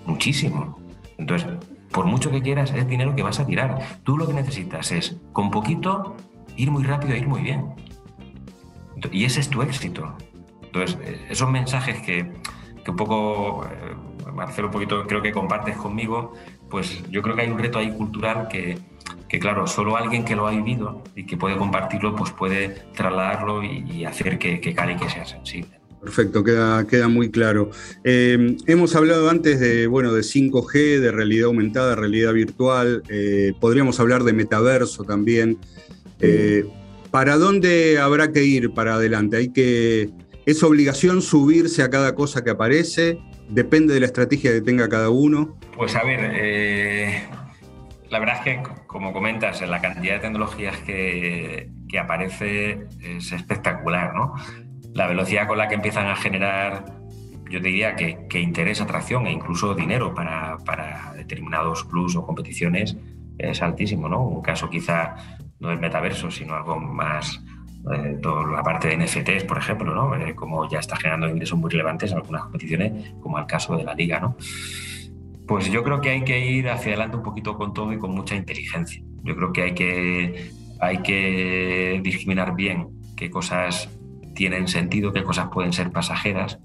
Muchísimo. 0.04 0.78
Entonces, 1.16 1.48
por 1.92 2.06
mucho 2.06 2.30
que 2.30 2.42
quieras, 2.42 2.72
es 2.74 2.88
dinero 2.88 3.14
que 3.14 3.22
vas 3.22 3.38
a 3.38 3.46
tirar. 3.46 3.78
Tú 4.02 4.18
lo 4.18 4.26
que 4.26 4.34
necesitas 4.34 4.90
es, 4.90 5.16
con 5.32 5.50
poquito, 5.50 6.16
ir 6.56 6.70
muy 6.70 6.82
rápido 6.82 7.14
e 7.14 7.18
ir 7.18 7.28
muy 7.28 7.42
bien. 7.42 7.66
Y 9.12 9.24
ese 9.24 9.40
es 9.40 9.48
tu 9.48 9.62
éxito. 9.62 10.16
Entonces, 10.62 10.98
eh, 11.02 11.26
esos 11.30 11.48
mensajes 11.48 12.00
que, 12.02 12.32
que 12.84 12.90
un 12.90 12.96
poco, 12.96 13.64
eh, 13.64 14.32
Marcelo, 14.32 14.68
un 14.68 14.72
poquito 14.72 15.06
creo 15.06 15.22
que 15.22 15.30
compartes 15.30 15.76
conmigo, 15.76 16.32
pues 16.70 17.02
yo 17.10 17.22
creo 17.22 17.36
que 17.36 17.42
hay 17.42 17.50
un 17.50 17.58
reto 17.58 17.78
ahí 17.78 17.92
cultural 17.92 18.48
que, 18.48 18.78
que 19.28 19.38
claro, 19.38 19.66
solo 19.66 19.96
alguien 19.96 20.24
que 20.24 20.36
lo 20.36 20.46
ha 20.46 20.50
vivido 20.50 21.02
y 21.14 21.24
que 21.26 21.36
puede 21.36 21.56
compartirlo, 21.56 22.14
pues 22.16 22.30
puede 22.32 22.68
trasladarlo 22.94 23.62
y, 23.62 24.04
hacer 24.04 24.38
que, 24.38 24.60
que 24.60 24.74
cale 24.74 24.92
y 24.92 24.96
que 24.96 25.08
sea 25.08 25.24
sensible. 25.24 25.80
Perfecto, 26.00 26.44
queda, 26.44 26.86
queda 26.86 27.08
muy 27.08 27.30
claro. 27.30 27.70
Eh, 28.04 28.56
hemos 28.66 28.94
hablado 28.94 29.28
antes 29.28 29.58
de, 29.58 29.86
bueno, 29.88 30.12
de 30.12 30.20
5G, 30.22 31.00
de 31.00 31.10
realidad 31.10 31.46
aumentada, 31.46 31.96
realidad 31.96 32.32
virtual, 32.32 33.02
eh, 33.08 33.52
podríamos 33.60 33.98
hablar 33.98 34.22
de 34.22 34.32
metaverso 34.32 35.04
también. 35.04 35.58
Eh, 36.20 36.64
¿Para 37.10 37.38
dónde 37.38 37.98
habrá 37.98 38.30
que 38.30 38.44
ir 38.44 38.70
para 38.72 38.94
adelante? 38.94 39.36
Hay 39.36 39.48
que, 39.48 40.10
¿Es 40.46 40.62
obligación 40.62 41.22
subirse 41.22 41.82
a 41.82 41.90
cada 41.90 42.14
cosa 42.14 42.44
que 42.44 42.50
aparece? 42.50 43.18
¿Depende 43.49 43.94
de 43.94 44.01
la 44.01 44.07
estrategia 44.07 44.53
que 44.53 44.61
tenga 44.61 44.88
cada 44.88 45.11
uno? 45.11 45.57
Pues 45.76 45.94
a 45.94 46.03
ver, 46.03 46.20
la 48.09 48.18
verdad 48.18 48.36
es 48.36 48.42
que, 48.42 48.62
como 48.86 49.12
comentas, 49.12 49.61
la 49.62 49.80
cantidad 49.80 50.14
de 50.14 50.20
tecnologías 50.20 50.78
que, 50.78 51.70
aparece 51.99 52.86
es 53.01 53.32
espectacular, 53.32 54.14
¿no? 54.14 54.34
La 54.92 55.07
velocidad 55.07 55.47
con 55.49 55.57
la 55.57 55.66
que 55.66 55.76
empiezan 55.76 56.07
a 56.09 56.16
generar, 56.16 56.84
yo 57.49 57.59
diría 57.59 57.97
que, 57.97 58.38
interés, 58.38 58.82
atracción 58.82 59.26
e 59.26 59.32
incluso 59.32 59.74
dinero 59.74 60.14
para, 60.14 61.12
determinados 61.16 61.84
clubs 61.84 62.14
o 62.16 62.26
competiciones 62.26 62.97
es 63.38 63.62
altísimo, 63.62 64.09
¿no? 64.09 64.22
Un 64.22 64.42
caso 64.42 64.68
quizá 64.68 65.16
no 65.59 65.68
del 65.68 65.78
metaverso, 65.78 66.30
sino 66.30 66.55
algo 66.55 66.78
más, 66.78 67.42
eh, 67.93 68.18
la 68.22 68.62
parte 68.62 68.89
de 68.89 68.97
NFTs, 68.97 69.45
por 69.45 69.59
ejemplo, 69.59 69.95
¿no? 69.95 70.14
Eh, 70.16 70.34
como 70.34 70.68
ya 70.68 70.80
está 70.80 70.97
generando 70.97 71.28
ingresos 71.28 71.59
muy 71.59 71.70
relevantes 71.70 72.11
en 72.11 72.18
algunas 72.18 72.43
competiciones, 72.43 73.14
como 73.20 73.39
el 73.39 73.47
caso 73.47 73.76
de 73.76 73.84
la 73.84 73.95
liga, 73.95 74.20
¿no? 74.20 74.37
Pues 75.47 75.70
yo 75.70 75.84
creo 75.84 76.01
que 76.01 76.11
hay 76.11 76.24
que 76.24 76.45
ir 76.45 76.68
hacia 76.68 76.93
adelante 76.93 77.16
un 77.16 77.22
poquito 77.22 77.57
con 77.57 77.72
todo 77.72 77.93
y 77.93 77.99
con 77.99 78.11
mucha 78.11 78.34
inteligencia. 78.34 79.03
Yo 79.22 79.37
creo 79.37 79.53
que 79.53 79.62
hay 79.62 79.74
que, 79.74 80.51
hay 80.80 80.99
que 80.99 82.01
discriminar 82.03 82.57
bien 82.57 82.89
qué 83.16 83.30
cosas 83.30 83.89
tienen 84.34 84.66
sentido, 84.66 85.12
qué 85.12 85.22
cosas 85.22 85.49
pueden 85.53 85.72
ser 85.72 85.93
pasajeras. 85.93 86.59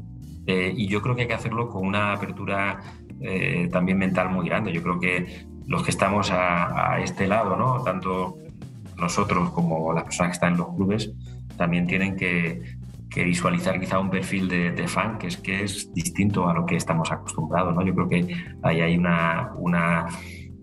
Eh, 0.48 0.74
y 0.76 0.88
yo 0.88 1.02
creo 1.04 1.16
que 1.16 1.24
hay 1.24 1.28
que 1.28 1.36
hacerlo 1.36 1.70
con 1.70 1.86
una 1.86 2.14
apertura 2.14 2.80
eh, 3.20 3.70
también 3.72 4.00
mental 4.00 4.30
muy 4.30 4.48
grande. 4.48 4.74
Yo 4.74 4.82
creo 4.82 5.00
que 5.00 5.46
los 5.68 5.84
que 5.84 5.92
estamos 5.92 6.32
a, 6.32 6.94
a, 6.94 7.02
este 7.02 7.28
lado, 7.28 7.56
¿no? 7.56 7.84
tanto 7.84 8.38
nosotros 9.02 9.52
como 9.52 9.92
las 9.94 10.06
personas 10.06 10.32
que 10.32 10.36
están 10.36 10.54
en 10.54 10.60
los 10.60 10.76
clubes, 10.76 11.12
también 11.58 11.88
tienen 11.88 12.16
que, 12.16 12.80
visualizar 13.14 13.78
quizá 13.78 14.00
un 14.00 14.10
perfil 14.10 14.48
de, 14.48 14.88
fan 14.88 15.18
que 15.18 15.28
es 15.28 15.36
que 15.36 15.64
es 15.64 15.94
distinto 15.94 16.48
a 16.48 16.54
lo 16.54 16.66
que 16.66 16.78
estamos 16.78 17.12
acostumbrados. 17.12 17.76
¿no? 17.76 17.86
Yo 17.86 17.94
creo 17.94 18.08
que 18.08 18.36
ahí 18.64 18.80
hay 18.80 18.98
una, 18.98 19.52
una 19.58 20.08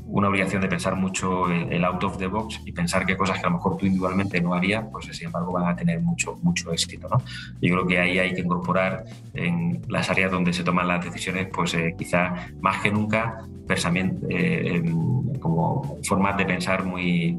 una 0.08 0.28
obligación 0.28 0.62
de 0.62 0.68
pensar 0.68 0.96
mucho 0.96 1.50
el, 1.50 1.84
out 1.84 2.02
of 2.02 2.16
the 2.16 2.26
box 2.26 2.60
y 2.64 2.72
pensar 2.72 3.04
que 3.04 3.16
cosas 3.16 3.38
que 3.38 3.46
a 3.46 3.50
lo 3.50 3.56
mejor 3.56 3.76
tú 3.76 3.86
individualmente 3.86 4.40
no 4.40 4.54
harías, 4.54 4.84
pues 4.90 5.06
sin 5.06 5.26
embargo 5.26 5.52
van 5.52 5.66
a 5.66 5.76
tener 5.76 6.00
mucho, 6.00 6.36
mucho 6.42 6.72
éxito. 6.72 7.08
¿no? 7.08 7.18
Yo 7.60 7.74
creo 7.74 7.86
que 7.86 7.98
ahí 7.98 8.18
hay 8.18 8.34
que 8.34 8.40
incorporar 8.40 9.04
en 9.34 9.82
las 9.88 10.08
áreas 10.08 10.32
donde 10.32 10.52
se 10.52 10.64
toman 10.64 10.88
las 10.88 11.04
decisiones, 11.04 11.48
pues 11.52 11.74
eh, 11.74 11.94
quizá 11.96 12.48
más 12.60 12.80
que 12.82 12.90
nunca, 12.90 13.44
eh, 13.68 14.82
como 15.40 15.98
formas 16.04 16.36
de 16.38 16.46
pensar 16.46 16.84
muy, 16.86 17.38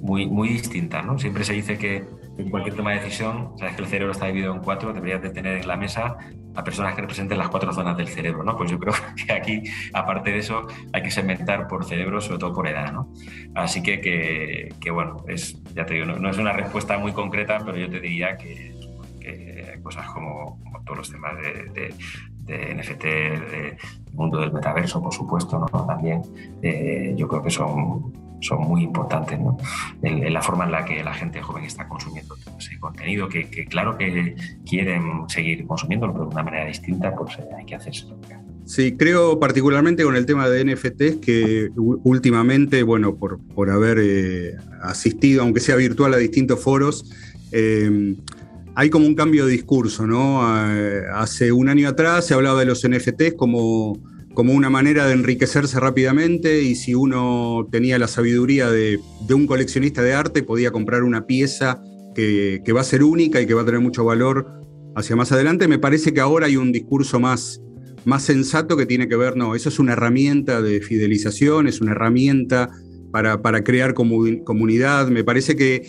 muy, 0.00 0.26
muy 0.26 0.48
distintas. 0.48 1.04
¿no? 1.04 1.18
Siempre 1.18 1.44
se 1.44 1.52
dice 1.52 1.78
que 1.78 2.04
en 2.38 2.50
cualquier 2.50 2.74
toma 2.74 2.92
de 2.92 3.00
decisión, 3.00 3.52
sabes 3.58 3.76
que 3.76 3.82
el 3.82 3.88
cerebro 3.88 4.12
está 4.12 4.26
dividido 4.26 4.54
en 4.54 4.60
cuatro, 4.60 4.92
deberías 4.92 5.22
de 5.22 5.30
tener 5.30 5.58
en 5.58 5.68
la 5.68 5.76
mesa 5.76 6.16
a 6.54 6.64
personas 6.64 6.94
que 6.94 7.02
representen 7.02 7.38
las 7.38 7.48
cuatro 7.48 7.72
zonas 7.72 7.96
del 7.96 8.08
cerebro, 8.08 8.42
¿no? 8.42 8.56
Pues 8.56 8.70
yo 8.70 8.78
creo 8.78 8.94
que 9.26 9.32
aquí, 9.32 9.62
aparte 9.92 10.32
de 10.32 10.38
eso, 10.38 10.66
hay 10.92 11.02
que 11.02 11.10
segmentar 11.10 11.66
por 11.66 11.84
cerebro, 11.84 12.20
sobre 12.20 12.38
todo 12.38 12.52
por 12.52 12.68
edad, 12.68 12.92
¿no? 12.92 13.12
Así 13.54 13.82
que, 13.82 14.00
que, 14.00 14.90
bueno, 14.90 15.24
es, 15.28 15.62
ya 15.74 15.86
te 15.86 15.94
digo, 15.94 16.06
no, 16.06 16.28
es 16.28 16.38
una 16.38 16.52
respuesta 16.52 16.98
muy 16.98 17.12
concreta, 17.12 17.58
pero 17.64 17.76
yo 17.76 17.88
te 17.88 18.00
diría 18.00 18.36
que, 18.36 18.74
cosas 19.82 20.08
como, 20.10 20.58
todos 20.84 20.98
los 20.98 21.10
temas 21.12 21.36
de, 21.36 21.94
de 22.46 22.74
NFT, 22.74 23.02
del 23.02 23.76
mundo 24.12 24.40
del 24.40 24.52
metaverso, 24.52 25.02
por 25.02 25.12
supuesto, 25.12 25.58
¿no? 25.58 25.86
También 25.86 26.22
eh, 26.62 27.12
yo 27.16 27.28
creo 27.28 27.42
que 27.42 27.50
son 27.50 28.12
son 28.40 28.60
muy 28.60 28.82
importantes 28.82 29.38
¿no? 29.38 29.56
en, 30.02 30.32
la 30.32 30.42
forma 30.42 30.64
en 30.64 30.72
la 30.72 30.84
que 30.84 31.02
la 31.02 31.14
gente 31.14 31.40
joven 31.42 31.64
está 31.64 31.88
consumiendo 31.88 32.36
ese 32.58 32.78
contenido, 32.78 33.28
que, 33.28 33.48
claro 33.66 33.96
que 33.96 34.36
quieren 34.68 35.28
seguir 35.28 35.66
consumiéndolo, 35.66 36.12
pero 36.12 36.24
de 36.26 36.30
una 36.32 36.42
manera 36.42 36.66
distinta, 36.66 37.14
pues 37.14 37.38
eh, 37.38 37.42
hay 37.56 37.64
que 37.64 37.74
hacerse. 37.74 38.06
Sí, 38.64 38.96
creo 38.96 39.38
particularmente 39.38 40.02
con 40.02 40.16
el 40.16 40.26
tema 40.26 40.48
de 40.48 40.64
NFTs 40.64 41.16
que 41.16 41.70
últimamente, 41.76 42.82
bueno, 42.82 43.14
por, 43.16 43.38
por 43.38 43.70
haber 43.70 43.98
eh, 44.00 44.56
asistido, 44.82 45.42
aunque 45.42 45.60
sea 45.60 45.76
virtual, 45.76 46.14
a 46.14 46.16
distintos 46.16 46.60
foros, 46.60 47.10
eh, 47.52 48.16
hay 48.74 48.90
como 48.90 49.06
un 49.06 49.14
cambio 49.14 49.46
de 49.46 49.52
discurso, 49.52 50.06
¿no? 50.06 50.42
hace 51.14 51.50
un 51.50 51.70
año 51.70 51.88
atrás 51.88 52.26
se 52.26 52.34
hablaba 52.34 52.60
de 52.60 52.66
los 52.66 52.86
NFTs 52.86 53.32
como 53.34 53.98
como 54.36 54.52
una 54.52 54.68
manera 54.68 55.06
de 55.06 55.14
enriquecerse 55.14 55.80
rápidamente 55.80 56.60
y 56.62 56.74
si 56.74 56.94
uno 56.94 57.66
tenía 57.72 57.98
la 57.98 58.06
sabiduría 58.06 58.70
de, 58.70 59.00
un 59.30 59.46
coleccionista 59.46 60.02
de 60.02 60.12
arte 60.12 60.42
podía 60.42 60.70
comprar 60.70 61.04
una 61.04 61.26
pieza 61.26 61.82
que, 62.14 62.62
va 62.76 62.82
a 62.82 62.84
ser 62.84 63.02
única 63.02 63.40
y 63.40 63.46
que 63.46 63.54
va 63.54 63.62
a 63.62 63.64
tener 63.64 63.80
mucho 63.80 64.04
valor 64.04 64.46
hacia 64.94 65.16
más 65.16 65.32
adelante. 65.32 65.68
Me 65.68 65.78
parece 65.78 66.12
que 66.12 66.20
ahora 66.20 66.46
hay 66.46 66.58
un 66.58 66.70
discurso 66.70 67.18
más, 67.18 67.62
más 68.04 68.24
sensato 68.24 68.76
que 68.76 68.84
tiene 68.84 69.08
que 69.08 69.16
ver, 69.16 69.38
no, 69.38 69.54
eso 69.54 69.70
es 69.70 69.78
una 69.78 69.94
herramienta 69.94 70.60
de 70.60 70.82
fidelización, 70.82 71.66
es 71.66 71.80
una 71.80 71.92
herramienta 71.92 72.68
para, 73.10 73.40
para 73.40 73.64
crear 73.64 73.94
comunidad. 73.94 75.08
Me 75.08 75.24
parece 75.24 75.56
que 75.56 75.88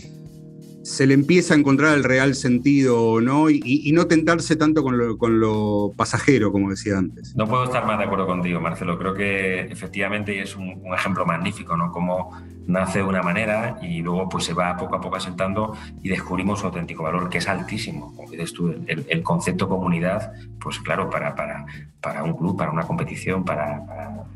se 0.88 1.06
le 1.06 1.14
empieza 1.14 1.54
a 1.54 1.58
encontrar 1.58 1.96
el 1.96 2.04
real 2.06 2.34
sentido 2.34 3.20
¿no? 3.20 3.50
Y, 3.50 3.92
no 3.92 4.08
tentarse 4.08 4.56
tanto 4.56 4.84
con 4.84 5.40
lo, 5.40 5.92
pasajero, 5.98 6.52
como 6.52 6.70
decía 6.70 6.98
antes. 6.98 7.36
No 7.36 7.48
puedo 7.48 7.66
estar 7.66 7.86
más 7.86 7.98
de 7.98 8.06
acuerdo 8.06 8.26
contigo, 8.26 8.62
Marcelo. 8.62 8.98
Creo 8.98 9.14
que 9.14 9.62
efectivamente 9.62 10.42
es 10.42 10.56
un, 10.56 10.82
ejemplo 10.94 11.26
magnífico, 11.26 11.76
¿no? 11.76 11.92
Cómo 11.92 12.32
nace 12.68 13.00
de 13.00 13.06
una 13.06 13.22
manera 13.22 13.80
y 13.82 14.02
luego 14.02 14.30
pues 14.30 14.46
se 14.46 14.54
va 14.54 14.78
poco 14.78 14.96
a 14.96 15.02
poco 15.02 15.16
asentando 15.16 15.76
y 16.04 16.10
descubrimos 16.10 16.60
su 16.60 16.68
auténtico 16.68 17.04
valor, 17.04 17.30
que 17.30 17.40
es 17.40 17.48
altísimo. 17.48 18.14
Como 18.16 18.30
dices 18.32 18.54
tú, 18.54 18.74
el, 18.88 19.24
concepto 19.24 19.68
comunidad, 19.68 20.32
pues 20.60 20.80
claro, 20.80 21.10
para, 21.10 21.36
para, 21.36 21.66
para, 22.00 22.24
un 22.24 22.34
club, 22.34 22.58
para 22.58 22.72
una 22.72 22.84
competición, 22.84 23.44
para, 23.44 23.84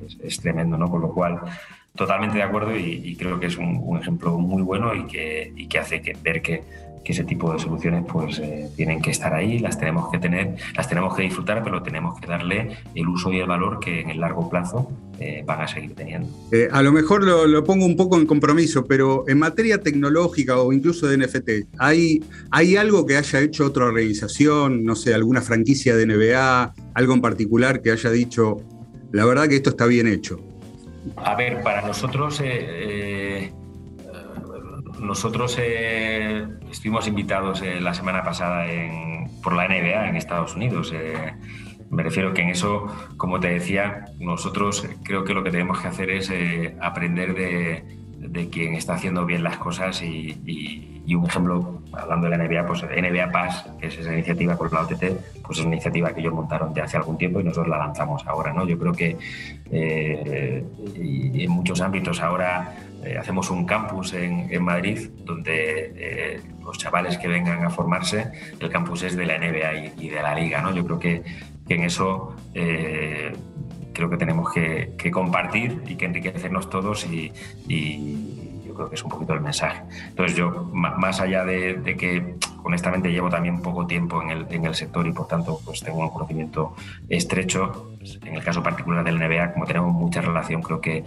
es, 0.05 0.17
es 0.21 0.39
tremendo, 0.39 0.77
¿no? 0.77 0.89
Con 0.89 1.01
lo 1.01 1.13
cual 1.13 1.39
totalmente 1.95 2.37
de 2.37 2.43
acuerdo 2.43 2.75
y, 2.77 3.15
creo 3.15 3.39
que 3.39 3.47
es 3.47 3.57
un, 3.57 3.97
ejemplo 3.99 4.37
muy 4.37 4.61
bueno 4.61 4.95
y 4.95 5.05
que, 5.05 5.53
que 5.69 5.79
hace 5.79 6.01
que, 6.01 6.15
ver 6.23 6.41
que, 6.41 6.63
que, 7.03 7.11
ese 7.11 7.23
tipo 7.23 7.51
de 7.51 7.59
soluciones 7.59 8.05
pues 8.11 8.39
eh, 8.39 8.69
tienen 8.75 9.01
que 9.01 9.11
estar 9.11 9.33
ahí, 9.33 9.59
las 9.59 9.77
tenemos 9.77 10.09
que 10.09 10.17
tener, 10.17 10.55
las 10.75 10.87
tenemos 10.87 11.15
que 11.15 11.23
disfrutar, 11.23 11.63
pero 11.63 11.83
tenemos 11.83 12.19
que 12.19 12.27
darle 12.27 12.77
el 12.95 13.07
uso 13.07 13.31
y 13.31 13.39
el 13.39 13.47
valor 13.47 13.79
que 13.79 14.01
en 14.01 14.09
el 14.09 14.21
largo 14.21 14.49
plazo 14.49 14.89
eh, 15.19 15.43
van 15.45 15.61
a 15.61 15.67
seguir 15.67 15.93
teniendo. 15.93 16.29
Eh, 16.51 16.69
a 16.71 16.81
lo 16.81 16.91
mejor 16.91 17.23
lo, 17.23 17.45
lo, 17.45 17.63
pongo 17.63 17.85
un 17.85 17.97
poco 17.97 18.17
en 18.17 18.25
compromiso, 18.25 18.85
pero 18.85 19.25
en 19.27 19.37
materia 19.37 19.81
tecnológica 19.81 20.59
o 20.59 20.71
incluso 20.71 21.07
de 21.07 21.17
NFT, 21.17 21.75
¿hay, 21.77 22.23
¿hay 22.49 22.77
algo 22.77 23.05
que 23.05 23.17
haya 23.17 23.41
hecho 23.41 23.65
otra 23.65 23.85
organización, 23.85 24.85
no 24.85 24.95
sé, 24.95 25.13
alguna 25.13 25.41
franquicia 25.41 25.95
de 25.95 26.05
NBA, 26.05 26.73
algo 26.93 27.13
en 27.13 27.21
particular 27.21 27.81
que 27.81 27.91
haya 27.91 28.09
dicho, 28.09 28.57
la 29.11 29.25
verdad 29.25 29.49
que 29.49 29.57
esto 29.57 29.71
está 29.71 29.85
bien 29.85 30.07
hecho? 30.07 30.50
A 31.17 31.35
ver, 31.35 31.63
para 31.63 31.81
nosotros, 31.81 32.39
eh, 32.41 32.45
eh, 32.47 33.53
nosotros 34.99 35.57
eh, 35.59 36.47
estuvimos 36.69 37.07
invitados 37.07 37.61
la 37.61 37.93
semana 37.93 38.23
pasada 38.23 38.65
por 39.41 39.53
la 39.53 39.67
NBA 39.67 40.09
en 40.09 40.15
Estados 40.15 40.55
Unidos. 40.55 40.93
me 41.89 42.03
refiero 42.03 42.33
que 42.33 42.41
en 42.41 42.49
eso, 42.49 42.87
como 43.17 43.39
te 43.39 43.49
decía, 43.49 44.05
nosotros 44.19 44.87
creo 45.03 45.23
que 45.23 45.33
lo 45.33 45.43
que 45.43 45.51
tenemos 45.51 45.79
que 45.79 45.87
hacer 45.87 46.11
es 46.11 46.31
aprender 46.79 47.33
de, 47.33 48.00
de 48.21 48.49
quien 48.49 48.75
está 48.75 48.93
haciendo 48.93 49.25
bien 49.25 49.43
las 49.43 49.57
cosas 49.57 50.01
y, 50.03 50.37
un 51.07 51.25
ejemplo, 51.25 51.81
hablando 51.91 52.29
de 52.29 52.37
la 52.37 52.43
NBA, 52.43 52.65
pues 52.65 52.83
NBA 52.83 53.31
Pass, 53.31 53.69
que 53.79 53.87
es 53.87 53.97
esa 53.97 54.13
iniciativa 54.13 54.55
con 54.55 54.69
la 54.71 54.81
OTT, 54.81 55.03
pues 55.43 55.59
es 55.59 55.65
una 55.65 55.75
iniciativa 55.75 56.13
que 56.13 56.21
ellos 56.21 56.33
montaron 56.33 56.73
de 56.73 56.81
hace 56.81 56.97
algún 56.97 57.17
tiempo 57.17 57.41
y 57.41 57.43
nosotros 57.43 57.67
la 57.67 57.79
lanzamos 57.79 58.25
ahora, 58.27 58.53
¿no? 58.53 58.65
Yo 58.65 58.77
creo 58.77 58.93
que 58.93 59.17
eh, 59.71 60.63
en 60.95 61.51
muchos 61.51 61.81
ámbitos 61.81 62.21
ahora 62.21 62.75
eh, 63.03 63.17
hacemos 63.17 63.49
un 63.49 63.65
campus 63.65 64.13
en, 64.13 64.63
Madrid 64.63 65.09
donde 65.25 65.91
eh, 65.95 66.41
los 66.63 66.77
chavales 66.77 67.17
que 67.17 67.27
vengan 67.27 67.65
a 67.65 67.69
formarse, 67.69 68.31
el 68.59 68.69
campus 68.69 69.03
es 69.03 69.17
de 69.17 69.25
la 69.25 69.37
NBA 69.37 69.93
y, 69.97 70.09
de 70.09 70.21
la 70.21 70.35
liga, 70.35 70.61
¿no? 70.61 70.73
Yo 70.73 70.85
creo 70.85 70.99
que, 70.99 71.23
en 71.67 71.83
eso 71.83 72.35
creo 73.93 74.09
que 74.09 74.17
tenemos 74.17 74.51
que, 74.51 75.11
compartir 75.11 75.83
y 75.87 75.95
que 75.95 76.05
enriquecernos 76.05 76.69
todos 76.69 77.05
y, 77.05 77.31
yo 78.65 78.75
creo 78.75 78.89
que 78.89 78.95
es 78.95 79.03
un 79.03 79.09
poquito 79.09 79.33
el 79.33 79.41
mensaje. 79.41 79.83
Entonces 80.07 80.37
yo, 80.37 80.69
más 80.73 81.19
allá 81.19 81.43
de, 81.43 81.95
que 81.97 82.35
honestamente 82.63 83.11
llevo 83.11 83.29
también 83.29 83.61
poco 83.61 83.85
tiempo 83.85 84.21
en 84.21 84.29
el, 84.29 84.47
en 84.49 84.65
el, 84.65 84.75
sector 84.75 85.05
y 85.05 85.11
por 85.11 85.27
tanto 85.27 85.59
pues 85.65 85.81
tengo 85.81 85.99
un 85.99 86.09
conocimiento 86.09 86.75
estrecho, 87.09 87.91
pues, 87.97 88.19
en 88.23 88.35
el 88.35 88.43
caso 88.43 88.63
particular 88.63 89.03
del 89.03 89.19
NBA, 89.19 89.53
como 89.53 89.65
tenemos 89.65 89.93
mucha 89.93 90.21
relación, 90.21 90.61
creo 90.61 90.79
que 90.79 91.03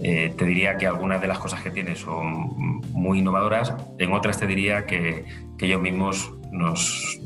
eh, 0.00 0.34
te 0.36 0.44
diría 0.44 0.76
que 0.76 0.86
algunas 0.86 1.20
de 1.20 1.28
las 1.28 1.38
cosas 1.38 1.62
que 1.62 1.70
tiene 1.70 1.96
son 1.96 2.82
muy 2.92 3.20
innovadoras, 3.20 3.74
en 3.98 4.12
otras 4.12 4.38
te 4.38 4.46
diría 4.46 4.84
que, 4.84 5.24
que 5.56 5.66
ellos 5.66 5.80
mismos 5.80 6.32
nos, 6.52 7.20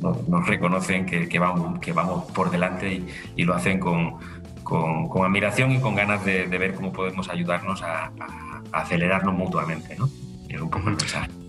reconocen 0.47 1.07
que, 1.07 1.39
vamos, 1.39 1.79
que 1.81 1.93
vamos 1.93 2.25
por 2.33 2.51
delante 2.51 3.03
y 3.37 3.45
lo 3.45 3.55
hacen 3.55 3.79
con, 3.79 4.17
con, 4.63 5.09
admiración 5.25 5.73
y 5.73 5.81
con 5.81 5.95
ganas 5.95 6.25
de, 6.25 6.47
ver 6.47 6.75
cómo 6.75 6.93
podemos 6.93 7.29
ayudarnos 7.29 7.83
a, 7.83 8.11
acelerarnos 8.73 9.35
mutuamente. 9.35 9.97
¿no? 9.99 10.09
un 10.61 10.71
poco 10.71 10.91
el 10.91 10.97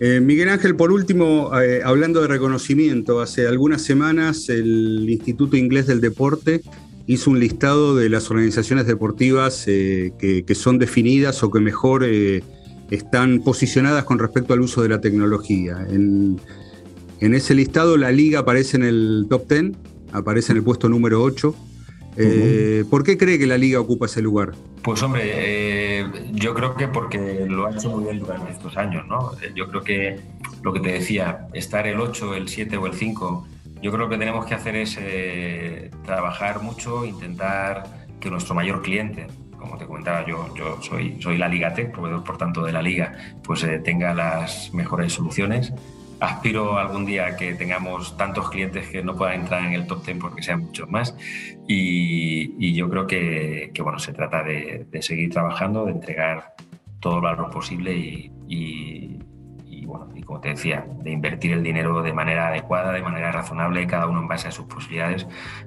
eh, 0.00 0.20
Miguel 0.20 0.48
Ángel, 0.48 0.76
por 0.76 0.90
último, 0.90 1.50
eh, 1.60 1.82
hablando 1.84 2.22
de 2.22 2.28
reconocimiento, 2.28 3.20
hace 3.20 3.46
algunas 3.46 3.82
semanas 3.82 4.48
el 4.48 5.06
Instituto 5.08 5.56
Inglés 5.56 5.86
del 5.86 6.00
Deporte 6.00 6.62
hizo 7.06 7.30
un 7.30 7.38
listado 7.38 7.96
de 7.96 8.08
las 8.08 8.30
organizaciones 8.30 8.86
deportivas 8.86 9.64
eh, 9.66 10.12
que, 10.18 10.54
son 10.54 10.78
definidas 10.78 11.42
o 11.42 11.50
que 11.50 11.60
mejor 11.60 12.06
están 12.90 13.40
posicionadas 13.40 14.04
con 14.04 14.18
respecto 14.18 14.54
al 14.54 14.60
uso 14.60 14.82
de 14.82 14.88
la 14.88 15.00
tecnología. 15.02 15.86
En, 15.90 16.40
en, 17.20 17.34
ese 17.34 17.54
listado 17.54 17.98
la 17.98 18.10
liga 18.10 18.40
aparece 18.40 18.78
en 18.78 18.84
el 18.84 19.26
top 19.28 19.48
10, 19.50 19.72
aparece 20.12 20.52
en 20.52 20.58
el 20.58 20.64
puesto 20.64 20.88
número 20.88 21.22
8. 21.22 21.54
Eh, 22.16 22.84
¿Por 22.88 23.04
qué 23.04 23.18
cree 23.18 23.38
que 23.38 23.46
la 23.46 23.58
liga 23.58 23.80
ocupa 23.80 24.06
ese 24.06 24.22
lugar? 24.22 24.52
Pues 24.82 25.02
hombre, 25.02 25.22
eh, 25.34 26.06
yo 26.32 26.54
creo 26.54 26.74
que 26.74 26.88
porque 26.88 27.46
lo 27.48 27.66
ha 27.66 27.72
hecho 27.72 27.90
muy 27.90 28.04
bien 28.04 28.20
durante 28.20 28.52
estos 28.52 28.76
años, 28.76 29.06
¿no? 29.06 29.32
Eh, 29.42 29.52
yo 29.54 29.68
creo 29.68 29.82
que 29.82 30.20
lo 30.62 30.72
que 30.72 30.80
te 30.80 30.92
decía, 30.92 31.48
estar 31.54 31.86
el 31.86 32.00
8, 32.00 32.34
el 32.34 32.48
7 32.48 32.76
o 32.76 32.86
el 32.86 32.94
5, 32.94 33.48
yo 33.82 33.92
creo 33.92 34.08
que 34.08 34.16
tenemos 34.16 34.46
que 34.46 34.54
hacer 34.54 34.76
es 34.76 34.98
trabajar 36.04 36.62
mucho, 36.62 37.04
intentar 37.04 38.06
que 38.20 38.30
nuestro 38.30 38.54
mayor 38.54 38.82
cliente, 38.82 39.26
como 39.58 39.76
te 39.76 39.86
comentaba, 39.86 40.26
yo, 40.26 40.54
yo 40.54 40.80
soy, 40.80 41.20
soy 41.20 41.36
la 41.36 41.48
Liga 41.48 41.74
Tech, 41.74 41.92
proveedor 41.92 42.24
por 42.24 42.38
tanto 42.38 42.64
de 42.64 42.72
la 42.72 42.80
liga, 42.80 43.12
pues 43.42 43.66
tenga 43.82 44.14
las 44.14 44.72
mejores 44.72 45.12
soluciones 45.12 45.72
aspiro 46.20 46.78
algún 46.78 47.04
día 47.04 47.36
que 47.36 47.54
tengamos 47.54 48.16
tantos 48.16 48.50
clientes 48.50 48.88
que 48.88 49.02
no 49.02 49.16
puedan 49.16 49.40
entrar 49.40 49.64
en 49.64 49.72
el 49.72 49.86
top 49.86 50.04
10 50.04 50.18
porque 50.18 50.42
sean 50.42 50.60
muchos 50.60 50.88
más. 50.88 51.16
Y, 51.68 52.74
yo 52.74 52.88
creo 52.88 53.06
que, 53.06 53.72
bueno, 53.82 53.98
se 53.98 54.12
trata 54.12 54.42
de, 54.42 54.86
seguir 55.00 55.30
trabajando, 55.30 55.84
de 55.86 55.92
entregar 55.92 56.54
todo 57.00 57.16
el 57.16 57.22
valor 57.22 57.50
posible 57.50 57.94
y, 57.94 59.20
bueno, 59.86 60.08
y 60.14 60.22
como 60.22 60.40
te 60.40 60.48
decía, 60.50 60.86
de 61.02 61.10
invertir 61.10 61.52
el 61.52 61.62
dinero 61.62 62.02
de 62.02 62.12
manera 62.12 62.48
adecuada, 62.48 62.92
de 62.92 63.02
manera 63.02 63.30
razonable, 63.30 63.86
cada 63.86 64.06
uno 64.06 64.20
en 64.20 64.28
base 64.28 64.48
a 64.48 64.50
sus 64.50 64.64
posibilidades, 64.64 65.26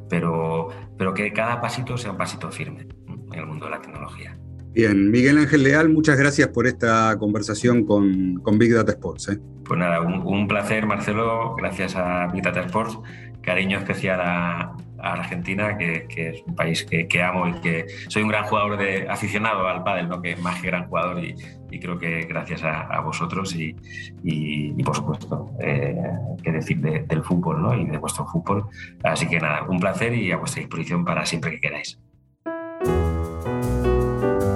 pero, 0.10 0.70
pero 0.98 1.14
que 1.14 1.32
cada 1.32 1.62
pasito 1.62 1.98
sea 1.98 2.12
un 2.12 2.18
pasito 2.18 2.52
firme 2.52 2.88
en 3.32 3.40
el 3.40 3.46
mundo 3.46 3.66
de 3.66 3.72
la 3.72 3.82
tecnología. 3.82 4.36
Bien, 4.78 5.10
Miguel 5.10 5.40
Ángel 5.40 5.64
Leal, 5.64 5.90
muchas 5.90 6.20
gracias 6.20 6.50
por 6.50 6.68
esta 6.68 7.18
conversación 7.18 7.84
con, 7.84 8.36
con 8.44 8.60
Big 8.60 8.76
Data 8.76 8.92
Sports. 8.92 9.30
¿eh? 9.30 9.40
Pues 9.66 9.80
nada, 9.80 10.02
un, 10.02 10.48
placer, 10.48 10.86
Marcelo, 10.86 11.56
gracias 11.56 11.96
a 11.96 12.28
Big 12.28 12.44
Data 12.44 12.62
Sports, 12.62 13.00
cariño 13.42 13.80
especial 13.80 14.22
a, 14.22 14.76
Argentina, 15.00 15.80
que, 15.80 16.06
es 16.16 16.44
un 16.46 16.54
país 16.54 16.86
que, 16.86 17.24
amo 17.24 17.48
y 17.48 17.54
que 17.54 17.88
soy 18.08 18.22
un 18.22 18.30
gran 18.30 18.44
jugador 18.44 18.78
de 18.78 19.10
aficionado 19.10 19.68
al 19.68 19.84
pádel, 19.84 20.10
¿no? 20.10 20.22
que 20.22 20.36
más 20.36 20.62
que 20.62 20.68
gran 20.68 20.88
jugador 20.88 21.24
y, 21.24 21.34
creo 21.80 21.98
que 21.98 22.28
gracias 22.28 22.62
a, 22.64 23.00
vosotros 23.02 23.56
y, 23.56 24.84
por 24.84 24.96
supuesto, 24.96 25.50
eh, 25.60 25.96
qué 26.44 26.52
decir 26.52 26.80
del 26.82 27.24
fútbol 27.24 27.64
¿no? 27.64 27.76
y 27.76 27.86
de 27.88 27.98
vuestro 27.98 28.28
fútbol. 28.28 28.66
Así 29.04 29.28
que 29.28 29.40
nada, 29.40 29.64
un 29.64 29.80
placer 29.80 30.14
y 30.14 30.32
a 30.32 30.38
vuestra 30.38 30.60
disposición 30.60 31.04
para 31.04 31.26
siempre 31.26 31.50
que 31.50 31.62
queráis. 31.62 31.98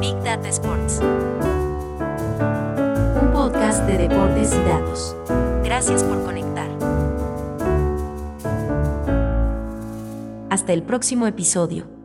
Big 0.02 0.16
Data 0.24 0.50
Sports. 0.50 1.00
Un 3.22 3.32
podcast 3.32 3.86
de 3.86 4.00
deportes 4.00 4.52
y 4.52 4.68
datos. 4.68 5.16
Gracias 5.64 6.04
por 6.04 6.24
conectar. 6.24 6.68
Hasta 10.50 10.74
el 10.74 10.82
próximo 10.82 11.28
episodio. 11.28 12.01